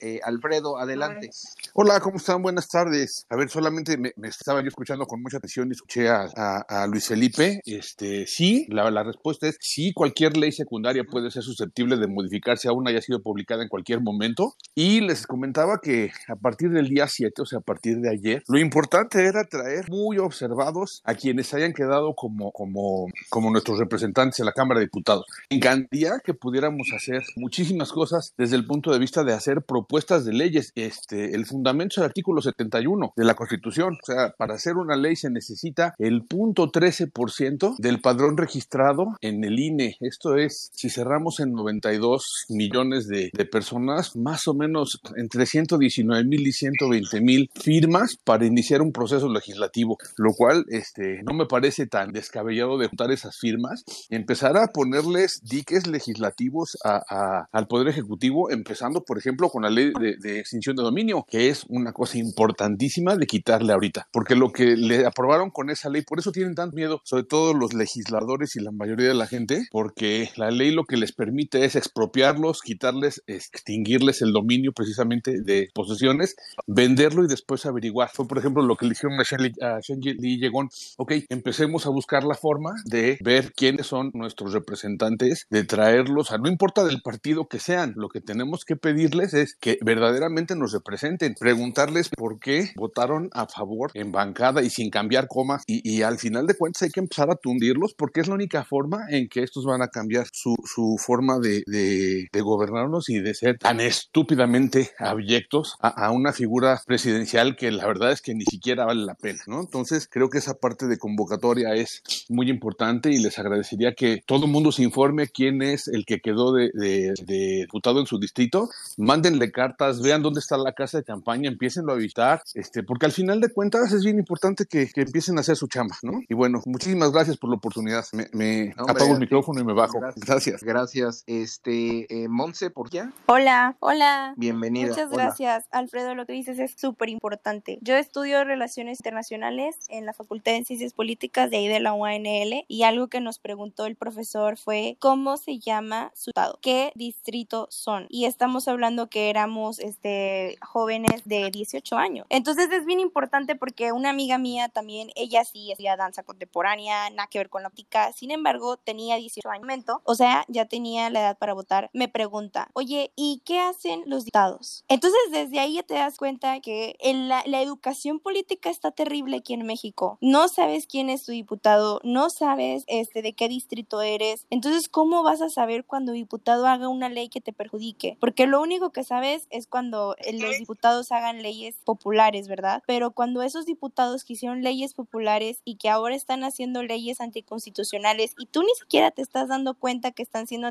eh, 0.00 0.18
Alfredo, 0.24 0.78
adelante. 0.78 1.30
Hola, 1.74 2.00
¿cómo 2.00 2.16
están? 2.16 2.42
Buenas 2.42 2.68
tardes. 2.68 3.26
A 3.30 3.36
ver, 3.36 3.48
solamente 3.48 3.96
me, 3.98 4.12
me 4.16 4.28
estaba 4.28 4.60
yo 4.62 4.68
escuchando 4.68 5.04
con 5.06 5.22
mucha 5.22 5.36
atención 5.36 5.68
y 5.68 5.72
escuché 5.72 6.08
a, 6.08 6.26
a- 6.36 6.64
a 6.82 6.86
Luis 6.86 7.06
Felipe. 7.08 7.60
Este, 7.64 8.26
sí, 8.26 8.66
la, 8.70 8.90
la 8.90 9.02
respuesta 9.04 9.46
es 9.46 9.56
sí, 9.60 9.92
cualquier 9.92 10.36
ley 10.36 10.52
secundaria 10.52 11.04
puede 11.04 11.30
ser 11.30 11.42
susceptible 11.42 11.96
de 11.96 12.06
modificarse 12.08 12.68
aún 12.68 12.88
haya 12.88 13.00
sido 13.00 13.20
publicada 13.22 13.62
en 13.62 13.68
cualquier 13.68 14.00
momento. 14.00 14.54
Y 14.74 15.00
les 15.00 15.26
comentaba 15.26 15.73
que 15.78 16.12
a 16.28 16.36
partir 16.36 16.70
del 16.70 16.88
día 16.88 17.06
7, 17.08 17.42
o 17.42 17.46
sea, 17.46 17.58
a 17.58 17.62
partir 17.62 17.98
de 17.98 18.10
ayer, 18.10 18.42
lo 18.48 18.58
importante 18.58 19.24
era 19.24 19.44
traer 19.44 19.88
muy 19.90 20.18
observados 20.18 21.02
a 21.04 21.14
quienes 21.14 21.52
hayan 21.54 21.72
quedado 21.72 22.14
como, 22.14 22.52
como, 22.52 23.06
como 23.28 23.50
nuestros 23.50 23.78
representantes 23.78 24.40
en 24.40 24.46
la 24.46 24.52
Cámara 24.52 24.80
de 24.80 24.86
Diputados. 24.86 25.26
Encantaría 25.48 26.20
que 26.24 26.34
pudiéramos 26.34 26.88
hacer 26.94 27.22
muchísimas 27.36 27.92
cosas 27.92 28.34
desde 28.36 28.56
el 28.56 28.66
punto 28.66 28.92
de 28.92 28.98
vista 28.98 29.24
de 29.24 29.32
hacer 29.32 29.62
propuestas 29.62 30.24
de 30.24 30.32
leyes. 30.32 30.72
Este, 30.74 31.34
el 31.34 31.46
fundamento 31.46 31.94
es 31.94 31.98
el 31.98 32.04
artículo 32.04 32.42
71 32.42 33.12
de 33.16 33.24
la 33.24 33.34
Constitución. 33.34 33.98
O 34.02 34.06
sea, 34.06 34.34
para 34.36 34.54
hacer 34.54 34.76
una 34.76 34.96
ley 34.96 35.16
se 35.16 35.30
necesita 35.30 35.94
el 35.98 36.24
punto 36.24 36.70
13% 36.70 37.76
del 37.78 38.00
padrón 38.00 38.36
registrado 38.36 39.16
en 39.20 39.44
el 39.44 39.58
INE. 39.58 39.96
Esto 40.00 40.36
es, 40.36 40.70
si 40.74 40.90
cerramos 40.90 41.40
en 41.40 41.52
92 41.52 42.46
millones 42.48 43.08
de, 43.08 43.30
de 43.32 43.44
personas, 43.44 44.16
más 44.16 44.46
o 44.48 44.54
menos 44.54 45.00
entre 45.16 45.46
119 45.64 46.24
mil 46.24 46.46
y 46.46 46.52
120 46.52 47.20
mil 47.20 47.50
firmas 47.54 48.16
para 48.24 48.46
iniciar 48.46 48.82
un 48.82 48.92
proceso 48.92 49.28
legislativo, 49.32 49.96
lo 50.16 50.32
cual 50.34 50.64
este, 50.68 51.22
no 51.24 51.34
me 51.34 51.46
parece 51.46 51.86
tan 51.86 52.12
descabellado 52.12 52.78
de 52.78 52.88
juntar 52.88 53.10
esas 53.10 53.38
firmas 53.38 53.84
empezar 54.10 54.56
a 54.56 54.66
ponerles 54.68 55.40
diques 55.42 55.86
legislativos 55.86 56.76
a- 56.84 57.02
a- 57.08 57.48
al 57.52 57.66
Poder 57.66 57.88
Ejecutivo, 57.88 58.50
empezando, 58.50 59.02
por 59.04 59.18
ejemplo, 59.18 59.48
con 59.48 59.62
la 59.62 59.70
ley 59.70 59.92
de, 59.98 60.16
de 60.20 60.38
extinción 60.38 60.76
de 60.76 60.82
dominio, 60.82 61.24
que 61.28 61.48
es 61.48 61.64
una 61.68 61.92
cosa 61.92 62.18
importantísima 62.18 63.16
de 63.16 63.26
quitarle 63.26 63.72
ahorita, 63.72 64.08
porque 64.12 64.34
lo 64.36 64.52
que 64.52 64.76
le 64.76 65.06
aprobaron 65.06 65.50
con 65.50 65.70
esa 65.70 65.88
ley, 65.88 66.02
por 66.02 66.18
eso 66.18 66.32
tienen 66.32 66.54
tanto 66.54 66.76
miedo, 66.76 67.00
sobre 67.04 67.24
todo 67.24 67.54
los 67.54 67.74
legisladores 67.74 68.56
y 68.56 68.60
la 68.60 68.70
mayoría 68.70 69.08
de 69.08 69.14
la 69.14 69.26
gente, 69.26 69.66
porque 69.70 70.30
la 70.36 70.50
ley 70.50 70.70
lo 70.72 70.84
que 70.84 70.96
les 70.96 71.12
permite 71.12 71.64
es 71.64 71.76
expropiarlos, 71.76 72.60
quitarles, 72.62 73.22
extinguirles 73.26 74.22
el 74.22 74.32
dominio 74.32 74.72
precisamente 74.72 75.40
de 75.44 75.68
posesiones, 75.74 76.36
venderlo 76.66 77.24
y 77.24 77.28
después 77.28 77.66
averiguar. 77.66 78.10
Fue, 78.12 78.26
por 78.26 78.38
ejemplo, 78.38 78.62
lo 78.62 78.76
que 78.76 78.86
le 78.86 78.90
dijeron 78.90 79.18
a 79.20 79.22
Shen 79.22 79.42
Li- 79.42 79.54
a 79.62 79.80
Shen 79.80 80.00
Li 80.00 80.38
Yegon, 80.40 80.68
ok, 80.96 81.12
empecemos 81.28 81.86
a 81.86 81.90
buscar 81.90 82.24
la 82.24 82.34
forma 82.34 82.72
de 82.84 83.18
ver 83.22 83.52
quiénes 83.52 83.86
son 83.86 84.10
nuestros 84.14 84.52
representantes, 84.52 85.46
de 85.50 85.64
traerlos, 85.64 86.30
a 86.32 86.38
no 86.38 86.48
importa 86.48 86.84
del 86.84 87.00
partido 87.02 87.46
que 87.48 87.58
sean, 87.58 87.92
lo 87.96 88.08
que 88.08 88.20
tenemos 88.20 88.64
que 88.64 88.76
pedirles 88.76 89.34
es 89.34 89.54
que 89.56 89.78
verdaderamente 89.82 90.56
nos 90.56 90.72
representen, 90.72 91.34
preguntarles 91.38 92.08
por 92.08 92.38
qué 92.38 92.70
votaron 92.76 93.30
a 93.32 93.46
favor 93.46 93.90
en 93.94 94.12
bancada 94.12 94.62
y 94.62 94.70
sin 94.70 94.90
cambiar 94.90 95.26
comas 95.28 95.62
y, 95.66 95.88
y 95.88 96.02
al 96.02 96.18
final 96.18 96.46
de 96.46 96.54
cuentas 96.54 96.82
hay 96.82 96.90
que 96.90 97.00
empezar 97.00 97.30
a 97.30 97.36
tundirlos 97.36 97.94
porque 97.94 98.20
es 98.20 98.28
la 98.28 98.34
única 98.34 98.64
forma 98.64 99.06
en 99.10 99.28
que 99.28 99.42
estos 99.42 99.64
van 99.64 99.82
a 99.82 99.88
cambiar 99.88 100.26
su, 100.32 100.54
su 100.64 100.96
forma 100.98 101.38
de, 101.38 101.62
de- 101.66 102.28
de 102.32 102.40
gobernarnos 102.40 103.08
y 103.08 103.20
de 103.20 103.34
ser 103.34 103.58
tan 103.58 103.80
estúpidamente 103.80 104.90
abyectos 105.34 105.76
a, 105.80 105.88
a 106.06 106.10
una 106.10 106.32
figura 106.32 106.80
presidencial 106.86 107.56
que 107.56 107.70
la 107.70 107.86
verdad 107.86 108.12
es 108.12 108.22
que 108.22 108.34
ni 108.34 108.44
siquiera 108.44 108.84
vale 108.84 109.04
la 109.04 109.14
pena, 109.14 109.40
¿no? 109.46 109.60
Entonces 109.60 110.08
creo 110.10 110.30
que 110.30 110.38
esa 110.38 110.54
parte 110.54 110.86
de 110.86 110.96
convocatoria 110.98 111.74
es 111.74 112.02
muy 112.28 112.48
importante 112.50 113.10
y 113.10 113.18
les 113.18 113.38
agradecería 113.38 113.94
que 113.94 114.22
todo 114.26 114.46
el 114.46 114.50
mundo 114.52 114.70
se 114.72 114.82
informe 114.82 115.28
quién 115.28 115.62
es 115.62 115.88
el 115.88 116.04
que 116.06 116.20
quedó 116.20 116.52
de, 116.52 116.70
de- 116.74 117.14
de 117.26 117.60
diputado 117.64 118.00
en 118.00 118.06
su 118.06 118.18
distrito, 118.18 118.68
mándenle 118.96 119.50
cartas, 119.50 120.00
vean 120.00 120.22
dónde 120.22 120.40
está 120.40 120.56
la 120.56 120.72
casa 120.72 120.98
de 120.98 121.04
campaña, 121.04 121.48
empiecen 121.48 121.88
a 121.90 121.94
visitar, 121.94 122.42
este, 122.54 122.82
porque 122.82 123.06
al 123.06 123.12
final 123.12 123.40
de 123.40 123.48
cuentas 123.48 123.92
es 123.92 124.04
bien 124.04 124.18
importante 124.18 124.66
que, 124.66 124.88
que 124.92 125.02
empiecen 125.02 125.36
a 125.38 125.40
hacer 125.40 125.56
su 125.56 125.66
chamba, 125.66 125.96
¿no? 126.02 126.20
Y 126.28 126.34
bueno, 126.34 126.62
muchísimas 126.66 127.10
gracias 127.10 127.36
por 127.36 127.50
la 127.50 127.56
oportunidad. 127.56 128.04
Me, 128.12 128.28
me 128.32 128.66
No, 128.76 128.82
hombre, 128.84 128.92
apago 128.92 129.10
a 129.10 129.14
el 129.14 129.20
micrófono 129.20 129.60
y 129.60 129.64
me 129.64 129.72
bajo. 129.72 129.98
Gracias. 130.16 130.62
Gracias. 130.62 131.24
Este, 131.26 132.06
eh, 132.24 132.28
Monse, 132.28 132.70
¿por 132.70 132.90
qué? 132.90 133.04
Hola, 133.26 133.76
hola. 133.80 134.34
Bienvenida. 134.36 134.88
Muchas 134.90 135.10
Hola. 135.12 135.23
Gracias, 135.26 135.66
Alfredo. 135.70 136.14
Lo 136.14 136.26
que 136.26 136.32
dices 136.32 136.58
es 136.58 136.74
súper 136.78 137.08
importante. 137.08 137.78
Yo 137.82 137.96
estudio 137.96 138.44
relaciones 138.44 139.00
internacionales 139.00 139.76
en 139.88 140.06
la 140.06 140.12
Facultad 140.12 140.52
de 140.52 140.64
Ciencias 140.64 140.92
Políticas 140.92 141.50
de 141.50 141.56
ahí 141.56 141.68
de 141.68 141.80
la 141.80 141.92
UANL 141.92 142.64
y 142.68 142.82
algo 142.84 143.08
que 143.08 143.20
nos 143.20 143.38
preguntó 143.38 143.86
el 143.86 143.96
profesor 143.96 144.56
fue 144.56 144.96
cómo 145.00 145.36
se 145.36 145.58
llama 145.58 146.12
su 146.14 146.30
estado, 146.30 146.58
qué 146.62 146.92
distrito 146.94 147.66
son. 147.70 148.06
Y 148.08 148.26
estamos 148.26 148.68
hablando 148.68 149.08
que 149.08 149.30
éramos 149.30 149.80
este, 149.80 150.56
jóvenes 150.62 151.24
de 151.24 151.50
18 151.50 151.96
años. 151.96 152.26
Entonces 152.30 152.70
es 152.70 152.84
bien 152.84 153.00
importante 153.00 153.56
porque 153.56 153.92
una 153.92 154.10
amiga 154.10 154.38
mía 154.38 154.68
también, 154.68 155.10
ella 155.16 155.44
sí 155.44 155.72
hacía 155.72 155.96
danza 155.96 156.22
contemporánea, 156.22 157.10
nada 157.10 157.28
que 157.28 157.38
ver 157.38 157.50
con 157.50 157.62
la 157.62 157.68
óptica, 157.68 158.12
sin 158.12 158.30
embargo 158.30 158.76
tenía 158.76 159.16
18 159.16 159.50
años, 159.50 159.64
o 160.04 160.14
sea, 160.14 160.44
ya 160.48 160.66
tenía 160.66 161.10
la 161.10 161.20
edad 161.20 161.38
para 161.38 161.54
votar, 161.54 161.90
me 161.92 162.08
pregunta, 162.08 162.68
oye, 162.74 163.12
¿y 163.16 163.42
qué 163.44 163.60
hacen 163.60 164.02
los 164.06 164.24
diputados? 164.24 164.84
Entonces 164.88 165.13
desde 165.30 165.58
ahí 165.58 165.74
ya 165.74 165.82
te 165.82 165.94
das 165.94 166.16
cuenta 166.16 166.60
que 166.60 166.96
en 167.00 167.28
la, 167.28 167.42
la 167.46 167.62
educación 167.62 168.20
política 168.20 168.70
está 168.70 168.90
terrible 168.90 169.36
aquí 169.38 169.54
en 169.54 169.66
México. 169.66 170.18
No 170.20 170.48
sabes 170.48 170.86
quién 170.86 171.10
es 171.10 171.24
tu 171.24 171.32
diputado, 171.32 172.00
no 172.04 172.28
sabes 172.30 172.84
este, 172.86 173.22
de 173.22 173.32
qué 173.32 173.48
distrito 173.48 174.02
eres. 174.02 174.46
Entonces, 174.50 174.88
¿cómo 174.88 175.22
vas 175.22 175.42
a 175.42 175.50
saber 175.50 175.84
cuando 175.84 176.12
un 176.12 176.18
diputado 176.18 176.66
haga 176.66 176.88
una 176.88 177.08
ley 177.08 177.28
que 177.28 177.40
te 177.40 177.52
perjudique? 177.52 178.16
Porque 178.20 178.46
lo 178.46 178.60
único 178.60 178.90
que 178.90 179.04
sabes 179.04 179.46
es 179.50 179.66
cuando 179.66 180.16
los 180.32 180.58
diputados 180.58 181.12
hagan 181.12 181.42
leyes 181.42 181.76
populares, 181.84 182.48
¿verdad? 182.48 182.82
Pero 182.86 183.10
cuando 183.12 183.42
esos 183.42 183.66
diputados 183.66 184.24
que 184.24 184.34
hicieron 184.34 184.62
leyes 184.62 184.94
populares 184.94 185.60
y 185.64 185.76
que 185.76 185.88
ahora 185.88 186.14
están 186.14 186.44
haciendo 186.44 186.82
leyes 186.82 187.20
anticonstitucionales 187.20 188.34
y 188.38 188.46
tú 188.46 188.62
ni 188.62 188.74
siquiera 188.78 189.10
te 189.10 189.22
estás 189.22 189.48
dando 189.48 189.74
cuenta 189.74 190.12
que 190.12 190.22
están 190.22 190.46
siendo 190.46 190.68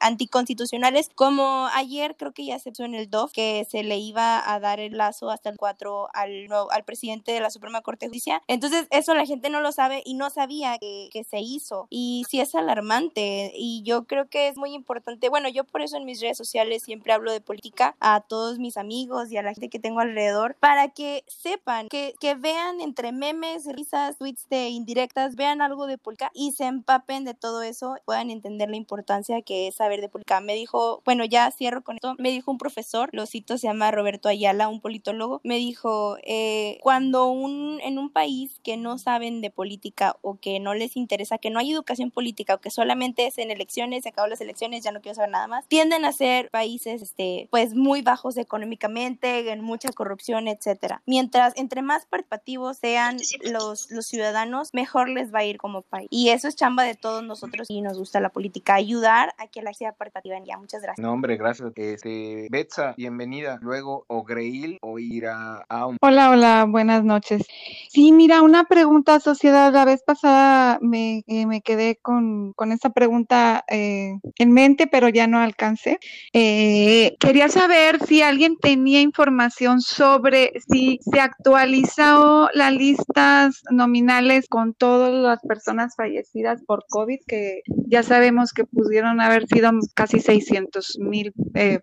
anticonstitucionales, 0.00 1.10
como 1.14 1.68
ayer 1.74 2.16
creo 2.16 2.32
que 2.32 2.46
ya 2.46 2.58
se 2.58 2.70
puso 2.70 2.84
en 2.84 2.94
el 2.94 3.10
DOF 3.10 3.32
que 3.32 3.66
se 3.68 3.82
le 3.86 3.98
iba 3.98 4.52
a 4.52 4.60
dar 4.60 4.80
el 4.80 4.96
lazo 4.96 5.30
hasta 5.30 5.48
el 5.48 5.56
4 5.56 6.08
al, 6.12 6.48
al 6.70 6.84
presidente 6.84 7.32
de 7.32 7.40
la 7.40 7.50
Suprema 7.50 7.80
Corte 7.82 8.06
de 8.06 8.10
Justicia. 8.10 8.42
Entonces, 8.48 8.86
eso 8.90 9.14
la 9.14 9.26
gente 9.26 9.50
no 9.50 9.60
lo 9.60 9.72
sabe 9.72 10.02
y 10.04 10.14
no 10.14 10.30
sabía 10.30 10.78
que, 10.78 11.08
que 11.12 11.24
se 11.24 11.40
hizo. 11.40 11.86
Y 11.90 12.24
sí 12.28 12.40
es 12.40 12.54
alarmante 12.54 13.52
y 13.54 13.82
yo 13.84 14.04
creo 14.04 14.28
que 14.28 14.48
es 14.48 14.56
muy 14.56 14.74
importante. 14.74 15.28
Bueno, 15.28 15.48
yo 15.48 15.64
por 15.64 15.82
eso 15.82 15.96
en 15.96 16.04
mis 16.04 16.20
redes 16.20 16.36
sociales 16.36 16.82
siempre 16.82 17.12
hablo 17.12 17.32
de 17.32 17.40
política 17.40 17.96
a 18.00 18.20
todos 18.20 18.58
mis 18.58 18.76
amigos 18.76 19.30
y 19.30 19.36
a 19.36 19.42
la 19.42 19.52
gente 19.52 19.68
que 19.68 19.78
tengo 19.78 20.00
alrededor 20.00 20.56
para 20.60 20.88
que 20.88 21.24
sepan, 21.26 21.88
que, 21.88 22.14
que 22.20 22.34
vean 22.34 22.80
entre 22.80 23.12
memes, 23.12 23.66
risas, 23.66 24.18
tweets 24.18 24.48
de 24.48 24.68
indirectas, 24.68 25.36
vean 25.36 25.62
algo 25.62 25.86
de 25.86 25.98
política 25.98 26.30
y 26.34 26.52
se 26.52 26.64
empapen 26.64 27.24
de 27.24 27.34
todo 27.34 27.62
eso, 27.62 27.96
puedan 28.04 28.30
entender 28.30 28.70
la 28.70 28.76
importancia 28.76 29.42
que 29.42 29.68
es 29.68 29.76
saber 29.76 30.00
de 30.00 30.08
política. 30.08 30.40
Me 30.40 30.54
dijo, 30.54 31.02
bueno, 31.04 31.24
ya 31.24 31.50
cierro 31.50 31.82
con 31.82 31.96
esto, 31.96 32.14
me 32.18 32.30
dijo 32.30 32.50
un 32.50 32.58
profesor, 32.58 33.10
lo 33.12 33.26
cito, 33.26 33.58
se 33.58 33.66
llama 33.66 33.75
Roberto 33.90 34.28
Ayala, 34.28 34.68
un 34.68 34.80
politólogo, 34.80 35.40
me 35.44 35.56
dijo, 35.56 36.16
eh, 36.24 36.78
cuando 36.82 37.26
un, 37.26 37.80
en 37.82 37.98
un 37.98 38.10
país 38.10 38.60
que 38.62 38.76
no 38.76 38.98
saben 38.98 39.40
de 39.40 39.50
política 39.50 40.16
o 40.22 40.38
que 40.38 40.60
no 40.60 40.74
les 40.74 40.96
interesa, 40.96 41.38
que 41.38 41.50
no 41.50 41.58
hay 41.58 41.72
educación 41.72 42.10
política 42.10 42.54
o 42.54 42.58
que 42.58 42.70
solamente 42.70 43.26
es 43.26 43.38
en 43.38 43.50
elecciones, 43.50 44.02
se 44.02 44.10
acabó 44.10 44.26
las 44.28 44.40
elecciones, 44.40 44.84
ya 44.84 44.92
no 44.92 45.00
quiero 45.00 45.14
saber 45.14 45.30
nada 45.30 45.46
más, 45.46 45.66
tienden 45.68 46.04
a 46.04 46.12
ser 46.12 46.50
países, 46.50 47.02
este, 47.02 47.48
pues 47.50 47.74
muy 47.74 48.02
bajos 48.02 48.36
económicamente, 48.36 49.50
en 49.50 49.62
mucha 49.62 49.90
corrupción, 49.92 50.48
etcétera. 50.48 51.02
Mientras 51.06 51.52
entre 51.56 51.82
más 51.82 52.06
participativos 52.06 52.78
sean 52.78 53.18
los, 53.42 53.90
los 53.90 54.06
ciudadanos, 54.06 54.70
mejor 54.72 55.08
les 55.08 55.34
va 55.34 55.40
a 55.40 55.44
ir 55.44 55.58
como 55.58 55.82
país. 55.82 56.08
Y 56.10 56.30
eso 56.30 56.48
es 56.48 56.56
chamba 56.56 56.82
de 56.82 56.94
todos 56.94 57.22
nosotros 57.22 57.66
y 57.70 57.80
nos 57.82 57.98
gusta 57.98 58.20
la 58.20 58.30
política, 58.30 58.74
ayudar 58.74 59.34
a 59.38 59.46
que 59.48 59.62
la 59.62 59.72
sea 59.72 59.92
participativa 59.92 60.38
ya. 60.44 60.58
Muchas 60.58 60.82
gracias. 60.82 61.02
No, 61.02 61.12
hombre, 61.12 61.36
gracias. 61.36 61.72
Este, 61.76 62.48
Betsa, 62.50 62.94
bienvenida. 62.96 63.58
Luego, 63.66 64.04
Ogreil 64.06 64.78
o 64.80 65.00
Ira 65.00 65.66
Aum. 65.68 65.96
Hola, 66.00 66.30
hola, 66.30 66.66
buenas 66.68 67.02
noches. 67.02 67.42
Sí, 67.88 68.12
mira, 68.12 68.42
una 68.42 68.62
pregunta, 68.62 69.18
sociedad. 69.18 69.72
La 69.72 69.84
vez 69.84 70.04
pasada 70.06 70.78
me, 70.80 71.24
eh, 71.26 71.46
me 71.46 71.62
quedé 71.62 71.96
con, 71.96 72.52
con 72.52 72.70
esta 72.70 72.90
pregunta 72.90 73.64
eh, 73.68 74.20
en 74.38 74.52
mente, 74.52 74.86
pero 74.86 75.08
ya 75.08 75.26
no 75.26 75.40
alcancé. 75.40 75.98
Eh, 76.32 77.16
quería 77.18 77.48
saber 77.48 77.98
si 78.06 78.22
alguien 78.22 78.56
tenía 78.56 79.00
información 79.00 79.80
sobre 79.80 80.52
si 80.70 81.00
se 81.00 81.18
actualizó 81.18 82.48
las 82.54 82.72
listas 82.72 83.62
nominales 83.72 84.46
con 84.48 84.74
todas 84.74 85.12
las 85.12 85.40
personas 85.40 85.96
fallecidas 85.96 86.62
por 86.64 86.84
COVID, 86.88 87.18
que 87.26 87.62
ya 87.88 88.04
sabemos 88.04 88.52
que 88.52 88.64
pudieron 88.64 89.20
haber 89.20 89.48
sido 89.48 89.72
casi 89.96 90.20
600 90.20 90.98
mil 91.00 91.32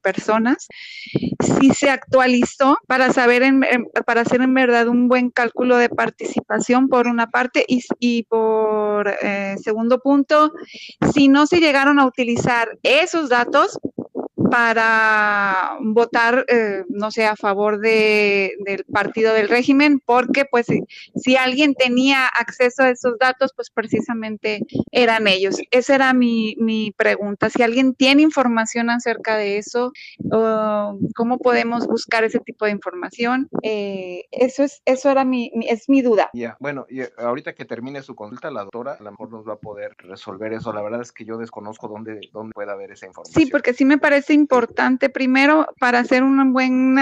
personas. 0.01 0.67
Si 1.59 1.72
se 1.73 1.89
actualizó 1.89 2.77
para 2.87 3.11
saber, 3.11 3.43
en, 3.43 3.61
para 4.05 4.21
hacer 4.21 4.41
en 4.41 4.53
verdad 4.53 4.87
un 4.87 5.07
buen 5.07 5.29
cálculo 5.29 5.77
de 5.77 5.89
participación 5.89 6.87
por 6.87 7.07
una 7.07 7.29
parte 7.29 7.65
y, 7.67 7.83
y 7.99 8.23
por 8.23 9.13
eh, 9.21 9.55
segundo 9.61 9.99
punto, 9.99 10.53
si 11.13 11.27
no 11.27 11.47
se 11.47 11.59
llegaron 11.59 11.99
a 11.99 12.05
utilizar 12.05 12.77
esos 12.83 13.29
datos 13.29 13.79
para 14.53 15.79
votar, 15.79 16.45
eh, 16.47 16.83
no 16.87 17.09
sé, 17.09 17.25
a 17.25 17.35
favor 17.35 17.79
de, 17.79 18.53
del 18.63 18.85
partido 18.85 19.33
del 19.33 19.49
régimen, 19.49 19.99
porque 19.99 20.45
pues 20.45 20.67
si, 21.15 21.35
alguien 21.35 21.73
tenía 21.73 22.27
acceso 22.27 22.83
a 22.83 22.91
esos 22.91 23.17
datos, 23.17 23.51
pues 23.55 23.71
precisamente 23.71 24.59
eran 24.91 25.27
ellos. 25.27 25.55
Esa 25.71 25.95
era 25.95 26.13
mi, 26.13 26.55
mi 26.59 26.91
pregunta. 26.91 27.49
Si 27.49 27.63
alguien 27.63 27.95
tiene 27.95 28.21
información 28.21 28.91
acerca 28.91 29.37
de 29.37 29.57
eso, 29.57 29.91
uh, 30.19 30.99
¿cómo 31.15 31.39
podemos 31.39 31.87
buscar 31.87 32.23
ese 32.23 32.39
tipo 32.39 32.65
de 32.65 32.71
información? 32.73 33.49
Eh, 33.63 34.25
eso 34.29 34.61
es, 34.61 34.83
eso 34.85 35.09
era 35.09 35.25
mi, 35.25 35.51
mi 35.55 35.67
es 35.67 35.89
mi 35.89 36.03
duda. 36.03 36.29
Ya, 36.33 36.57
bueno, 36.59 36.85
y 36.91 37.01
ahorita 37.17 37.53
que 37.55 37.65
termine 37.65 38.03
su 38.03 38.13
consulta, 38.13 38.51
la 38.51 38.61
doctora 38.61 38.97
a 38.99 39.01
lo 39.01 39.09
mejor 39.09 39.31
nos 39.31 39.47
va 39.49 39.53
a 39.53 39.59
poder 39.59 39.95
resolver 39.97 40.53
eso. 40.53 40.71
La 40.73 40.83
verdad 40.83 41.01
es 41.01 41.11
que 41.11 41.25
yo 41.25 41.39
desconozco 41.39 41.87
dónde, 41.87 42.19
dónde 42.31 42.53
puede 42.53 42.71
haber 42.71 42.91
esa 42.91 43.07
información. 43.07 43.43
Sí, 43.43 43.49
porque 43.49 43.73
sí 43.73 43.83
me 43.83 43.97
parece 43.97 44.42
importante 44.43 45.09
primero 45.09 45.67
para 45.79 45.99
hacer 45.99 46.21
un 46.23 46.51
buen 46.51 46.97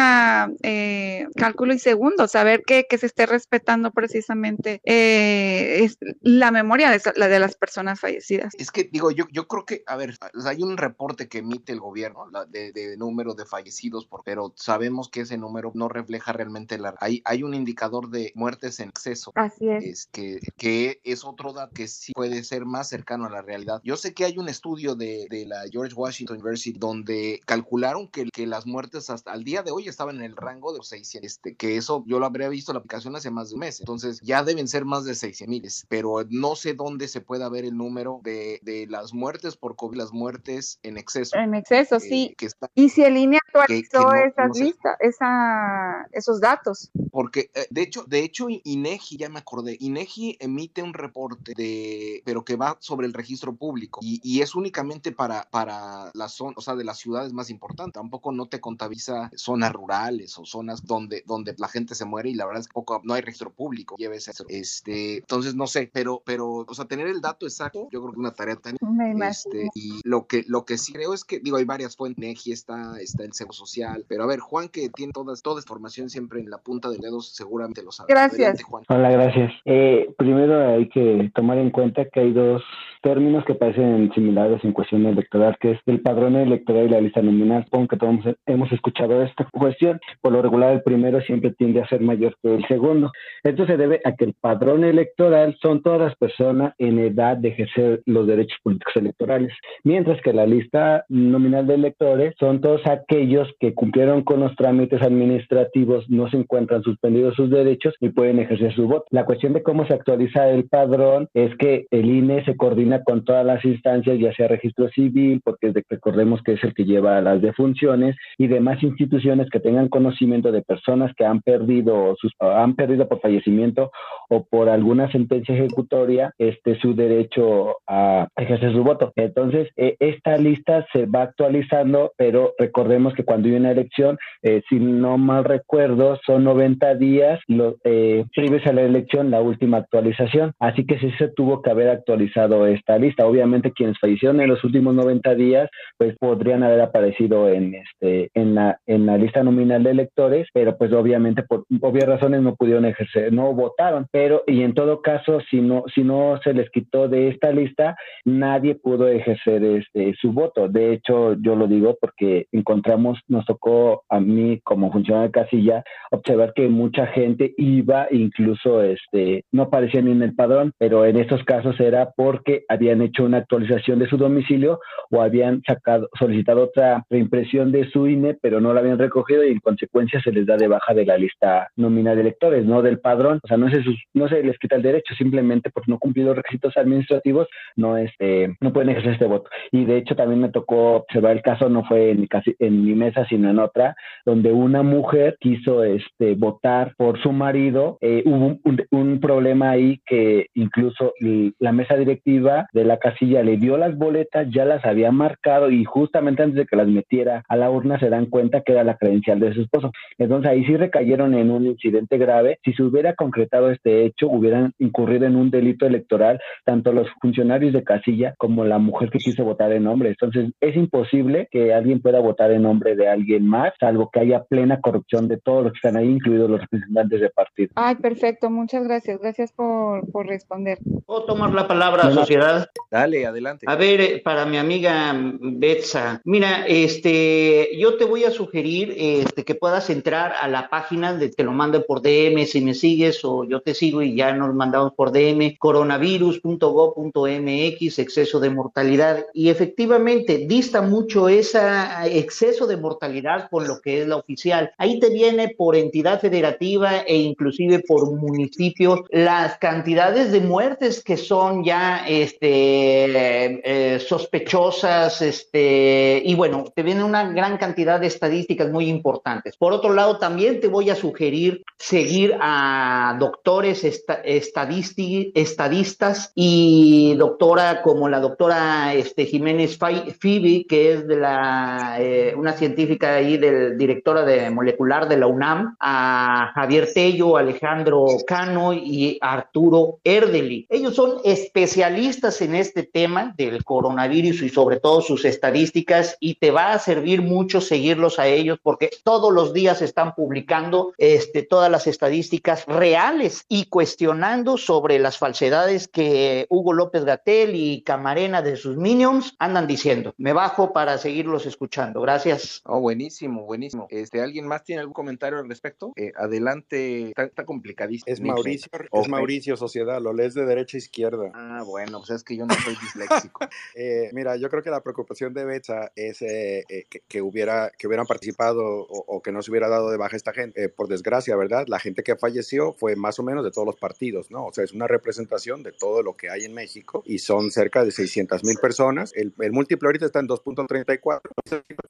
eh, 0.64 1.28
cálculo 1.36 1.74
y 1.74 1.80
segundo, 1.80 2.28
saber 2.28 2.62
que, 2.66 2.86
que, 2.88 2.98
se 2.98 3.08
esté 3.08 3.26
respetando 3.26 3.90
precisamente 3.92 4.80
eh, 4.86 5.84
es 5.84 5.98
la 6.22 6.52
memoria 6.52 6.92
de, 6.92 7.02
la 7.16 7.28
de 7.28 7.40
las 7.40 7.56
personas 7.56 8.00
fallecidas. 8.00 8.54
Es 8.58 8.70
que 8.70 8.84
digo, 8.92 9.10
yo, 9.12 9.26
yo 9.32 9.48
creo 9.48 9.66
que, 9.66 9.84
a 9.88 9.96
ver, 9.96 10.18
hay 10.46 10.62
un 10.62 10.78
reporte 10.78 11.28
que 11.28 11.40
emite 11.40 11.72
el 11.72 11.80
gobierno 11.80 12.30
la, 12.30 12.46
de, 12.46 12.72
de, 12.72 12.96
número 12.98 13.34
de 13.34 13.46
fallecidos, 13.46 14.06
por, 14.06 14.24
pero 14.24 14.54
sabemos 14.56 15.10
que 15.10 15.22
ese 15.22 15.38
número 15.38 15.72
no 15.74 15.90
refleja 15.90 16.32
realmente 16.32 16.78
la... 16.78 16.94
Hay, 17.00 17.22
hay 17.26 17.42
un 17.44 17.56
indicador 17.56 18.10
de 18.10 18.32
muertes 18.36 18.80
en 18.80 18.90
exceso. 18.90 19.32
Así 19.36 19.68
es. 19.68 19.84
es 19.84 20.06
que, 20.12 20.40
que 20.58 21.02
es 21.04 21.26
otro 21.26 21.54
dato 21.54 21.72
que 21.74 21.88
sí 21.88 22.12
puede 22.14 22.44
ser 22.44 22.66
más 22.66 22.90
cercano 22.90 23.26
a 23.26 23.30
la 23.30 23.42
realidad. 23.42 23.82
Yo 23.84 23.98
sé 23.98 24.14
que 24.14 24.26
hay 24.26 24.38
un 24.38 24.50
estudio 24.50 24.96
de, 24.96 25.28
de 25.30 25.46
la 25.46 25.64
George 25.72 25.94
Washington 25.96 26.38
University 26.38 26.78
donde 26.78 27.31
calcularon 27.40 28.08
que, 28.08 28.26
que, 28.32 28.48
las 28.48 28.66
muertes 28.66 29.10
hasta 29.10 29.34
el 29.34 29.44
día 29.44 29.64
de 29.64 29.72
hoy 29.72 29.88
estaban 29.88 30.18
en 30.18 30.24
el 30.24 30.36
rango 30.36 30.74
de 30.74 30.84
600, 30.84 31.26
este, 31.26 31.56
que 31.56 31.78
eso 31.78 32.04
yo 32.08 32.20
lo 32.20 32.26
habría 32.26 32.50
visto 32.50 32.74
la 32.74 32.80
aplicación 32.80 33.16
hace 33.16 33.32
más 33.32 33.50
de 33.50 33.56
un 33.56 33.62
mes, 33.62 33.80
entonces 33.80 34.20
ya 34.22 34.44
deben 34.44 34.68
ser 34.68 34.86
más 34.86 35.06
de 35.06 35.16
600 35.16 35.48
mil, 35.48 35.62
pero 35.88 36.26
no 36.30 36.56
sé 36.56 36.74
dónde 36.74 37.08
se 37.08 37.22
pueda 37.22 37.50
ver 37.50 37.66
el 37.66 37.78
número 37.78 38.20
de, 38.24 38.60
de, 38.64 38.88
las 38.88 39.14
muertes 39.14 39.58
por 39.58 39.76
COVID, 39.76 39.98
las 39.98 40.12
muertes 40.12 40.80
en 40.84 40.98
exceso. 40.98 41.38
En 41.38 41.54
exceso, 41.54 41.98
eh, 41.98 42.00
sí. 42.00 42.36
Que 42.38 42.48
está, 42.48 42.70
y 42.76 42.90
si 42.90 43.04
el 43.04 43.18
INE 43.18 43.38
actualizó 43.48 44.02
no, 44.02 44.14
esas 44.14 44.48
no 44.48 44.54
sé. 44.54 44.64
listas, 44.64 44.98
esa, 45.00 46.08
esos 46.12 46.42
datos. 46.42 46.92
Porque, 47.12 47.52
eh, 47.54 47.68
de 47.70 47.82
hecho, 47.82 48.04
de 48.08 48.20
hecho, 48.20 48.48
INEGI, 48.50 49.18
ya 49.18 49.30
me 49.30 49.40
acordé, 49.40 49.78
INEGI 49.80 50.38
emite 50.40 50.82
un 50.82 50.94
reporte 50.94 51.54
de, 51.56 52.22
pero 52.26 52.44
que 52.44 52.56
va 52.56 52.78
sobre 52.80 53.08
el 53.08 53.14
registro 53.14 53.56
público 53.56 54.00
y, 54.04 54.20
y 54.24 54.42
es 54.42 54.56
únicamente 54.56 55.12
para, 55.12 55.48
para 55.50 56.12
la 56.14 56.30
zona, 56.30 56.54
o 56.58 56.62
sea, 56.62 56.76
de 56.76 56.84
las 56.84 57.00
ciudades 57.22 57.34
más 57.34 57.50
importantes. 57.50 57.94
Tampoco 57.94 58.32
no 58.32 58.48
te 58.48 58.60
contabiliza 58.60 59.30
zonas 59.36 59.72
rurales 59.74 60.38
o 60.38 60.46
zonas 60.46 60.86
donde, 60.86 61.24
donde 61.26 61.56
la 61.58 61.68
gente 61.68 61.96
se 61.96 62.06
muere 62.06 62.30
y 62.30 62.34
la 62.34 62.46
verdad 62.46 62.62
es 62.62 62.68
que 62.68 62.74
poco, 62.74 63.02
no 63.04 63.14
hay 63.14 63.22
registro 63.22 63.52
público. 63.52 63.96
Lleves 63.98 64.28
eso. 64.28 64.46
Este, 64.50 65.18
entonces 65.18 65.56
no 65.56 65.68
sé, 65.68 65.90
pero, 65.92 66.22
pero, 66.26 66.66
o 66.68 66.74
sea, 66.74 66.86
tener 66.86 67.08
el 67.08 67.22
dato 67.22 67.46
exacto, 67.46 67.88
yo 67.92 68.02
creo 68.02 68.12
que 68.12 68.16
es 68.16 68.20
una 68.20 68.34
tarea 68.34 68.56
tan. 68.56 68.76
Este, 69.22 69.70
y 69.76 70.02
lo 70.04 70.28
que, 70.28 70.44
lo 70.48 70.66
que 70.66 70.78
sí 70.78 70.94
creo 70.94 71.14
es 71.14 71.24
que, 71.24 71.40
digo, 71.40 71.58
hay 71.58 71.66
varias 71.66 71.96
fuentes, 71.96 72.22
NEGI 72.22 72.52
está, 72.52 73.00
está 73.00 73.24
el 73.24 73.34
Seguro 73.34 73.54
Social, 73.54 74.06
pero 74.08 74.24
a 74.24 74.28
ver, 74.28 74.40
Juan, 74.40 74.70
que 74.70 74.90
tiene 74.90 75.14
todas, 75.14 75.42
toda 75.42 75.60
información 75.60 76.10
siempre 76.10 76.40
en 76.40 76.50
la 76.50 76.58
punta 76.58 76.90
de 76.90 76.98
dedos, 76.98 77.30
seguramente 77.34 77.84
lo 77.84 77.92
sabe. 77.92 78.08
Gracias. 78.10 78.40
Adelante, 78.40 78.64
Juan. 78.64 78.84
Hola, 78.90 79.12
gracias. 79.12 79.52
Eh, 79.66 80.14
primero 80.18 80.76
hay 80.76 80.90
que 80.90 81.32
tomar 81.36 81.58
en 81.58 81.72
cuenta 81.72 82.06
que 82.06 82.20
hay 82.20 82.34
dos 82.34 82.62
términos 83.02 83.44
que 83.46 83.56
parecen 83.56 84.12
similares 84.14 84.64
en 84.64 84.74
cuestión 84.74 85.06
electoral, 85.06 85.58
que 85.60 85.72
es 85.72 85.80
el 85.86 86.02
padrón 86.02 86.36
electoral 86.36 86.86
y 86.86 86.90
la 86.90 87.01
la 87.02 87.06
lista 87.06 87.22
nominal. 87.22 87.64
Supongo 87.66 87.88
que 87.88 87.98
todos 87.98 88.16
hemos 88.46 88.72
escuchado 88.72 89.22
esta 89.24 89.48
cuestión. 89.52 90.00
Por 90.22 90.34
lo 90.34 90.42
regular, 90.42 90.74
el 90.74 90.84
primero 90.84 91.22
siempre 91.22 91.52
tiende 91.52 91.82
a 91.82 91.88
ser 91.88 92.02
mayor 92.02 92.36
que 92.42 92.56
el 92.56 92.68
segundo. 92.68 93.12
Esto 93.44 93.66
se 93.66 93.78
debe 93.78 94.02
a 94.06 94.16
que 94.16 94.26
el 94.26 94.36
padrón 94.40 94.84
electoral 94.84 95.58
son 95.62 95.82
todas 95.82 96.00
las 96.00 96.16
personas 96.16 96.74
en 96.78 97.00
edad 97.00 97.38
de 97.38 97.50
ejercer 97.50 98.02
los 98.06 98.28
derechos 98.28 98.58
políticos 98.64 98.96
electorales, 98.96 99.54
mientras 99.84 100.22
que 100.22 100.34
la 100.34 100.46
lista 100.46 101.06
nominal 101.10 101.68
de 101.68 101.76
electores 101.76 102.36
son 102.40 102.62
todos 102.62 102.82
aquellos 102.86 103.48
que 103.60 103.74
cumplieron 103.74 104.24
con 104.24 104.40
los 104.40 104.56
trámites 104.56 105.02
administrativos, 105.02 106.10
no 106.10 106.30
se 106.30 106.38
encuentran 106.38 106.84
suspendidos 106.84 107.36
sus 107.36 107.50
derechos 107.50 107.96
y 108.00 108.10
pueden 108.10 108.40
ejercer 108.40 108.74
su 108.74 108.88
voto. 108.88 109.06
La 109.10 109.26
cuestión 109.26 109.54
de 109.54 109.64
cómo 109.64 109.86
se 109.86 109.94
actualiza 109.94 110.50
el 110.50 110.66
padrón 110.68 111.28
es 111.34 111.56
que 111.58 111.88
el 111.92 112.06
INE 112.06 112.44
se 112.46 112.56
coordina 112.56 113.04
con 113.04 113.24
todas 113.24 113.46
las 113.46 113.64
instancias, 113.66 114.20
ya 114.20 114.34
sea 114.34 114.48
registro 114.48 114.90
civil, 114.90 115.42
porque 115.44 115.74
recordemos 115.90 116.42
que 116.44 116.54
es 116.54 116.64
el 116.64 116.74
que 116.74 116.86
lleva 116.92 117.22
las 117.22 117.42
defunciones 117.42 118.16
y 118.38 118.48
demás 118.48 118.82
instituciones 118.84 119.50
que 119.50 119.60
tengan 119.60 119.90
conocimiento 119.90 120.52
de 120.52 120.62
personas 120.62 121.14
que 121.16 121.26
han 121.26 121.42
perdido 121.42 122.16
sus 122.20 122.32
han 122.40 122.76
perdido 122.76 123.08
por 123.08 123.22
fallecimiento 123.22 123.92
o 124.30 124.46
por 124.46 124.70
alguna 124.70 125.12
sentencia 125.12 125.56
ejecutoria 125.56 126.34
este 126.38 126.80
su 126.80 126.94
derecho 126.96 127.78
a 127.88 128.28
ejercer 128.38 128.74
su 128.74 128.84
voto. 128.84 129.12
Entonces, 129.16 129.70
eh, 129.78 129.96
esta 130.00 130.38
lista 130.38 130.86
se 130.94 131.06
va 131.06 131.24
actualizando, 131.24 132.14
pero 132.18 132.54
recordemos 132.58 133.14
que 133.14 133.24
cuando 133.24 133.50
hay 133.50 133.56
una 133.56 133.72
elección, 133.72 134.18
eh, 134.42 134.62
si 134.70 134.80
no 134.80 135.18
mal 135.18 135.44
recuerdo, 135.44 136.18
son 136.26 136.44
90 136.44 136.96
días 136.96 137.40
los 137.48 137.76
eh, 137.84 138.26
a 138.66 138.74
la 138.74 138.82
elección 138.82 139.32
la 139.32 139.42
última 139.42 139.78
actualización. 139.78 140.54
Así 140.60 140.86
que 140.86 141.00
sí 141.00 141.12
se 141.18 141.30
tuvo 141.30 141.62
que 141.62 141.70
haber 141.70 141.90
actualizado 141.90 142.68
esta 142.68 142.98
lista. 142.98 143.26
Obviamente 143.26 143.72
quienes 143.72 144.00
fallecieron 144.00 144.42
en 144.42 144.50
los 144.50 144.64
últimos 144.64 144.94
90 144.94 145.36
días, 145.36 145.70
pues 145.98 146.16
podrían 146.18 146.64
haber 146.64 146.81
aparecido 146.82 147.50
en 147.50 147.76
este 147.76 148.30
en 148.34 148.56
la 148.56 148.80
en 148.86 149.06
la 149.06 149.18
lista 149.18 149.44
nominal 149.44 149.84
de 149.84 149.92
electores, 149.92 150.48
pero 150.54 150.78
pues 150.78 150.92
obviamente 150.94 151.44
por 151.44 151.66
obvias 151.82 152.08
razones 152.08 152.42
no 152.42 152.56
pudieron 152.56 152.86
ejercer, 152.86 153.32
no 153.34 153.54
votaron. 153.54 154.08
Pero 154.12 154.44
y 154.48 154.64
en 154.64 154.74
todo 154.74 155.02
caso, 155.02 155.40
si 155.50 155.62
no 155.62 155.84
si 155.94 156.04
no 156.04 156.40
se 156.44 156.54
les 156.54 156.70
quitó 156.70 157.08
de 157.08 157.30
esta 157.30 157.52
lista, 157.52 157.96
nadie 158.26 158.76
pudo 158.76 159.08
ejercer 159.08 159.64
este 159.64 160.14
su 160.20 160.32
voto. 160.32 160.68
De 160.68 160.94
hecho, 160.94 161.34
yo 161.42 161.56
lo 161.56 161.68
digo 161.68 161.98
porque 162.00 162.48
encontramos, 162.52 163.20
nos 163.28 163.46
tocó 163.46 164.04
a 164.10 164.20
mí 164.20 164.60
como 164.64 164.92
funcionario 164.92 165.28
de 165.28 165.32
casilla 165.32 165.84
observar 166.12 166.54
que 166.54 166.68
mucha 166.68 167.08
gente 167.08 167.54
iba, 167.58 168.08
incluso 168.12 168.82
este 168.82 169.46
no 169.52 169.64
aparecía 169.64 170.02
ni 170.02 170.12
en 170.12 170.24
el 170.24 170.36
padrón, 170.36 170.74
pero 170.78 171.06
en 171.06 171.18
estos 171.18 171.44
casos 171.44 171.80
era 171.80 172.12
porque 172.16 172.64
habían 172.70 173.02
hecho 173.02 173.24
una 173.24 173.38
actualización 173.38 174.00
de 174.00 174.08
su 174.08 174.18
domicilio 174.18 174.80
o 175.10 175.22
habían 175.22 175.62
sacado 175.68 176.10
solicitado 176.20 176.71
otra 176.72 177.06
reimpresión 177.10 177.72
de 177.72 177.90
su 177.90 178.08
INE, 178.08 178.38
pero 178.42 178.60
no 178.60 178.74
la 178.74 178.80
habían 178.80 178.98
recogido 178.98 179.44
y 179.44 179.52
en 179.52 179.60
consecuencia 179.60 180.22
se 180.22 180.32
les 180.32 180.46
da 180.46 180.58
de 180.58 180.68
baja 180.68 180.94
de 180.94 181.06
la 181.06 181.18
lista 181.18 181.70
nominal 181.76 182.16
de 182.16 182.22
electores, 182.22 182.66
no 182.66 182.82
del 182.82 183.00
padrón. 183.00 183.40
O 183.44 183.48
sea, 183.48 183.58
no 183.58 183.70
se, 183.70 183.84
no 184.14 184.28
se 184.28 184.44
les 184.44 184.58
quita 184.58 184.76
el 184.76 184.82
derecho, 184.82 185.14
simplemente 185.16 185.70
por 185.70 185.88
no 185.88 186.00
cumplir 186.00 186.26
los 186.26 186.36
requisitos 186.36 186.76
administrativos, 186.78 187.48
no, 187.76 187.98
este, 187.98 188.56
no 188.60 188.74
pueden 188.74 188.90
ejercer 188.90 189.14
este 189.14 189.26
voto. 189.26 189.50
Y 189.72 189.86
de 189.86 189.98
hecho 189.98 190.16
también 190.16 190.42
me 190.42 190.50
tocó 190.50 190.96
observar 190.96 191.34
el 191.34 191.42
caso, 191.42 191.70
no 191.70 191.84
fue 191.84 192.12
en 192.12 192.22
mi, 192.22 192.28
casi, 192.28 192.56
en 192.60 192.84
mi 192.84 192.96
mesa, 192.96 193.26
sino 193.28 193.50
en 193.50 193.60
otra, 193.60 193.96
donde 194.26 194.52
una 194.52 194.82
mujer 194.82 195.38
quiso 195.40 195.84
este, 195.84 196.36
votar 196.36 196.94
por 196.98 197.22
su 197.22 197.32
marido. 197.32 197.98
Eh, 198.02 198.24
hubo 198.26 198.58
un, 198.64 198.82
un, 198.92 199.20
problema 199.20 199.72
ahí 199.72 200.02
que 200.06 200.48
incluso 200.56 201.14
la 201.60 201.72
mesa 201.72 201.96
directiva 201.96 202.68
de 202.74 202.86
la 202.86 202.98
casilla 202.98 203.44
le 203.44 203.58
dio 203.58 203.78
las 203.78 203.98
boletas, 203.98 204.48
ya 204.50 204.66
las 204.66 204.84
había 204.86 205.12
marcado 205.12 205.70
y 205.70 205.84
justamente 205.84 206.44
antes 206.44 206.58
de 206.58 206.61
que 206.66 206.76
las 206.76 206.88
metiera 206.88 207.44
a 207.48 207.56
la 207.56 207.70
urna 207.70 208.00
se 208.00 208.10
dan 208.10 208.28
cuenta 208.28 208.62
que 208.62 208.74
era 208.74 208.84
la 208.84 208.98
credencial 208.98 209.40
de 209.40 209.54
su 209.54 209.62
esposo. 209.62 209.92
Entonces 210.18 210.52
ahí 210.52 210.66
sí 210.66 210.76
recayeron 210.78 211.34
en 211.34 211.52
un 211.52 211.66
incidente 211.66 212.18
grave. 212.18 212.60
Si 212.64 212.74
se 212.74 212.84
hubiera 212.84 213.16
concretado 213.16 213.72
este 213.72 214.06
hecho, 214.06 214.28
hubieran 214.28 214.74
incurrido 214.80 215.26
en 215.26 215.36
un 215.36 215.52
delito 215.52 215.86
electoral 215.86 216.40
tanto 216.66 216.94
los 216.94 217.08
funcionarios 217.22 217.74
de 217.74 217.84
casilla 217.84 218.36
como 218.38 218.66
la 218.66 218.78
mujer 218.78 219.10
que 219.10 219.20
quiso 219.20 219.44
votar 219.44 219.72
en 219.72 219.84
nombre. 219.84 220.10
Entonces 220.10 220.52
es 220.60 220.76
imposible 220.76 221.48
que 221.52 221.74
alguien 221.74 222.02
pueda 222.02 222.20
votar 222.20 222.52
en 222.52 222.64
nombre 222.64 222.96
de 222.96 223.08
alguien 223.08 223.48
más, 223.48 223.74
salvo 223.80 224.10
que 224.12 224.20
haya 224.20 224.44
plena 224.44 224.80
corrupción 224.82 225.28
de 225.28 225.38
todos 225.38 225.64
los 225.64 225.74
que 225.74 225.78
están 225.78 225.98
ahí, 225.98 226.08
incluidos 226.08 226.50
los 226.50 226.62
representantes 226.62 227.22
de 227.22 227.30
partido. 227.30 227.70
Ay, 227.76 227.96
perfecto, 227.96 228.50
muchas 228.50 228.84
gracias. 228.84 229.20
Gracias 229.20 229.52
por, 229.52 230.10
por 230.12 230.28
responder. 230.28 230.80
¿Puedo 231.06 231.26
tomar 231.26 231.54
la 231.54 231.68
palabra, 231.68 232.12
sociedad? 232.12 232.68
Dale, 232.90 233.26
adelante. 233.26 233.66
A 233.68 233.76
ver, 233.76 234.02
eh, 234.02 234.22
para 234.24 234.46
mi 234.46 234.58
amiga 234.58 235.14
Betsa, 235.40 236.22
mira, 236.26 236.51
este, 236.68 237.70
yo 237.78 237.98
te 237.98 238.06
voy 238.06 238.24
a 238.24 238.32
sugerir 238.32 238.94
este, 238.98 239.44
que 239.44 239.56
puedas 239.56 239.90
entrar 239.90 240.34
a 240.40 240.48
la 240.48 240.70
página, 240.70 241.14
de, 241.14 241.30
te 241.30 241.44
lo 241.44 241.52
mando 241.52 241.86
por 241.86 242.02
DM 242.02 242.46
si 242.46 242.62
me 242.62 242.74
sigues 242.74 243.24
o 243.24 243.44
yo 243.44 243.62
te 243.62 243.74
sigo 243.74 244.02
y 244.02 244.16
ya 244.16 244.34
nos 244.34 244.54
mandamos 244.54 244.94
por 244.94 245.12
DM, 245.12 245.58
coronavirus.gov.mx, 245.58 248.00
exceso 248.00 248.40
de 248.40 248.50
mortalidad. 248.50 249.26
Y 249.34 249.50
efectivamente, 249.50 250.46
dista 250.48 250.82
mucho 250.82 251.30
ese 251.30 251.60
exceso 252.06 252.68
de 252.68 252.78
mortalidad 252.78 253.50
con 253.50 253.68
lo 253.68 253.82
que 253.82 254.02
es 254.02 254.08
la 254.08 254.18
oficial. 254.18 254.72
Ahí 254.78 255.00
te 255.00 255.10
viene 255.10 255.56
por 255.58 255.76
entidad 255.76 256.20
federativa 256.20 257.00
e 257.00 257.18
inclusive 257.18 257.80
por 257.80 258.12
municipio 258.12 259.06
las 259.10 259.58
cantidades 259.58 260.32
de 260.32 260.42
muertes 260.42 261.04
que 261.04 261.18
son 261.18 261.64
ya 261.64 262.06
este, 262.08 263.62
eh, 263.64 264.00
sospechosas, 264.00 265.22
este, 265.22 266.22
y 266.24 266.36
bueno, 266.42 266.66
te 266.76 266.82
viene 266.82 267.04
una 267.04 267.32
gran 267.32 267.60
cantidad 267.60 268.00
de 268.00 268.08
estadísticas 268.08 268.72
muy 268.72 268.90
importantes. 268.90 269.56
Por 269.58 269.74
otro 269.74 269.94
lado, 269.94 270.18
también 270.18 270.60
te 270.60 270.70
voy 270.70 270.90
a 270.90 270.96
sugerir 270.96 271.64
seguir 271.78 272.36
a 272.42 273.16
doctores 273.20 273.84
estadistas 274.24 276.32
y 276.34 277.14
doctora 277.14 277.84
como 277.84 278.10
la 278.10 278.20
doctora 278.20 278.96
este, 278.96 279.28
Jiménez 279.28 279.78
Phoebe, 279.78 280.66
que 280.68 280.94
es 280.94 281.08
de 281.08 281.18
la, 281.18 281.98
eh, 282.00 282.34
una 282.36 282.54
científica 282.54 283.14
ahí, 283.14 283.38
del 283.38 283.78
directora 283.78 284.26
de 284.26 284.50
molecular 284.50 285.08
de 285.08 285.18
la 285.18 285.28
UNAM, 285.28 285.76
a 285.80 286.54
Javier 286.56 286.90
Tello, 286.92 287.38
Alejandro 287.38 288.08
Cano 288.26 288.74
y 288.74 289.20
Arturo 289.22 290.00
Erdeli. 290.04 290.66
Ellos 290.72 290.96
son 290.96 291.18
especialistas 291.24 292.42
en 292.42 292.56
este 292.56 292.82
tema 292.82 293.32
del 293.38 293.64
coronavirus 293.64 294.42
y 294.42 294.50
sobre 294.50 294.80
todo 294.80 295.02
sus 295.02 295.24
estadísticas 295.24 296.18
y 296.20 296.31
te 296.36 296.52
va 296.52 296.74
a 296.74 296.80
servir 296.80 297.22
mucho 297.22 297.62
seguirlos 297.62 298.20
a 298.20 298.28
ellos 298.28 298.60
porque 298.62 298.90
todos 299.04 299.34
los 299.34 299.54
días 299.54 299.82
están 299.82 300.16
publicando 300.16 300.94
este, 300.98 301.44
todas 301.44 301.72
las 301.72 301.88
estadísticas 301.88 302.66
reales 302.66 303.46
y 303.48 303.66
cuestionando 303.66 304.58
sobre 304.58 305.00
las 305.00 305.18
falsedades 305.18 305.88
que 305.88 306.46
Hugo 306.50 306.74
López 306.74 307.06
Gatel 307.06 307.56
y 307.56 307.82
Camarena 307.84 308.42
de 308.42 308.56
sus 308.56 308.78
minions 308.78 309.36
andan 309.40 309.68
diciendo. 309.68 310.14
Me 310.18 310.34
bajo 310.34 310.74
para 310.74 310.98
seguirlos 310.98 311.46
escuchando. 311.46 312.02
Gracias. 312.02 312.62
Oh, 312.66 312.80
buenísimo, 312.80 313.46
buenísimo. 313.46 313.88
Este, 313.90 314.22
¿Alguien 314.22 314.48
más 314.48 314.64
tiene 314.64 314.82
algún 314.82 314.94
comentario 314.94 315.40
al 315.40 315.48
respecto? 315.48 315.94
Eh, 315.96 316.12
adelante, 316.16 317.14
está, 317.16 317.46
complicadísimo. 317.46 318.12
Es 318.12 318.22
Mauricio, 318.22 318.70
es 318.92 319.08
Mauricio 319.08 319.58
Sociedad, 319.58 320.02
lo 320.02 320.14
lees 320.14 320.34
de 320.34 320.46
derecha 320.46 320.78
a 320.78 320.80
izquierda. 320.80 321.32
Ah, 321.34 321.64
bueno, 321.66 322.00
pues 322.00 322.12
es 322.12 322.24
que 322.24 322.36
yo 322.36 322.46
no 322.46 322.54
soy 322.56 322.76
disléxico. 322.76 323.40
eh, 323.76 324.10
mira, 324.14 324.36
yo 324.36 324.50
creo 324.50 324.64
que 324.64 324.70
la 324.70 324.82
preocupación 324.82 325.34
de 325.34 325.46
Betsa 325.46 325.92
es 325.96 326.11
eh, 326.22 326.64
eh, 326.70 326.86
que, 327.08 327.22
hubiera, 327.22 327.72
que 327.78 327.88
hubieran 327.88 328.06
participado 328.06 328.62
o, 328.64 329.22
que 329.22 329.32
no 329.32 329.42
se 329.42 329.52
hubiera 329.52 329.70
dado 329.70 329.92
de 329.92 329.98
baja 329.98 330.16
esta 330.16 330.34
gente. 330.34 330.70
por 330.70 330.88
desgracia, 330.88 331.36
¿verdad? 331.36 331.66
La 331.68 331.80
gente 331.80 332.04
que 332.04 332.16
falleció 332.16 332.74
fue 332.74 332.96
más 332.96 333.20
o 333.20 333.24
menos 333.24 333.44
de 333.44 333.52
todos 333.52 333.66
los 333.66 333.76
partidos, 333.76 334.32
¿no? 334.32 334.48
O 334.48 334.54
sea, 334.54 334.64
es 334.64 334.74
una 334.74 334.88
representación 334.88 335.64
de 335.64 335.72
todo 335.72 336.02
lo 336.02 336.16
que 336.16 336.30
hay 336.30 336.46
en 336.46 336.54
México 336.54 337.04
y 337.06 337.20
son 337.20 337.52
cerca 337.52 337.86
de 337.86 337.92
600 337.92 338.44
mil 338.44 338.58
personas. 338.58 339.12
El, 339.16 339.34
el 339.40 339.52
múltiplo 339.52 339.90
ahorita 339.90 340.06
está 340.06 340.20
en 340.20 340.28
2.34, 340.28 341.22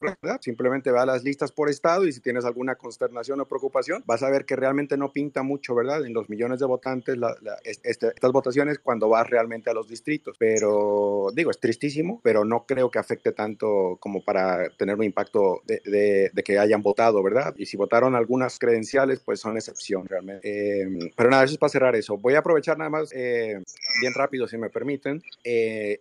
¿verdad? 0.00 0.40
Simplemente 0.40 0.90
va 0.90 1.02
a 1.02 1.06
las 1.06 1.24
listas 1.24 1.52
por 1.52 1.68
estado 1.70 2.06
y 2.06 2.12
si 2.12 2.20
tienes 2.20 2.44
alguna 2.44 2.74
consternación 2.74 3.40
o 3.40 3.46
preocupación, 3.46 4.02
vas 4.06 4.22
a 4.22 4.30
ver 4.30 4.44
que 4.44 4.56
realmente 4.56 4.96
no 4.96 5.12
pinta 5.12 5.42
mucho, 5.42 5.74
¿verdad? 5.74 6.04
En 6.04 6.12
los 6.12 6.28
millones 6.28 6.60
de 6.60 6.66
votantes, 6.66 7.16
este, 7.64 8.08
estas 8.08 8.32
votaciones 8.32 8.78
cuando 8.78 9.08
vas 9.08 9.28
realmente 9.28 9.70
a 9.70 9.74
los 9.74 9.88
distritos. 9.88 10.36
Pero 10.38 11.28
digo, 11.34 11.50
es 11.50 11.58
tristísimo, 11.58 12.20
pero 12.22 12.44
no 12.44 12.66
creo 12.66 12.90
que 12.90 12.98
afecte 12.98 13.32
tanto 13.32 13.96
como 14.00 14.11
para 14.20 14.68
tener 14.76 14.96
un 14.96 15.04
impacto 15.04 15.62
de, 15.66 16.30
que 16.44 16.58
hayan 16.58 16.82
votado, 16.82 17.22
¿verdad? 17.22 17.54
Y 17.56 17.66
si 17.66 17.76
votaron 17.76 18.14
algunas 18.14 18.58
credenciales, 18.58 19.20
pues 19.20 19.40
son 19.40 19.56
excepción 19.56 20.06
realmente. 20.06 20.40
Eh, 20.44 21.10
pero 21.16 21.30
nada, 21.30 21.44
eso 21.44 21.54
es 21.54 21.58
para 21.58 21.70
cerrar 21.70 21.96
eso. 21.96 22.18
Voy 22.18 22.34
a 22.34 22.40
aprovechar 22.40 22.76
nada 22.78 22.90
más, 22.90 23.12
eh, 23.12 23.62
bien 24.00 24.14
rápido, 24.14 24.46
si 24.48 24.58
me 24.58 24.70
permiten. 24.70 25.22
Eh, 25.44 26.00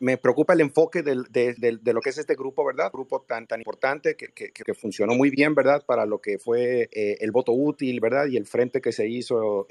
me 0.00 0.16
preocupa 0.16 0.54
el 0.54 0.60
enfoque 0.60 1.02
de, 1.02 1.14
lo 1.14 2.00
que 2.00 2.10
es 2.10 2.18
este 2.18 2.34
grupo, 2.34 2.64
¿verdad? 2.64 2.90
Grupo 2.92 3.20
tan, 3.22 3.46
tan 3.46 3.60
importante 3.60 4.16
que, 4.16 4.28
que, 4.28 4.50
que 4.50 4.74
funcionó 4.74 5.14
muy 5.14 5.30
bien, 5.30 5.54
¿verdad? 5.54 5.84
Para 5.84 6.06
lo 6.06 6.20
que 6.20 6.38
fue 6.38 6.88
el 6.92 7.30
voto 7.30 7.52
útil, 7.52 8.00
¿verdad? 8.00 8.26
Y 8.26 8.36
el 8.36 8.46
frente 8.46 8.80
que 8.80 8.92
se 8.92 9.08
hizo 9.08 9.66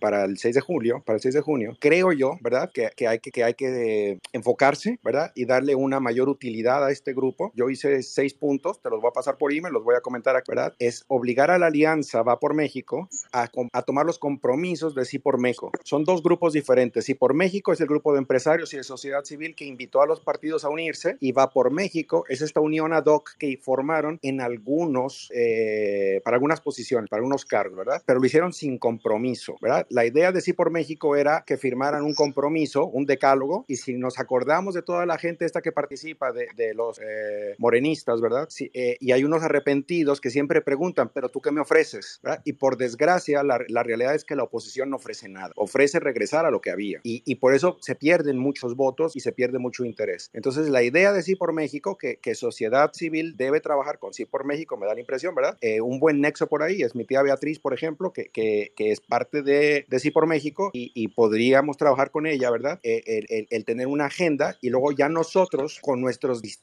para 0.00 0.24
el 0.24 0.38
6 0.38 0.54
de 0.54 0.60
julio, 0.60 1.02
para 1.04 1.16
el 1.16 1.22
6 1.22 1.34
de 1.34 1.40
junio. 1.40 1.76
Creo 1.80 2.12
yo, 2.12 2.38
¿verdad? 2.40 2.70
Que, 2.72 2.90
que 2.96 3.08
hay 3.08 3.18
que, 3.18 3.30
que 3.30 3.44
hay 3.44 3.54
que 3.54 4.18
enfocarse, 4.32 4.98
¿verdad? 5.02 5.32
Y 5.34 5.44
darle 5.44 5.74
una 5.74 6.00
mayor 6.00 6.28
utilidad 6.28 6.77
nada 6.78 6.90
este 6.90 7.12
grupo. 7.12 7.52
Yo 7.54 7.68
hice 7.70 8.02
seis 8.02 8.34
puntos, 8.34 8.80
te 8.80 8.90
los 8.90 9.00
voy 9.00 9.10
a 9.10 9.12
pasar 9.12 9.36
por 9.36 9.52
email, 9.52 9.72
los 9.72 9.84
voy 9.84 9.96
a 9.96 10.00
comentar 10.00 10.36
aquí, 10.36 10.50
¿verdad? 10.50 10.74
Es 10.78 11.04
obligar 11.08 11.50
a 11.50 11.58
la 11.58 11.66
alianza 11.66 12.22
Va 12.22 12.38
por 12.38 12.54
México 12.54 13.08
a, 13.32 13.48
a 13.72 13.82
tomar 13.82 14.06
los 14.06 14.18
compromisos 14.18 14.94
de 14.94 15.04
Sí 15.04 15.18
por 15.18 15.38
México. 15.38 15.72
Son 15.84 16.04
dos 16.04 16.22
grupos 16.22 16.52
diferentes. 16.52 17.04
Sí 17.04 17.14
por 17.14 17.34
México 17.34 17.72
es 17.72 17.80
el 17.80 17.86
grupo 17.86 18.12
de 18.12 18.18
empresarios 18.18 18.72
y 18.74 18.76
de 18.76 18.84
sociedad 18.84 19.24
civil 19.24 19.54
que 19.54 19.64
invitó 19.64 20.02
a 20.02 20.06
los 20.06 20.20
partidos 20.20 20.64
a 20.64 20.68
unirse 20.68 21.16
y 21.20 21.32
Va 21.32 21.50
por 21.50 21.70
México 21.70 22.24
es 22.28 22.42
esta 22.42 22.60
unión 22.60 22.92
ad 22.92 23.06
hoc 23.06 23.30
que 23.38 23.56
formaron 23.56 24.18
en 24.22 24.40
algunos, 24.40 25.30
eh, 25.34 26.20
para 26.24 26.36
algunas 26.36 26.60
posiciones, 26.60 27.08
para 27.08 27.18
algunos 27.18 27.44
cargos, 27.44 27.78
¿verdad? 27.78 28.02
Pero 28.04 28.20
lo 28.20 28.26
hicieron 28.26 28.52
sin 28.52 28.78
compromiso, 28.78 29.56
¿verdad? 29.60 29.86
La 29.90 30.04
idea 30.04 30.32
de 30.32 30.40
Sí 30.40 30.52
por 30.52 30.70
México 30.70 31.16
era 31.16 31.44
que 31.46 31.56
firmaran 31.56 32.02
un 32.02 32.14
compromiso, 32.14 32.86
un 32.86 33.06
decálogo, 33.06 33.64
y 33.68 33.76
si 33.76 33.94
nos 33.94 34.18
acordamos 34.18 34.74
de 34.74 34.82
toda 34.82 35.06
la 35.06 35.18
gente 35.18 35.44
esta 35.44 35.62
que 35.62 35.72
participa, 35.72 36.32
de, 36.32 36.48
de 36.56 36.67
los 36.74 36.98
eh, 36.98 37.54
morenistas, 37.58 38.20
¿verdad? 38.20 38.46
Sí, 38.50 38.70
eh, 38.74 38.96
y 39.00 39.12
hay 39.12 39.24
unos 39.24 39.42
arrepentidos 39.42 40.20
que 40.20 40.30
siempre 40.30 40.60
preguntan, 40.60 41.10
pero 41.12 41.28
tú 41.28 41.40
qué 41.40 41.50
me 41.50 41.60
ofreces, 41.60 42.20
¿verdad? 42.22 42.42
Y 42.44 42.54
por 42.54 42.76
desgracia, 42.76 43.42
la, 43.42 43.60
la 43.68 43.82
realidad 43.82 44.14
es 44.14 44.24
que 44.24 44.36
la 44.36 44.44
oposición 44.44 44.90
no 44.90 44.96
ofrece 44.96 45.28
nada, 45.28 45.52
ofrece 45.56 46.00
regresar 46.00 46.46
a 46.46 46.50
lo 46.50 46.60
que 46.60 46.70
había. 46.70 47.00
Y, 47.02 47.22
y, 47.24 47.36
por 47.36 47.54
eso 47.54 47.78
se 47.80 47.94
pierden 47.94 48.38
muchos 48.38 48.74
votos 48.76 49.16
y 49.16 49.20
se 49.20 49.32
pierde 49.32 49.58
mucho 49.58 49.84
interés. 49.84 50.30
Entonces, 50.32 50.68
la 50.68 50.82
idea 50.82 51.12
de 51.12 51.22
Sí 51.22 51.36
por 51.36 51.52
México, 51.52 51.96
que, 51.96 52.16
que 52.16 52.34
sociedad 52.34 52.92
civil 52.92 53.36
debe 53.36 53.60
trabajar 53.60 53.98
con 53.98 54.12
Sí 54.12 54.24
por 54.24 54.44
México, 54.44 54.76
me 54.76 54.86
da 54.86 54.94
la 54.94 55.00
impresión, 55.00 55.34
¿verdad? 55.34 55.56
Eh, 55.60 55.80
un 55.80 56.00
buen 56.00 56.20
nexo 56.20 56.46
por 56.46 56.62
ahí 56.62 56.82
es 56.82 56.94
mi 56.94 57.04
tía 57.04 57.22
Beatriz, 57.22 57.58
por 57.58 57.74
ejemplo, 57.74 58.12
que, 58.12 58.26
que, 58.26 58.72
que 58.76 58.92
es 58.92 59.00
parte 59.00 59.42
de, 59.42 59.86
de, 59.88 59.98
Sí 59.98 60.10
por 60.10 60.26
México 60.26 60.70
y, 60.72 60.92
y 60.94 61.08
podríamos 61.08 61.76
trabajar 61.76 62.10
con 62.10 62.26
ella, 62.26 62.50
¿verdad? 62.50 62.78
Eh, 62.82 63.02
el, 63.06 63.26
el, 63.30 63.46
el, 63.50 63.64
tener 63.64 63.86
una 63.88 64.06
agenda 64.06 64.56
y 64.60 64.70
luego 64.70 64.92
ya 64.92 65.08
nosotros, 65.08 65.80
con 65.82 66.00
nuestros 66.00 66.40
distintos 66.40 66.57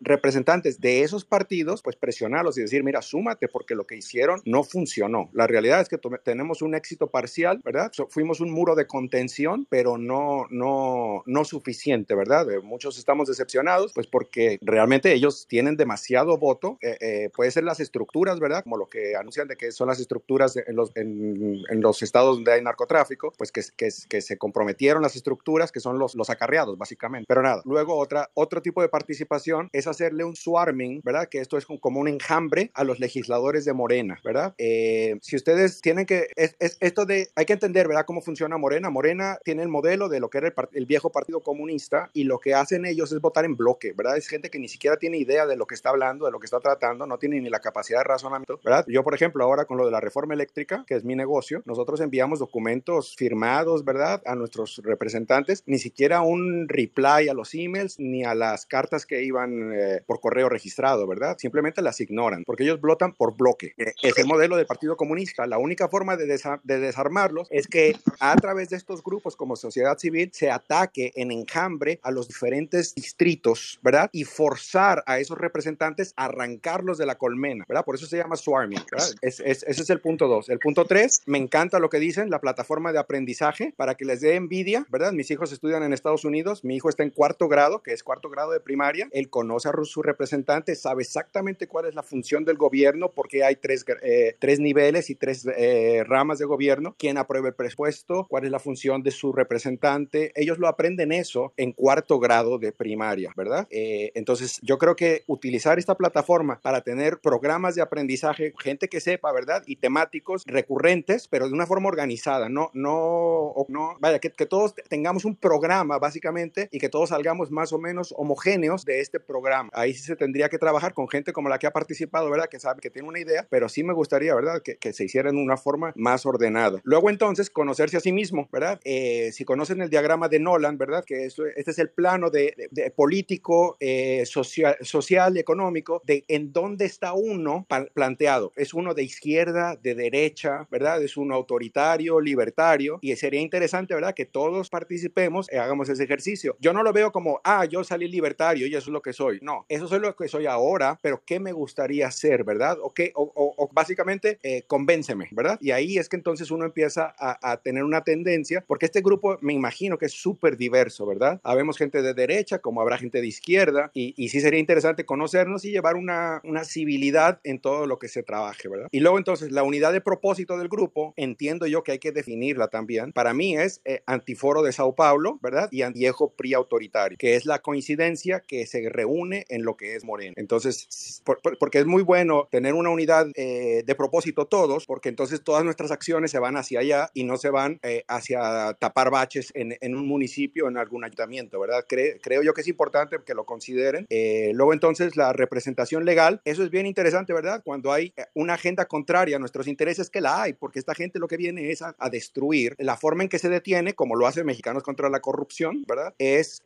representantes 0.00 0.80
de 0.80 1.02
esos 1.02 1.24
partidos, 1.24 1.82
pues 1.82 1.96
presionarlos 1.96 2.56
y 2.58 2.62
decir, 2.62 2.82
mira, 2.84 3.02
súmate 3.02 3.48
porque 3.48 3.74
lo 3.74 3.86
que 3.86 3.96
hicieron 3.96 4.40
no 4.44 4.64
funcionó. 4.64 5.30
La 5.32 5.46
realidad 5.46 5.80
es 5.80 5.88
que 5.88 5.98
tenemos 6.24 6.62
un 6.62 6.74
éxito 6.74 7.08
parcial, 7.08 7.60
¿verdad? 7.64 7.90
So, 7.92 8.08
fuimos 8.08 8.40
un 8.40 8.50
muro 8.50 8.74
de 8.74 8.86
contención, 8.86 9.66
pero 9.68 9.98
no, 9.98 10.46
no, 10.50 11.22
no 11.26 11.44
suficiente, 11.44 12.14
¿verdad? 12.14 12.50
Eh, 12.50 12.60
muchos 12.60 12.98
estamos 12.98 13.28
decepcionados, 13.28 13.92
pues 13.94 14.06
porque 14.06 14.58
realmente 14.62 15.12
ellos 15.12 15.46
tienen 15.48 15.76
demasiado 15.76 16.38
voto. 16.38 16.78
Eh, 16.80 16.96
eh, 17.00 17.30
puede 17.34 17.50
ser 17.50 17.64
las 17.64 17.80
estructuras, 17.80 18.40
¿verdad? 18.40 18.62
Como 18.62 18.76
lo 18.76 18.86
que 18.86 19.16
anuncian 19.16 19.48
de 19.48 19.56
que 19.56 19.72
son 19.72 19.88
las 19.88 20.00
estructuras 20.00 20.56
en 20.56 20.76
los, 20.76 20.92
en, 20.94 21.62
en 21.68 21.80
los 21.80 22.02
estados 22.02 22.36
donde 22.36 22.52
hay 22.52 22.62
narcotráfico, 22.62 23.32
pues 23.36 23.52
que, 23.52 23.62
que, 23.76 23.88
que, 24.08 24.20
se 24.20 24.38
comprometieron 24.38 25.02
las 25.02 25.16
estructuras 25.16 25.72
que 25.72 25.80
son 25.80 25.98
los, 25.98 26.14
los 26.14 26.30
acarreados, 26.30 26.78
básicamente. 26.78 27.26
Pero 27.26 27.42
nada, 27.42 27.60
luego 27.64 27.96
otra, 27.96 28.30
otro 28.34 28.62
tipo 28.62 28.80
de 28.80 28.88
participación 28.88 29.31
es 29.72 29.86
hacerle 29.86 30.24
un 30.24 30.36
swarming, 30.36 31.00
¿verdad? 31.02 31.28
Que 31.28 31.38
esto 31.38 31.56
es 31.56 31.66
como 31.66 32.00
un 32.00 32.08
enjambre 32.08 32.70
a 32.74 32.84
los 32.84 33.00
legisladores 33.00 33.64
de 33.64 33.72
Morena, 33.72 34.18
¿verdad? 34.24 34.54
Eh, 34.58 35.18
si 35.22 35.36
ustedes 35.36 35.80
tienen 35.80 36.06
que, 36.06 36.28
es, 36.36 36.56
es, 36.58 36.76
esto 36.80 37.06
de, 37.06 37.28
hay 37.34 37.46
que 37.46 37.54
entender, 37.54 37.88
¿verdad? 37.88 38.04
Cómo 38.06 38.20
funciona 38.20 38.58
Morena. 38.58 38.90
Morena 38.90 39.38
tiene 39.44 39.62
el 39.62 39.68
modelo 39.68 40.08
de 40.08 40.20
lo 40.20 40.28
que 40.28 40.38
era 40.38 40.48
el, 40.48 40.54
el, 40.72 40.86
viejo 40.86 41.10
Partido 41.10 41.40
Comunista 41.40 42.10
y 42.12 42.24
lo 42.24 42.38
que 42.38 42.54
hacen 42.54 42.84
ellos 42.84 43.12
es 43.12 43.20
votar 43.20 43.44
en 43.44 43.56
bloque, 43.56 43.92
¿verdad? 43.96 44.16
Es 44.16 44.28
gente 44.28 44.50
que 44.50 44.58
ni 44.58 44.68
siquiera 44.68 44.96
tiene 44.96 45.18
idea 45.18 45.46
de 45.46 45.56
lo 45.56 45.66
que 45.66 45.74
está 45.74 45.90
hablando, 45.90 46.26
de 46.26 46.32
lo 46.32 46.38
que 46.38 46.46
está 46.46 46.60
tratando, 46.60 47.06
no 47.06 47.18
tiene 47.18 47.40
ni 47.40 47.48
la 47.48 47.60
capacidad 47.60 48.00
de 48.00 48.04
razonamiento, 48.04 48.60
¿verdad? 48.62 48.84
Yo, 48.88 49.02
por 49.02 49.14
ejemplo, 49.14 49.44
ahora 49.44 49.64
con 49.64 49.78
lo 49.78 49.86
de 49.86 49.92
la 49.92 50.00
reforma 50.00 50.34
eléctrica, 50.34 50.84
que 50.86 50.94
es 50.94 51.04
mi 51.04 51.16
negocio, 51.16 51.62
nosotros 51.64 52.00
enviamos 52.00 52.38
documentos 52.38 53.16
firmados, 53.16 53.84
¿verdad? 53.84 54.22
A 54.26 54.34
nuestros 54.34 54.80
representantes, 54.84 55.62
ni 55.66 55.78
siquiera 55.78 56.20
un 56.20 56.68
reply 56.68 57.28
a 57.28 57.34
los 57.34 57.54
emails 57.54 57.98
ni 57.98 58.24
a 58.24 58.34
las 58.34 58.66
cartas 58.66 59.06
que 59.06 59.21
iban 59.24 59.72
eh, 59.72 60.02
por 60.06 60.20
correo 60.20 60.48
registrado, 60.48 61.06
¿verdad? 61.06 61.36
Simplemente 61.38 61.82
las 61.82 62.00
ignoran, 62.00 62.44
porque 62.44 62.64
ellos 62.64 62.80
votan 62.80 63.12
por 63.14 63.36
bloque. 63.36 63.74
Eh, 63.76 63.92
es 64.02 64.18
el 64.18 64.26
modelo 64.26 64.56
del 64.56 64.66
Partido 64.66 64.96
Comunista. 64.96 65.46
La 65.46 65.58
única 65.58 65.88
forma 65.88 66.16
de, 66.16 66.26
desa 66.26 66.60
de 66.64 66.78
desarmarlos 66.78 67.48
es 67.50 67.66
que 67.66 67.96
a 68.20 68.36
través 68.36 68.70
de 68.70 68.76
estos 68.76 69.02
grupos 69.02 69.36
como 69.36 69.56
sociedad 69.56 69.98
civil 69.98 70.30
se 70.32 70.50
ataque 70.50 71.12
en 71.14 71.32
enjambre 71.32 72.00
a 72.02 72.10
los 72.10 72.28
diferentes 72.28 72.94
distritos, 72.94 73.78
¿verdad? 73.82 74.10
Y 74.12 74.24
forzar 74.24 75.02
a 75.06 75.18
esos 75.18 75.38
representantes 75.38 76.12
a 76.16 76.26
arrancarlos 76.26 76.98
de 76.98 77.06
la 77.06 77.16
colmena, 77.16 77.64
¿verdad? 77.68 77.84
Por 77.84 77.94
eso 77.94 78.06
se 78.06 78.16
llama 78.16 78.36
swarming, 78.36 78.82
¿verdad? 78.90 79.08
Es, 79.20 79.40
es, 79.40 79.62
ese 79.62 79.82
es 79.82 79.90
el 79.90 80.00
punto 80.00 80.28
dos. 80.28 80.48
El 80.48 80.58
punto 80.58 80.84
tres, 80.84 81.22
me 81.26 81.38
encanta 81.38 81.78
lo 81.78 81.90
que 81.90 81.98
dicen, 81.98 82.30
la 82.30 82.40
plataforma 82.40 82.92
de 82.92 82.98
aprendizaje, 82.98 83.72
para 83.76 83.94
que 83.94 84.04
les 84.04 84.20
dé 84.20 84.34
envidia, 84.34 84.86
¿verdad? 84.90 85.12
Mis 85.12 85.30
hijos 85.30 85.52
estudian 85.52 85.82
en 85.82 85.92
Estados 85.92 86.24
Unidos, 86.24 86.64
mi 86.64 86.76
hijo 86.76 86.88
está 86.88 87.02
en 87.02 87.10
cuarto 87.10 87.48
grado, 87.48 87.82
que 87.82 87.92
es 87.92 88.02
cuarto 88.02 88.30
grado 88.30 88.52
de 88.52 88.60
primaria, 88.60 89.08
él 89.12 89.30
conoce 89.30 89.68
a 89.68 89.72
su 89.84 90.02
representante, 90.02 90.74
sabe 90.74 91.02
exactamente 91.02 91.66
cuál 91.66 91.86
es 91.86 91.94
la 91.94 92.02
función 92.02 92.44
del 92.44 92.56
gobierno, 92.56 93.10
porque 93.10 93.44
hay 93.44 93.56
tres, 93.56 93.84
eh, 94.02 94.36
tres 94.38 94.60
niveles 94.60 95.10
y 95.10 95.14
tres 95.14 95.46
eh, 95.56 96.04
ramas 96.06 96.38
de 96.38 96.44
gobierno, 96.44 96.94
quién 96.98 97.18
aprueba 97.18 97.48
el 97.48 97.54
presupuesto, 97.54 98.26
cuál 98.28 98.44
es 98.44 98.50
la 98.50 98.58
función 98.58 99.02
de 99.02 99.10
su 99.10 99.32
representante, 99.32 100.32
ellos 100.34 100.58
lo 100.58 100.68
aprenden 100.68 101.12
eso 101.12 101.52
en 101.56 101.72
cuarto 101.72 102.18
grado 102.18 102.58
de 102.58 102.72
primaria, 102.72 103.32
¿verdad? 103.36 103.66
Eh, 103.70 104.12
entonces, 104.14 104.58
yo 104.62 104.78
creo 104.78 104.96
que 104.96 105.22
utilizar 105.26 105.78
esta 105.78 105.96
plataforma 105.96 106.60
para 106.62 106.82
tener 106.82 107.18
programas 107.18 107.74
de 107.74 107.82
aprendizaje, 107.82 108.52
gente 108.58 108.88
que 108.88 109.00
sepa, 109.00 109.32
¿verdad? 109.32 109.62
Y 109.66 109.76
temáticos 109.76 110.44
recurrentes, 110.46 111.28
pero 111.28 111.48
de 111.48 111.54
una 111.54 111.66
forma 111.66 111.88
organizada, 111.88 112.48
no, 112.48 112.70
no, 112.74 113.54
no 113.68 113.96
vaya, 114.00 114.18
que, 114.18 114.30
que 114.30 114.46
todos 114.46 114.74
tengamos 114.88 115.24
un 115.24 115.36
programa 115.36 115.98
básicamente 115.98 116.68
y 116.70 116.78
que 116.78 116.88
todos 116.88 117.10
salgamos 117.10 117.50
más 117.50 117.72
o 117.72 117.78
menos 117.78 118.14
homogéneos 118.16 118.84
de 118.84 119.00
este 119.02 119.20
programa. 119.20 119.70
Ahí 119.72 119.94
sí 119.94 120.02
se 120.02 120.16
tendría 120.16 120.48
que 120.48 120.58
trabajar 120.58 120.94
con 120.94 121.08
gente 121.08 121.32
como 121.32 121.48
la 121.48 121.58
que 121.58 121.66
ha 121.66 121.72
participado, 121.72 122.30
¿verdad? 122.30 122.48
Que 122.48 122.58
sabe 122.58 122.80
que 122.80 122.90
tiene 122.90 123.08
una 123.08 123.18
idea, 123.20 123.46
pero 123.50 123.68
sí 123.68 123.84
me 123.84 123.92
gustaría, 123.92 124.34
¿verdad? 124.34 124.62
Que, 124.62 124.76
que 124.76 124.92
se 124.92 125.04
hiciera 125.04 125.30
en 125.30 125.36
una 125.36 125.56
forma 125.56 125.92
más 125.96 126.26
ordenada. 126.26 126.80
Luego 126.84 127.10
entonces, 127.10 127.50
conocerse 127.50 127.96
a 127.96 128.00
sí 128.00 128.12
mismo, 128.12 128.48
¿verdad? 128.52 128.80
Eh, 128.84 129.30
si 129.32 129.44
conocen 129.44 129.82
el 129.82 129.90
diagrama 129.90 130.28
de 130.28 130.38
Nolan, 130.38 130.78
¿verdad? 130.78 131.04
Que 131.04 131.24
esto, 131.24 131.44
este 131.46 131.70
es 131.72 131.78
el 131.78 131.90
plano 131.90 132.30
de, 132.30 132.54
de, 132.56 132.68
de 132.70 132.90
político, 132.90 133.76
eh, 133.80 134.24
social, 134.26 134.76
social, 134.80 135.36
económico, 135.36 136.02
de 136.04 136.24
en 136.28 136.52
dónde 136.52 136.84
está 136.84 137.12
uno 137.12 137.66
planteado. 137.94 138.52
Es 138.56 138.74
uno 138.74 138.94
de 138.94 139.02
izquierda, 139.02 139.76
de 139.76 139.94
derecha, 139.94 140.66
¿verdad? 140.70 141.02
Es 141.02 141.16
uno 141.16 141.34
autoritario, 141.34 142.20
libertario, 142.20 142.98
y 143.02 143.14
sería 143.16 143.40
interesante, 143.40 143.94
¿verdad? 143.94 144.14
Que 144.14 144.26
todos 144.26 144.70
participemos 144.70 145.48
y 145.52 145.56
hagamos 145.56 145.88
ese 145.88 146.04
ejercicio. 146.04 146.56
Yo 146.60 146.72
no 146.72 146.82
lo 146.82 146.92
veo 146.92 147.12
como, 147.12 147.40
ah, 147.44 147.64
yo 147.64 147.84
salí 147.84 148.08
libertario 148.08 148.66
y 148.66 148.74
eso 148.82 148.90
es 148.90 148.92
lo 148.92 149.02
que 149.02 149.12
soy. 149.12 149.38
No, 149.42 149.64
eso 149.68 149.84
es 149.84 150.02
lo 150.02 150.14
que 150.14 150.28
soy 150.28 150.46
ahora, 150.46 150.98
pero 151.02 151.22
¿qué 151.24 151.40
me 151.40 151.52
gustaría 151.52 152.10
ser, 152.10 152.44
verdad? 152.44 152.78
O, 152.82 152.92
qué, 152.92 153.12
o, 153.14 153.22
o, 153.34 153.54
o 153.56 153.70
básicamente, 153.72 154.38
eh, 154.42 154.62
convénceme, 154.66 155.28
¿verdad? 155.30 155.58
Y 155.60 155.70
ahí 155.70 155.98
es 155.98 156.08
que 156.08 156.16
entonces 156.16 156.50
uno 156.50 156.64
empieza 156.64 157.14
a, 157.18 157.52
a 157.52 157.56
tener 157.58 157.84
una 157.84 158.02
tendencia, 158.02 158.64
porque 158.66 158.86
este 158.86 159.00
grupo 159.00 159.38
me 159.40 159.52
imagino 159.52 159.98
que 159.98 160.06
es 160.06 160.12
súper 160.12 160.56
diverso, 160.56 161.06
¿verdad? 161.06 161.40
Habemos 161.44 161.78
gente 161.78 162.02
de 162.02 162.14
derecha, 162.14 162.58
como 162.58 162.80
habrá 162.80 162.98
gente 162.98 163.20
de 163.20 163.26
izquierda, 163.26 163.90
y, 163.94 164.14
y 164.16 164.28
sí 164.28 164.40
sería 164.40 164.60
interesante 164.60 165.04
conocernos 165.04 165.64
y 165.64 165.70
llevar 165.70 165.96
una, 165.96 166.40
una 166.44 166.64
civilidad 166.64 167.40
en 167.44 167.60
todo 167.60 167.86
lo 167.86 167.98
que 167.98 168.08
se 168.08 168.22
trabaje, 168.22 168.68
¿verdad? 168.68 168.88
Y 168.90 169.00
luego 169.00 169.18
entonces 169.18 169.52
la 169.52 169.62
unidad 169.62 169.92
de 169.92 170.00
propósito 170.00 170.58
del 170.58 170.68
grupo, 170.68 171.14
entiendo 171.16 171.66
yo 171.66 171.82
que 171.82 171.92
hay 171.92 171.98
que 171.98 172.12
definirla 172.12 172.68
también. 172.68 173.12
Para 173.12 173.34
mí 173.34 173.56
es 173.56 173.80
eh, 173.84 174.02
antiforo 174.06 174.62
de 174.62 174.72
Sao 174.72 174.94
Paulo, 174.94 175.38
¿verdad? 175.42 175.68
Y 175.70 175.82
viejo 175.92 176.32
PRI 176.32 176.54
autoritario, 176.54 177.18
que 177.18 177.36
es 177.36 177.46
la 177.46 177.60
coincidencia 177.60 178.40
que 178.40 178.66
se 178.72 178.88
reúne 178.88 179.44
en 179.48 179.64
lo 179.64 179.76
que 179.76 179.94
es 179.94 180.04
Moreno. 180.04 180.34
Entonces, 180.36 181.22
por, 181.24 181.40
por, 181.40 181.58
porque 181.58 181.78
es 181.78 181.86
muy 181.86 182.02
bueno 182.02 182.48
tener 182.50 182.74
una 182.74 182.90
unidad 182.90 183.26
eh, 183.34 183.82
de 183.84 183.94
propósito 183.94 184.46
todos, 184.46 184.86
porque 184.86 185.08
entonces 185.08 185.42
todas 185.42 185.64
nuestras 185.64 185.90
acciones 185.90 186.30
se 186.30 186.38
van 186.38 186.56
hacia 186.56 186.80
allá 186.80 187.10
y 187.14 187.24
no 187.24 187.36
se 187.36 187.50
van 187.50 187.78
eh, 187.82 188.04
hacia 188.08 188.74
tapar 188.80 189.10
baches 189.10 189.52
en, 189.54 189.94
un 189.94 190.06
municipio, 190.06 190.68
en 190.68 190.78
algún 190.78 191.04
ayuntamiento, 191.04 191.60
¿verdad? 191.60 191.84
Cre 191.86 192.18
creo 192.20 192.42
yo 192.42 192.54
que 192.54 192.62
es 192.62 192.68
importante 192.68 193.18
que 193.24 193.34
lo 193.34 193.44
consideren. 193.44 194.06
Eh, 194.08 194.52
luego 194.54 194.72
entonces 194.72 195.16
la 195.16 195.32
representación 195.32 196.04
legal, 196.04 196.40
eso 196.44 196.62
es 196.64 196.70
bien 196.70 196.86
interesante, 196.86 197.32
¿verdad? 197.32 197.62
Cuando 197.64 197.92
hay 197.92 198.14
una 198.34 198.54
agenda 198.54 198.86
contraria 198.86 199.36
a 199.36 199.38
nuestros 199.38 199.66
intereses, 199.66 200.08
que 200.08 200.20
la 200.20 200.42
hay, 200.42 200.54
porque 200.54 200.78
esta 200.78 200.94
gente 200.94 201.18
lo 201.18 201.28
que 201.28 201.36
viene 201.36 201.70
es 201.70 201.82
a, 201.82 201.94
destruir 202.10 202.74
la 202.78 202.96
forma 202.96 203.22
en 203.22 203.28
que 203.28 203.38
se 203.38 203.48
detiene, 203.48 203.94
como 203.94 204.16
lo 204.16 204.26
hace 204.26 204.44
Mexicanos 204.44 204.82
contra 204.82 205.08
la 205.08 205.20
Corrupción, 205.20 205.84
¿verdad? 205.86 206.14
Es 206.18 206.62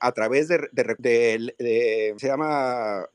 a 0.00 0.12
través 0.12 0.48
de, 0.48 0.68
de, 0.72 0.96
de, 0.98 1.49
de, 1.58 2.14
se 2.18 2.26
llama 2.26 3.08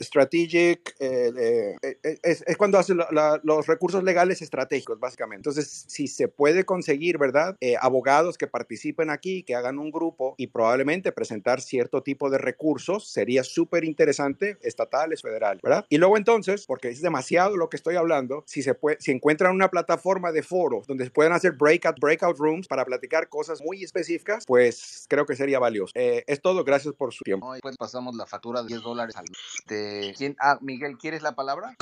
strategic, 0.00 0.94
eh, 0.98 1.76
es, 2.22 2.44
es, 2.46 2.56
cuando 2.56 2.78
hace 2.78 2.94
la, 2.94 3.08
la, 3.10 3.40
los 3.42 3.66
recursos 3.66 4.02
legales 4.02 4.42
estratégicos, 4.42 4.98
básicamente. 4.98 5.40
Entonces, 5.40 5.84
si 5.88 6.06
se 6.08 6.28
puede 6.28 6.64
conseguir, 6.64 7.18
¿verdad? 7.18 7.56
Eh, 7.60 7.76
abogados 7.80 8.38
que 8.38 8.46
participen 8.46 9.10
aquí, 9.10 9.42
que 9.42 9.54
hagan 9.54 9.78
un 9.78 9.90
grupo 9.90 10.34
y 10.36 10.48
probablemente 10.48 11.12
presentar 11.12 11.60
cierto 11.60 12.02
tipo 12.02 12.30
de 12.30 12.38
recursos, 12.38 13.10
sería 13.10 13.44
súper 13.44 13.84
interesante, 13.84 14.58
estatales, 14.62 15.22
federales, 15.22 15.62
¿verdad? 15.62 15.86
Y 15.88 15.98
luego 15.98 16.16
entonces, 16.16 16.66
porque 16.66 16.88
es 16.88 17.00
demasiado 17.00 17.56
lo 17.56 17.68
que 17.68 17.76
estoy 17.76 17.96
hablando, 17.96 18.44
si 18.46 18.62
se 18.62 18.74
puede, 18.74 18.96
si 19.00 19.10
encuentran 19.10 19.54
una 19.54 19.70
plataforma 19.70 20.32
de 20.32 20.42
foros 20.42 20.86
donde 20.86 21.04
se 21.04 21.10
pueden 21.10 21.32
hacer 21.32 21.52
breakout, 21.52 21.98
breakout 22.00 22.38
rooms 22.38 22.68
para 22.68 22.84
platicar 22.84 23.28
cosas 23.28 23.60
muy 23.62 23.82
específicas, 23.82 24.44
pues 24.46 25.06
creo 25.08 25.26
que 25.26 25.36
sería 25.36 25.58
valioso. 25.58 25.92
Eh, 25.94 26.24
es 26.26 26.40
todo, 26.40 26.64
gracias 26.64 26.94
por 26.94 27.12
su 27.12 27.24
tiempo. 27.24 27.52
Pues 27.62 27.69
después 27.70 27.90
pasamos 27.90 28.14
la 28.14 28.26
factura 28.26 28.62
de 28.62 28.68
10 28.68 28.82
dólares 28.82 29.16
al. 29.16 29.24
Este, 29.58 30.14
¿quién? 30.16 30.36
Ah, 30.40 30.58
Miguel, 30.60 30.98
¿quieres 30.98 31.22
la 31.22 31.34
palabra? 31.34 31.76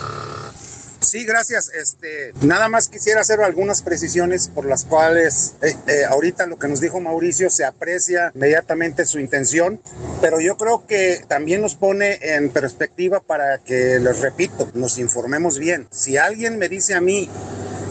Sí, 1.01 1.25
gracias. 1.25 1.71
Este, 1.73 2.33
nada 2.43 2.69
más 2.69 2.89
quisiera 2.89 3.21
hacer 3.21 3.41
algunas 3.41 3.83
precisiones 3.83 4.49
por 4.49 4.67
las 4.67 4.85
cuales 4.85 5.55
eh, 5.63 5.75
eh, 5.87 6.05
ahorita 6.05 6.47
lo 6.47 6.59
que 6.59 6.69
nos 6.69 6.81
dijo 6.81 7.01
Mauricio 7.01 7.51
se 7.51 7.65
aprecia 7.65 8.33
inmediatamente 8.35 9.07
su 9.07 9.19
intención, 9.19 9.81
pero 10.21 10.41
yo 10.41 10.57
creo 10.57 10.87
que 10.87 11.25
también 11.29 11.63
nos 11.63 11.77
pone 11.77 12.19
en 12.21 12.51
perspectiva 12.51 13.21
para 13.21 13.59
que, 13.59 13.99
les 14.01 14.21
repito, 14.21 14.71
nos 14.75 14.99
informemos 14.99 15.59
bien. 15.59 15.89
Si 15.91 16.17
alguien 16.17 16.59
me 16.59 16.69
dice 16.69 16.95
a 16.95 17.01
mí, 17.01 17.31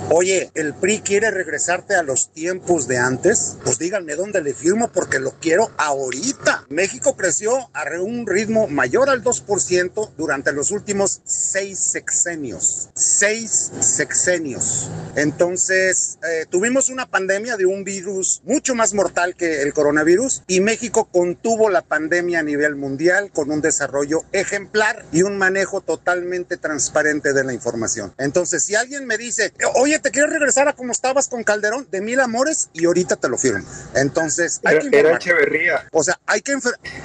Oye, 0.10 0.52
el 0.54 0.74
PRI 0.74 1.02
quiere 1.02 1.32
regresarte 1.32 1.94
a 1.96 2.02
los 2.02 2.32
tiempos 2.32 2.88
de 2.88 2.98
antes. 2.98 3.58
Pues 3.66 3.78
díganme 3.78 4.16
dónde 4.16 4.42
le 4.42 4.54
firmo 4.54 4.90
porque 4.90 5.20
lo 5.20 5.32
quiero 5.32 5.70
ahorita. 5.78 6.66
México 6.70 7.18
creció 7.18 7.70
a 7.74 7.84
un 8.00 8.26
ritmo 8.26 8.68
mayor 8.68 9.10
al 9.10 9.22
2% 9.22 10.12
durante 10.18 10.54
los 10.54 10.72
últimos 10.72 11.20
seis 11.26 11.92
sexenios. 11.92 12.90
Seis 12.96 13.72
sexenios. 13.82 14.90
Entonces, 15.18 16.20
eh, 16.24 16.46
tuvimos 16.50 16.90
una 16.90 17.06
pandemia 17.08 17.58
de 17.58 17.66
un 17.66 17.84
virus 17.84 18.42
mucho 18.46 18.76
más 18.76 18.94
mortal 18.94 19.36
que 19.36 19.62
el 19.62 19.74
coronavirus 19.74 20.44
y 20.48 20.62
México 20.62 21.10
contuvo 21.12 21.70
la 21.70 21.82
pandemia 21.82 22.40
a 22.40 22.44
nivel 22.44 22.78
mundial 22.78 23.30
con 23.34 23.52
un 23.52 23.60
desarrollo 23.60 24.24
ejemplar 24.32 25.06
y 25.12 25.24
un 25.24 25.38
manejo 25.38 25.82
totalmente 25.82 26.56
transparente 26.56 27.34
de 27.34 27.44
la 27.44 27.54
información. 27.54 28.14
Entonces, 28.18 28.64
si 28.64 28.76
alguien 28.76 29.06
me 29.06 29.18
dice, 29.18 29.52
oye, 29.76 29.97
¿te 30.00 30.12
quieres 30.12 30.32
regresar 30.32 30.68
a 30.68 30.74
como 30.74 30.92
estabas 30.92 31.28
con 31.28 31.44
Calderón? 31.44 31.88
De 31.90 32.02
mil 32.02 32.20
amores 32.20 32.70
y 32.74 32.86
ahorita 32.86 33.16
te 33.16 33.30
lo 33.30 33.38
firmo. 33.38 33.66
Entonces, 33.96 34.60
hay 34.64 34.80
que 34.80 35.00
Era 35.00 35.16
Echeverría. 35.16 35.88
O 35.92 36.04
sea, 36.04 36.20
hay 36.26 36.42
que, 36.42 36.56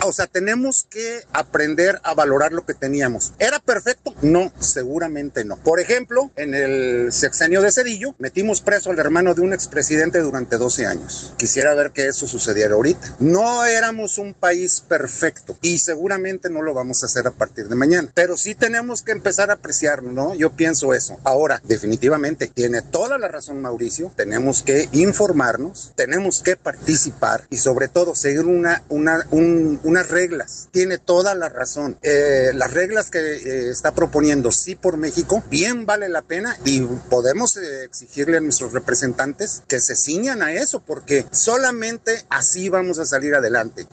o 0.03 0.12
sea, 0.12 0.26
tenemos 0.26 0.86
que 0.88 1.24
aprender 1.32 2.01
a 2.03 2.14
valorar 2.14 2.53
lo 2.53 2.64
que 2.64 2.74
teníamos. 2.74 3.32
¿Era 3.38 3.59
perfecto? 3.59 4.14
No, 4.22 4.53
seguramente 4.59 5.45
no. 5.45 5.57
Por 5.57 5.80
ejemplo, 5.80 6.30
en 6.36 6.55
el 6.55 7.12
sexenio 7.12 7.62
de 7.62 7.72
Cedillo, 7.72 8.14
metimos 8.18 8.61
preso 8.61 8.90
al 8.90 8.99
hermano 8.99 9.34
de 9.34 9.43
un 9.43 9.53
expresidente 9.53 10.20
durante 10.20 10.57
12 10.57 10.86
años. 10.86 11.34
Quisiera 11.36 11.74
ver 11.74 11.93
que 11.93 12.07
eso 12.07 12.26
sucediera 12.26 12.74
ahorita. 12.74 13.16
No 13.18 13.64
éramos 13.64 14.18
un 14.18 14.34
país 14.34 14.82
perfecto 14.86 15.57
y 15.62 15.78
seguramente 15.78 16.51
no 16.51 16.62
lo 16.62 16.74
vamos 16.74 17.03
a 17.03 17.07
hacer 17.07 17.26
a 17.26 17.30
partir 17.30 17.68
de 17.68 17.74
mañana. 17.74 18.11
Pero 18.14 18.36
sí 18.36 18.55
tenemos 18.55 19.03
que 19.03 19.12
empezar 19.12 19.51
a 19.51 19.55
apreciarlo, 19.55 20.12
¿no? 20.12 20.34
Yo 20.34 20.53
pienso 20.53 20.95
eso. 20.95 21.18
Ahora, 21.24 21.61
definitivamente, 21.64 22.49
tiene 22.49 22.81
toda 22.82 23.18
la 23.18 23.28
razón 23.28 23.60
Mauricio, 23.60 24.12
tenemos 24.16 24.62
que 24.62 24.88
informarnos, 24.92 25.92
tenemos 25.94 26.42
que 26.42 26.56
participar 26.56 27.46
y 27.50 27.58
sobre 27.58 27.88
todo 27.88 28.14
seguir 28.14 28.44
una, 28.46 28.82
una, 28.88 29.26
unas 29.30 30.08
reglas. 30.08 30.68
Tiene 30.70 30.98
toda 30.98 31.34
la 31.34 31.48
razón. 31.48 31.98
Eh, 32.02 32.50
las 32.54 32.72
reglas 32.72 33.10
que 33.10 33.18
eh, 33.18 33.70
está 33.70 33.92
proponiendo 33.92 34.52
Sí 34.52 34.74
por 34.74 34.96
México, 34.96 35.42
bien 35.48 35.86
vale 35.86 36.08
la 36.08 36.22
pena 36.22 36.56
y 36.64 36.80
podemos 36.80 37.56
eh, 37.56 37.84
exigirle 37.84 38.38
a 38.38 38.40
nuestros 38.40 38.72
representantes 38.72 39.62
que 39.68 39.80
se 39.80 39.96
ciñan 39.96 40.42
a 40.42 40.52
eso 40.52 40.80
porque 40.80 41.26
solamente 41.30 42.24
así 42.28 42.68
vamos 42.68 42.98
a 42.98 43.06
salir 43.06 43.34
adelante. 43.34 43.86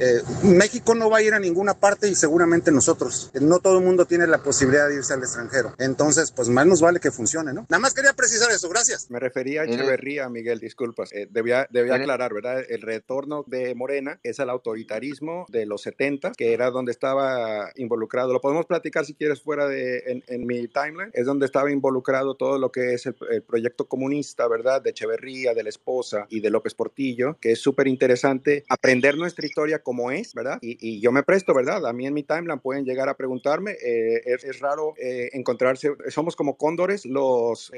México 0.43 0.95
no 0.95 1.09
va 1.09 1.17
a 1.17 1.21
ir 1.21 1.33
a 1.33 1.39
ninguna 1.39 1.73
parte 1.73 2.07
y 2.07 2.15
seguramente 2.15 2.71
nosotros. 2.71 3.31
No 3.33 3.59
todo 3.59 3.77
el 3.77 3.85
mundo 3.85 4.05
tiene 4.05 4.27
la 4.27 4.43
posibilidad 4.43 4.87
de 4.87 4.95
irse 4.95 5.13
al 5.13 5.21
extranjero. 5.21 5.75
Entonces, 5.77 6.31
pues 6.31 6.49
más 6.49 6.65
nos 6.65 6.81
vale 6.81 6.99
que 6.99 7.11
funcione, 7.11 7.53
¿no? 7.53 7.65
Nada 7.69 7.79
más 7.79 7.93
quería 7.93 8.13
precisar 8.13 8.49
eso 8.51 8.67
gracias. 8.69 8.78
Me 9.09 9.19
refería 9.19 9.61
a 9.61 9.65
Echeverría, 9.65 10.29
Miguel, 10.29 10.59
disculpas. 10.59 11.11
Eh, 11.13 11.27
debía 11.29 11.67
debía 11.69 11.95
aclarar, 11.95 12.33
¿verdad? 12.33 12.63
El 12.69 12.81
retorno 12.81 13.43
de 13.47 13.75
Morena 13.75 14.19
es 14.23 14.39
al 14.39 14.49
autoritarismo 14.49 15.45
de 15.49 15.65
los 15.65 15.81
70, 15.81 16.31
que 16.33 16.53
era 16.53 16.71
donde 16.71 16.91
estaba 16.91 17.71
involucrado. 17.75 18.33
Lo 18.33 18.41
podemos 18.41 18.65
platicar 18.65 19.05
si 19.05 19.13
quieres 19.13 19.41
fuera 19.41 19.67
de 19.67 20.23
en, 20.27 20.47
mi 20.47 20.67
timeline. 20.67 21.11
Es 21.13 21.25
donde 21.25 21.45
estaba 21.45 21.71
involucrado 21.71 22.35
todo 22.35 22.57
lo 22.57 22.71
que 22.71 22.93
es 22.93 23.05
el, 23.05 23.15
proyecto 23.43 23.87
comunista, 23.87 24.47
¿verdad? 24.47 24.81
De 24.81 24.91
Echeverría, 24.91 25.53
de 25.53 25.63
la 25.63 25.69
esposa 25.69 26.25
y 26.29 26.39
de 26.39 26.49
López 26.49 26.73
Portillo, 26.73 27.37
que 27.39 27.51
es 27.51 27.59
súper 27.59 27.87
interesante 27.87 28.63
aprender 28.69 29.17
nuestra 29.17 29.45
historia 29.45 29.79
como 29.79 30.11
es, 30.11 30.33
¿verdad? 30.33 30.59
Y, 30.61 30.99
yo 30.99 31.11
me 31.11 31.23
presto, 31.23 31.53
¿verdad? 31.53 31.85
A 31.85 31.93
mí 31.93 32.05
en 32.07 32.13
mi 32.13 32.23
timeline 32.23 32.59
pueden 32.59 32.83
llegar 32.83 33.09
a 33.09 33.15
preguntarme. 33.15 33.77
Eh, 33.81 34.21
es, 34.25 34.59
raro 34.59 34.93
eh, 34.97 35.29
encontrarse, 35.33 35.93
somos 36.09 36.35
como 36.35 36.57
cóndores 36.57 37.05
los, 37.05 37.71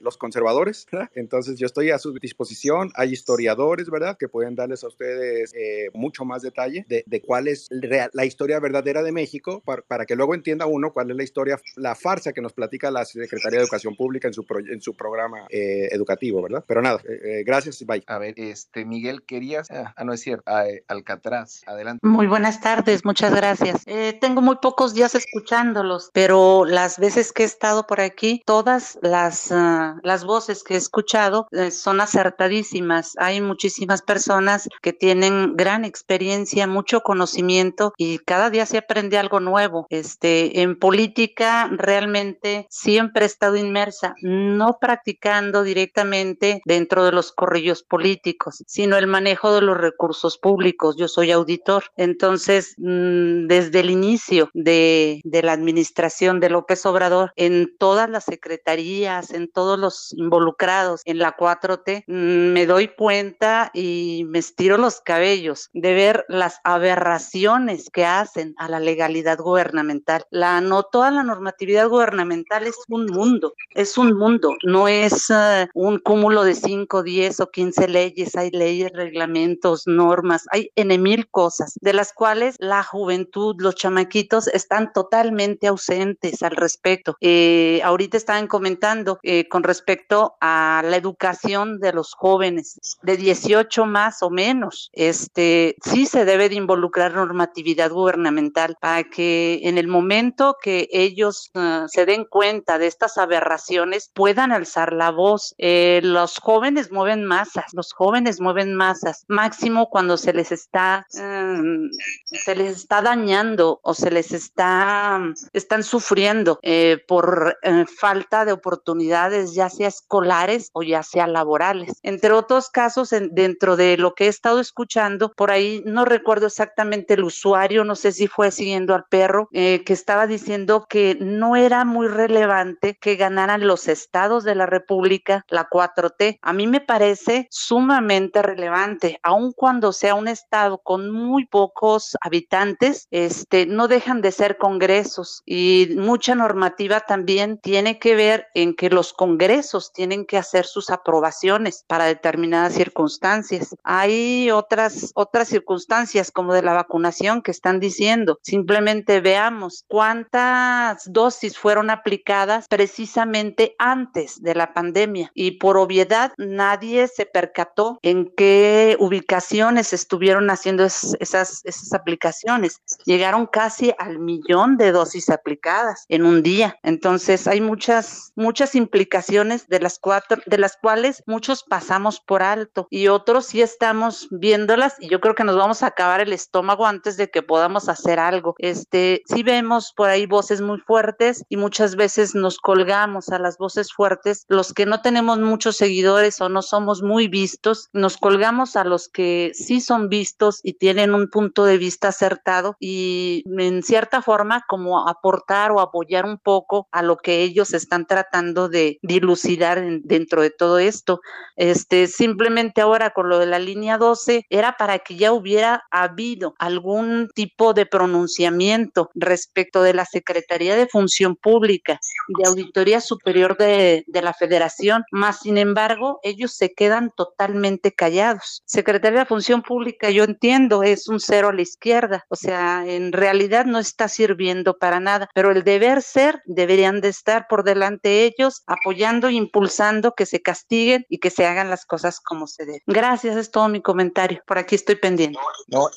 los 0.00 0.16
conservadores, 0.16 0.43
entonces 1.14 1.58
yo 1.58 1.66
estoy 1.66 1.90
a 1.90 1.98
su 1.98 2.12
disposición. 2.14 2.90
Hay 2.94 3.12
historiadores, 3.12 3.90
¿verdad?, 3.90 4.16
que 4.18 4.28
pueden 4.28 4.54
darles 4.54 4.84
a 4.84 4.88
ustedes 4.88 5.52
eh, 5.54 5.90
mucho 5.94 6.24
más 6.24 6.42
detalle 6.42 6.86
de, 6.88 7.20
cuál 7.20 7.48
es 7.48 7.68
la 8.12 8.24
historia 8.24 8.60
verdadera 8.60 9.02
de 9.02 9.12
México 9.12 9.62
para, 9.64 10.04
que 10.04 10.16
luego 10.16 10.34
entienda 10.34 10.66
uno 10.66 10.92
cuál 10.92 11.10
es 11.10 11.16
la 11.16 11.22
historia, 11.22 11.60
la 11.76 11.94
farsa 11.94 12.32
que 12.32 12.40
nos 12.40 12.52
platica 12.52 12.90
la 12.90 13.04
Secretaría 13.04 13.58
de 13.58 13.64
Educación 13.64 13.96
Pública 13.96 14.28
en 14.28 14.34
su, 14.34 14.44
en 14.70 14.80
su 14.80 14.94
programa 14.94 15.46
eh, 15.48 15.88
educativo, 15.90 16.42
¿verdad? 16.42 16.64
Pero 16.66 16.82
nada, 16.82 17.00
eh, 17.08 17.42
gracias 17.46 17.80
y 17.80 17.84
bye. 17.84 18.02
A 18.06 18.18
ver, 18.18 18.34
este, 18.36 18.84
Miguel, 18.84 19.24
querías, 19.24 19.70
ah, 19.70 19.94
no 20.04 20.12
es 20.12 20.20
cierto, 20.20 20.42
ah, 20.46 20.64
Alcatraz, 20.88 21.62
adelante. 21.66 22.06
Muy 22.06 22.26
buenas 22.26 22.60
tardes, 22.60 23.04
muchas 23.04 23.34
gracias. 23.34 23.84
tengo 24.20 24.40
muy 24.42 24.56
pocos 24.56 24.94
días 24.94 25.14
escuchándolos, 25.14 26.10
pero 26.12 26.64
las 26.64 26.98
veces 26.98 27.32
que 27.32 27.44
he 27.44 27.46
estado 27.46 27.86
por 27.86 28.00
aquí, 28.00 28.42
todas 28.44 28.98
las, 29.02 29.50
uh, 29.50 30.00
las 30.02 30.24
voces 30.24 30.33
que 30.64 30.74
he 30.74 30.76
escuchado 30.76 31.46
eh, 31.52 31.70
son 31.70 32.00
acertadísimas. 32.00 33.12
Hay 33.18 33.40
muchísimas 33.40 34.02
personas 34.02 34.68
que 34.82 34.92
tienen 34.92 35.56
gran 35.56 35.84
experiencia, 35.84 36.66
mucho 36.66 37.02
conocimiento 37.02 37.92
y 37.96 38.18
cada 38.18 38.50
día 38.50 38.66
se 38.66 38.78
aprende 38.78 39.16
algo 39.16 39.38
nuevo. 39.38 39.86
Este, 39.90 40.60
en 40.60 40.76
política 40.76 41.70
realmente 41.70 42.66
siempre 42.68 43.24
he 43.24 43.26
estado 43.26 43.56
inmersa, 43.56 44.16
no 44.22 44.78
practicando 44.80 45.62
directamente 45.62 46.60
dentro 46.64 47.04
de 47.04 47.12
los 47.12 47.30
corrillos 47.30 47.84
políticos, 47.84 48.64
sino 48.66 48.96
el 48.96 49.06
manejo 49.06 49.54
de 49.54 49.60
los 49.60 49.76
recursos 49.76 50.36
públicos. 50.36 50.96
Yo 50.96 51.06
soy 51.06 51.30
auditor. 51.30 51.84
Entonces, 51.96 52.74
mm, 52.78 53.46
desde 53.46 53.80
el 53.80 53.90
inicio 53.90 54.50
de, 54.52 55.20
de 55.22 55.42
la 55.44 55.52
administración 55.52 56.40
de 56.40 56.50
López 56.50 56.84
Obrador, 56.86 57.32
en 57.36 57.72
todas 57.78 58.10
las 58.10 58.24
secretarías, 58.24 59.30
en 59.30 59.48
todos 59.48 59.78
los 59.78 60.13
involucrados 60.16 61.02
en 61.04 61.18
la 61.18 61.36
4T, 61.36 62.04
mm, 62.06 62.52
me 62.52 62.66
doy 62.66 62.88
cuenta 62.88 63.70
y 63.74 64.24
me 64.28 64.38
estiro 64.38 64.76
los 64.78 65.00
cabellos 65.00 65.70
de 65.72 65.94
ver 65.94 66.24
las 66.28 66.60
aberraciones 66.64 67.90
que 67.90 68.04
hacen 68.04 68.54
a 68.58 68.68
la 68.68 68.80
legalidad 68.80 69.38
gubernamental. 69.38 70.26
La, 70.30 70.60
no 70.60 70.84
toda 70.84 71.10
la 71.10 71.22
normatividad 71.22 71.88
gubernamental 71.88 72.66
es 72.66 72.76
un 72.88 73.06
mundo, 73.06 73.54
es 73.74 73.98
un 73.98 74.16
mundo, 74.16 74.54
no 74.64 74.88
es 74.88 75.30
uh, 75.30 75.66
un 75.74 75.98
cúmulo 75.98 76.44
de 76.44 76.54
5, 76.54 77.02
10 77.02 77.40
o 77.40 77.50
15 77.50 77.88
leyes, 77.88 78.36
hay 78.36 78.50
leyes, 78.50 78.90
reglamentos, 78.92 79.86
normas, 79.86 80.46
hay 80.50 80.70
en 80.76 80.94
mil 81.02 81.28
cosas, 81.30 81.74
de 81.80 81.92
las 81.92 82.12
cuales 82.12 82.56
la 82.58 82.82
juventud, 82.82 83.56
los 83.58 83.74
chamaquitos 83.74 84.48
están 84.48 84.92
totalmente 84.92 85.66
ausentes 85.66 86.42
al 86.42 86.56
respecto. 86.56 87.16
Eh, 87.20 87.80
ahorita 87.84 88.16
estaban 88.16 88.46
comentando 88.46 89.18
eh, 89.22 89.48
con 89.48 89.62
respecto 89.62 90.03
a 90.40 90.82
la 90.84 90.96
educación 90.96 91.80
de 91.80 91.92
los 91.92 92.14
jóvenes 92.14 92.78
de 93.02 93.16
18 93.16 93.86
más 93.86 94.22
o 94.22 94.30
menos. 94.30 94.90
Este 94.92 95.76
sí 95.84 96.06
se 96.06 96.24
debe 96.24 96.48
de 96.48 96.56
involucrar 96.56 97.14
normatividad 97.14 97.90
gubernamental 97.90 98.76
para 98.80 99.04
que 99.04 99.60
en 99.64 99.78
el 99.78 99.88
momento 99.88 100.56
que 100.62 100.88
ellos 100.92 101.50
uh, 101.54 101.88
se 101.88 102.06
den 102.06 102.24
cuenta 102.24 102.78
de 102.78 102.86
estas 102.86 103.18
aberraciones 103.18 104.10
puedan 104.14 104.52
alzar 104.52 104.92
la 104.92 105.10
voz. 105.10 105.54
Eh, 105.58 106.00
los 106.02 106.38
jóvenes 106.38 106.90
mueven 106.90 107.24
masas, 107.24 107.66
los 107.72 107.92
jóvenes 107.92 108.40
mueven 108.40 108.74
masas, 108.74 109.24
máximo 109.28 109.88
cuando 109.90 110.16
se 110.16 110.32
les 110.32 110.52
está 110.52 111.06
um, 111.14 111.88
se 112.24 112.54
les 112.54 112.76
está 112.76 113.02
dañando 113.02 113.80
o 113.82 113.94
se 113.94 114.10
les 114.10 114.32
está 114.32 115.20
están 115.52 115.82
sufriendo 115.82 116.58
eh, 116.62 116.98
por 117.06 117.56
eh, 117.62 117.84
falta 117.98 118.44
de 118.44 118.52
oportunidades 118.52 119.54
ya 119.54 119.68
sea 119.68 119.88
escolares 119.96 120.70
o 120.72 120.82
ya 120.82 121.02
sea 121.02 121.26
laborales. 121.26 121.98
Entre 122.02 122.32
otros 122.32 122.68
casos, 122.70 123.10
dentro 123.30 123.76
de 123.76 123.96
lo 123.96 124.14
que 124.14 124.26
he 124.26 124.28
estado 124.28 124.60
escuchando, 124.60 125.32
por 125.32 125.50
ahí 125.50 125.82
no 125.86 126.04
recuerdo 126.04 126.46
exactamente 126.46 127.14
el 127.14 127.24
usuario, 127.24 127.84
no 127.84 127.96
sé 127.96 128.12
si 128.12 128.26
fue 128.26 128.50
siguiendo 128.50 128.94
al 128.94 129.04
perro, 129.04 129.48
eh, 129.52 129.82
que 129.84 129.92
estaba 129.92 130.26
diciendo 130.26 130.86
que 130.88 131.16
no 131.20 131.56
era 131.56 131.84
muy 131.84 132.08
relevante 132.08 132.96
que 133.00 133.16
ganaran 133.16 133.66
los 133.66 133.88
estados 133.88 134.44
de 134.44 134.54
la 134.54 134.66
República 134.66 135.44
la 135.48 135.68
4T. 135.68 136.38
A 136.42 136.52
mí 136.52 136.66
me 136.66 136.80
parece 136.80 137.46
sumamente 137.50 138.42
relevante, 138.42 139.18
aun 139.22 139.52
cuando 139.52 139.92
sea 139.92 140.14
un 140.14 140.28
estado 140.28 140.78
con 140.78 141.10
muy 141.10 141.46
pocos 141.46 142.16
habitantes, 142.20 143.06
este, 143.10 143.66
no 143.66 143.88
dejan 143.88 144.20
de 144.20 144.32
ser 144.32 144.58
congresos 144.58 145.42
y 145.44 145.90
mucha 145.96 146.34
normativa 146.34 147.00
también 147.00 147.58
tiene 147.58 147.98
que 147.98 148.14
ver 148.14 148.46
en 148.54 148.74
que 148.74 148.90
los 148.90 149.12
congresos 149.12 149.83
tienen 149.92 150.26
que 150.26 150.38
hacer 150.38 150.66
sus 150.66 150.90
aprobaciones 150.90 151.84
para 151.86 152.06
determinadas 152.06 152.74
circunstancias. 152.74 153.74
Hay 153.82 154.50
otras, 154.50 155.12
otras 155.14 155.48
circunstancias 155.48 156.30
como 156.30 156.54
de 156.54 156.62
la 156.62 156.72
vacunación 156.72 157.42
que 157.42 157.50
están 157.50 157.80
diciendo, 157.80 158.38
simplemente 158.42 159.20
veamos 159.20 159.84
cuántas 159.88 161.10
dosis 161.12 161.58
fueron 161.58 161.90
aplicadas 161.90 162.66
precisamente 162.68 163.74
antes 163.78 164.42
de 164.42 164.54
la 164.54 164.72
pandemia 164.72 165.30
y 165.34 165.52
por 165.52 165.76
obviedad 165.76 166.32
nadie 166.38 167.08
se 167.08 167.26
percató 167.26 167.98
en 168.02 168.32
qué 168.36 168.96
ubicaciones 168.98 169.92
estuvieron 169.92 170.50
haciendo 170.50 170.84
esas, 170.84 171.16
esas 171.64 171.92
aplicaciones. 171.92 172.80
Llegaron 173.04 173.46
casi 173.46 173.92
al 173.98 174.18
millón 174.18 174.76
de 174.76 174.92
dosis 174.92 175.30
aplicadas 175.30 176.04
en 176.08 176.24
un 176.24 176.42
día. 176.42 176.78
Entonces 176.82 177.46
hay 177.46 177.60
muchas, 177.60 178.32
muchas 178.34 178.74
implicaciones 178.74 179.66
de 179.68 179.73
las 179.80 179.98
cuatro, 179.98 180.40
de 180.46 180.58
las 180.58 180.76
cuales 180.76 181.22
muchos 181.26 181.62
pasamos 181.62 182.20
por 182.20 182.42
alto 182.42 182.86
y 182.90 183.08
otros 183.08 183.46
sí 183.46 183.62
estamos 183.62 184.28
viéndolas 184.30 184.96
y 185.00 185.08
yo 185.08 185.20
creo 185.20 185.34
que 185.34 185.44
nos 185.44 185.56
vamos 185.56 185.82
a 185.82 185.88
acabar 185.88 186.20
el 186.20 186.32
estómago 186.32 186.86
antes 186.86 187.16
de 187.16 187.30
que 187.30 187.42
podamos 187.42 187.88
hacer 187.88 188.18
algo. 188.18 188.54
Este, 188.58 189.22
sí 189.26 189.42
vemos 189.42 189.92
por 189.96 190.10
ahí 190.10 190.26
voces 190.26 190.60
muy 190.60 190.78
fuertes 190.78 191.44
y 191.48 191.56
muchas 191.56 191.96
veces 191.96 192.34
nos 192.34 192.58
colgamos 192.58 193.28
a 193.30 193.38
las 193.38 193.58
voces 193.58 193.92
fuertes, 193.92 194.44
los 194.48 194.72
que 194.72 194.86
no 194.86 195.00
tenemos 195.02 195.38
muchos 195.38 195.76
seguidores 195.76 196.40
o 196.40 196.48
no 196.48 196.62
somos 196.62 197.02
muy 197.02 197.28
vistos, 197.28 197.88
nos 197.92 198.16
colgamos 198.16 198.76
a 198.76 198.84
los 198.84 199.08
que 199.08 199.52
sí 199.54 199.80
son 199.80 200.08
vistos 200.08 200.60
y 200.62 200.74
tienen 200.74 201.14
un 201.14 201.28
punto 201.28 201.64
de 201.64 201.78
vista 201.78 202.08
acertado 202.08 202.76
y 202.80 203.44
en 203.58 203.82
cierta 203.82 204.22
forma 204.22 204.64
como 204.68 205.08
aportar 205.08 205.72
o 205.72 205.80
apoyar 205.80 206.24
un 206.24 206.38
poco 206.38 206.88
a 206.90 207.02
lo 207.02 207.16
que 207.16 207.42
ellos 207.42 207.74
están 207.74 208.06
tratando 208.06 208.68
de 208.68 208.98
dilucidar 209.02 209.63
dentro 210.02 210.42
de 210.42 210.50
todo 210.50 210.78
esto. 210.78 211.20
Este, 211.56 212.06
simplemente 212.06 212.80
ahora 212.80 213.10
con 213.10 213.28
lo 213.28 213.38
de 213.38 213.46
la 213.46 213.58
línea 213.58 213.98
12 213.98 214.46
era 214.50 214.76
para 214.76 214.98
que 214.98 215.16
ya 215.16 215.32
hubiera 215.32 215.84
habido 215.90 216.54
algún 216.58 217.28
tipo 217.34 217.74
de 217.74 217.86
pronunciamiento 217.86 219.10
respecto 219.14 219.82
de 219.82 219.94
la 219.94 220.04
Secretaría 220.04 220.76
de 220.76 220.86
Función 220.86 221.36
Pública 221.36 222.00
y 222.28 222.42
de 222.42 222.48
Auditoría 222.48 223.00
Superior 223.00 223.56
de, 223.56 224.04
de 224.06 224.22
la 224.22 224.34
Federación, 224.34 225.04
más 225.10 225.40
sin 225.40 225.58
embargo 225.58 226.20
ellos 226.22 226.54
se 226.54 226.72
quedan 226.72 227.12
totalmente 227.16 227.92
callados. 227.92 228.62
Secretaría 228.66 229.20
de 229.20 229.26
Función 229.26 229.62
Pública, 229.62 230.10
yo 230.10 230.24
entiendo, 230.24 230.82
es 230.82 231.08
un 231.08 231.20
cero 231.20 231.48
a 231.48 231.52
la 231.52 231.62
izquierda, 231.62 232.24
o 232.28 232.36
sea, 232.36 232.84
en 232.86 233.12
realidad 233.12 233.64
no 233.64 233.78
está 233.78 234.08
sirviendo 234.08 234.76
para 234.76 235.00
nada, 235.00 235.28
pero 235.34 235.50
el 235.50 235.64
deber 235.64 236.02
ser 236.02 236.42
deberían 236.46 237.00
de 237.00 237.08
estar 237.08 237.46
por 237.48 237.64
delante 237.64 238.24
ellos, 238.24 238.62
apoyando 238.66 239.28
e 239.28 239.32
impulsando 239.54 240.14
que 240.14 240.26
se 240.26 240.42
castiguen 240.42 241.06
y 241.08 241.18
que 241.18 241.30
se 241.30 241.46
hagan 241.46 241.70
las 241.70 241.86
cosas 241.86 242.20
como 242.20 242.46
se 242.46 242.66
deben. 242.66 242.80
Gracias, 242.86 243.36
es 243.36 243.50
todo 243.50 243.68
mi 243.68 243.80
comentario. 243.80 244.42
Por 244.46 244.58
aquí 244.58 244.74
estoy 244.74 244.96
pendiente. 244.96 245.38
No, 245.68 245.88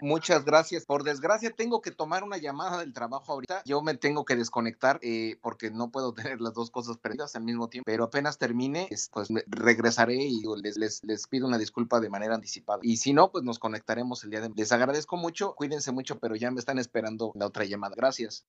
muchas 0.00 0.44
gracias. 0.46 0.86
Por 0.86 1.04
desgracia, 1.04 1.50
tengo 1.50 1.82
que 1.82 1.90
tomar 1.90 2.24
una 2.24 2.38
llamada 2.38 2.78
del 2.78 2.94
trabajo 2.94 3.32
ahorita. 3.32 3.62
Yo 3.66 3.82
me 3.82 3.94
tengo 3.94 4.24
que 4.24 4.34
desconectar 4.34 4.98
eh, 5.02 5.36
porque 5.42 5.70
no 5.70 5.90
puedo 5.90 6.14
tener 6.14 6.40
las 6.40 6.54
dos 6.54 6.70
cosas 6.70 6.96
perdidas 6.96 7.36
al 7.36 7.42
mismo 7.42 7.68
tiempo. 7.68 7.84
Pero 7.84 8.04
apenas 8.04 8.38
termine, 8.38 8.88
pues 9.12 9.28
regresaré 9.46 10.16
y 10.16 10.42
les, 10.62 10.78
les, 10.78 11.04
les 11.04 11.26
pido 11.26 11.46
una 11.46 11.58
disculpa 11.58 12.00
de 12.00 12.08
manera 12.08 12.34
anticipada. 12.34 12.80
Y 12.82 12.96
si 12.96 13.12
no, 13.12 13.30
pues 13.30 13.44
nos 13.44 13.58
conectaremos 13.58 14.24
el 14.24 14.30
día 14.30 14.40
de. 14.40 14.50
Les 14.54 14.72
agradezco 14.72 15.16
mucho, 15.16 15.54
cuídense 15.54 15.92
mucho, 15.92 16.18
pero 16.18 16.34
ya 16.34 16.50
me 16.50 16.60
están 16.60 16.78
esperando 16.78 17.32
la 17.34 17.46
otra 17.46 17.64
llamada. 17.64 17.94
Gracias. 17.94 18.38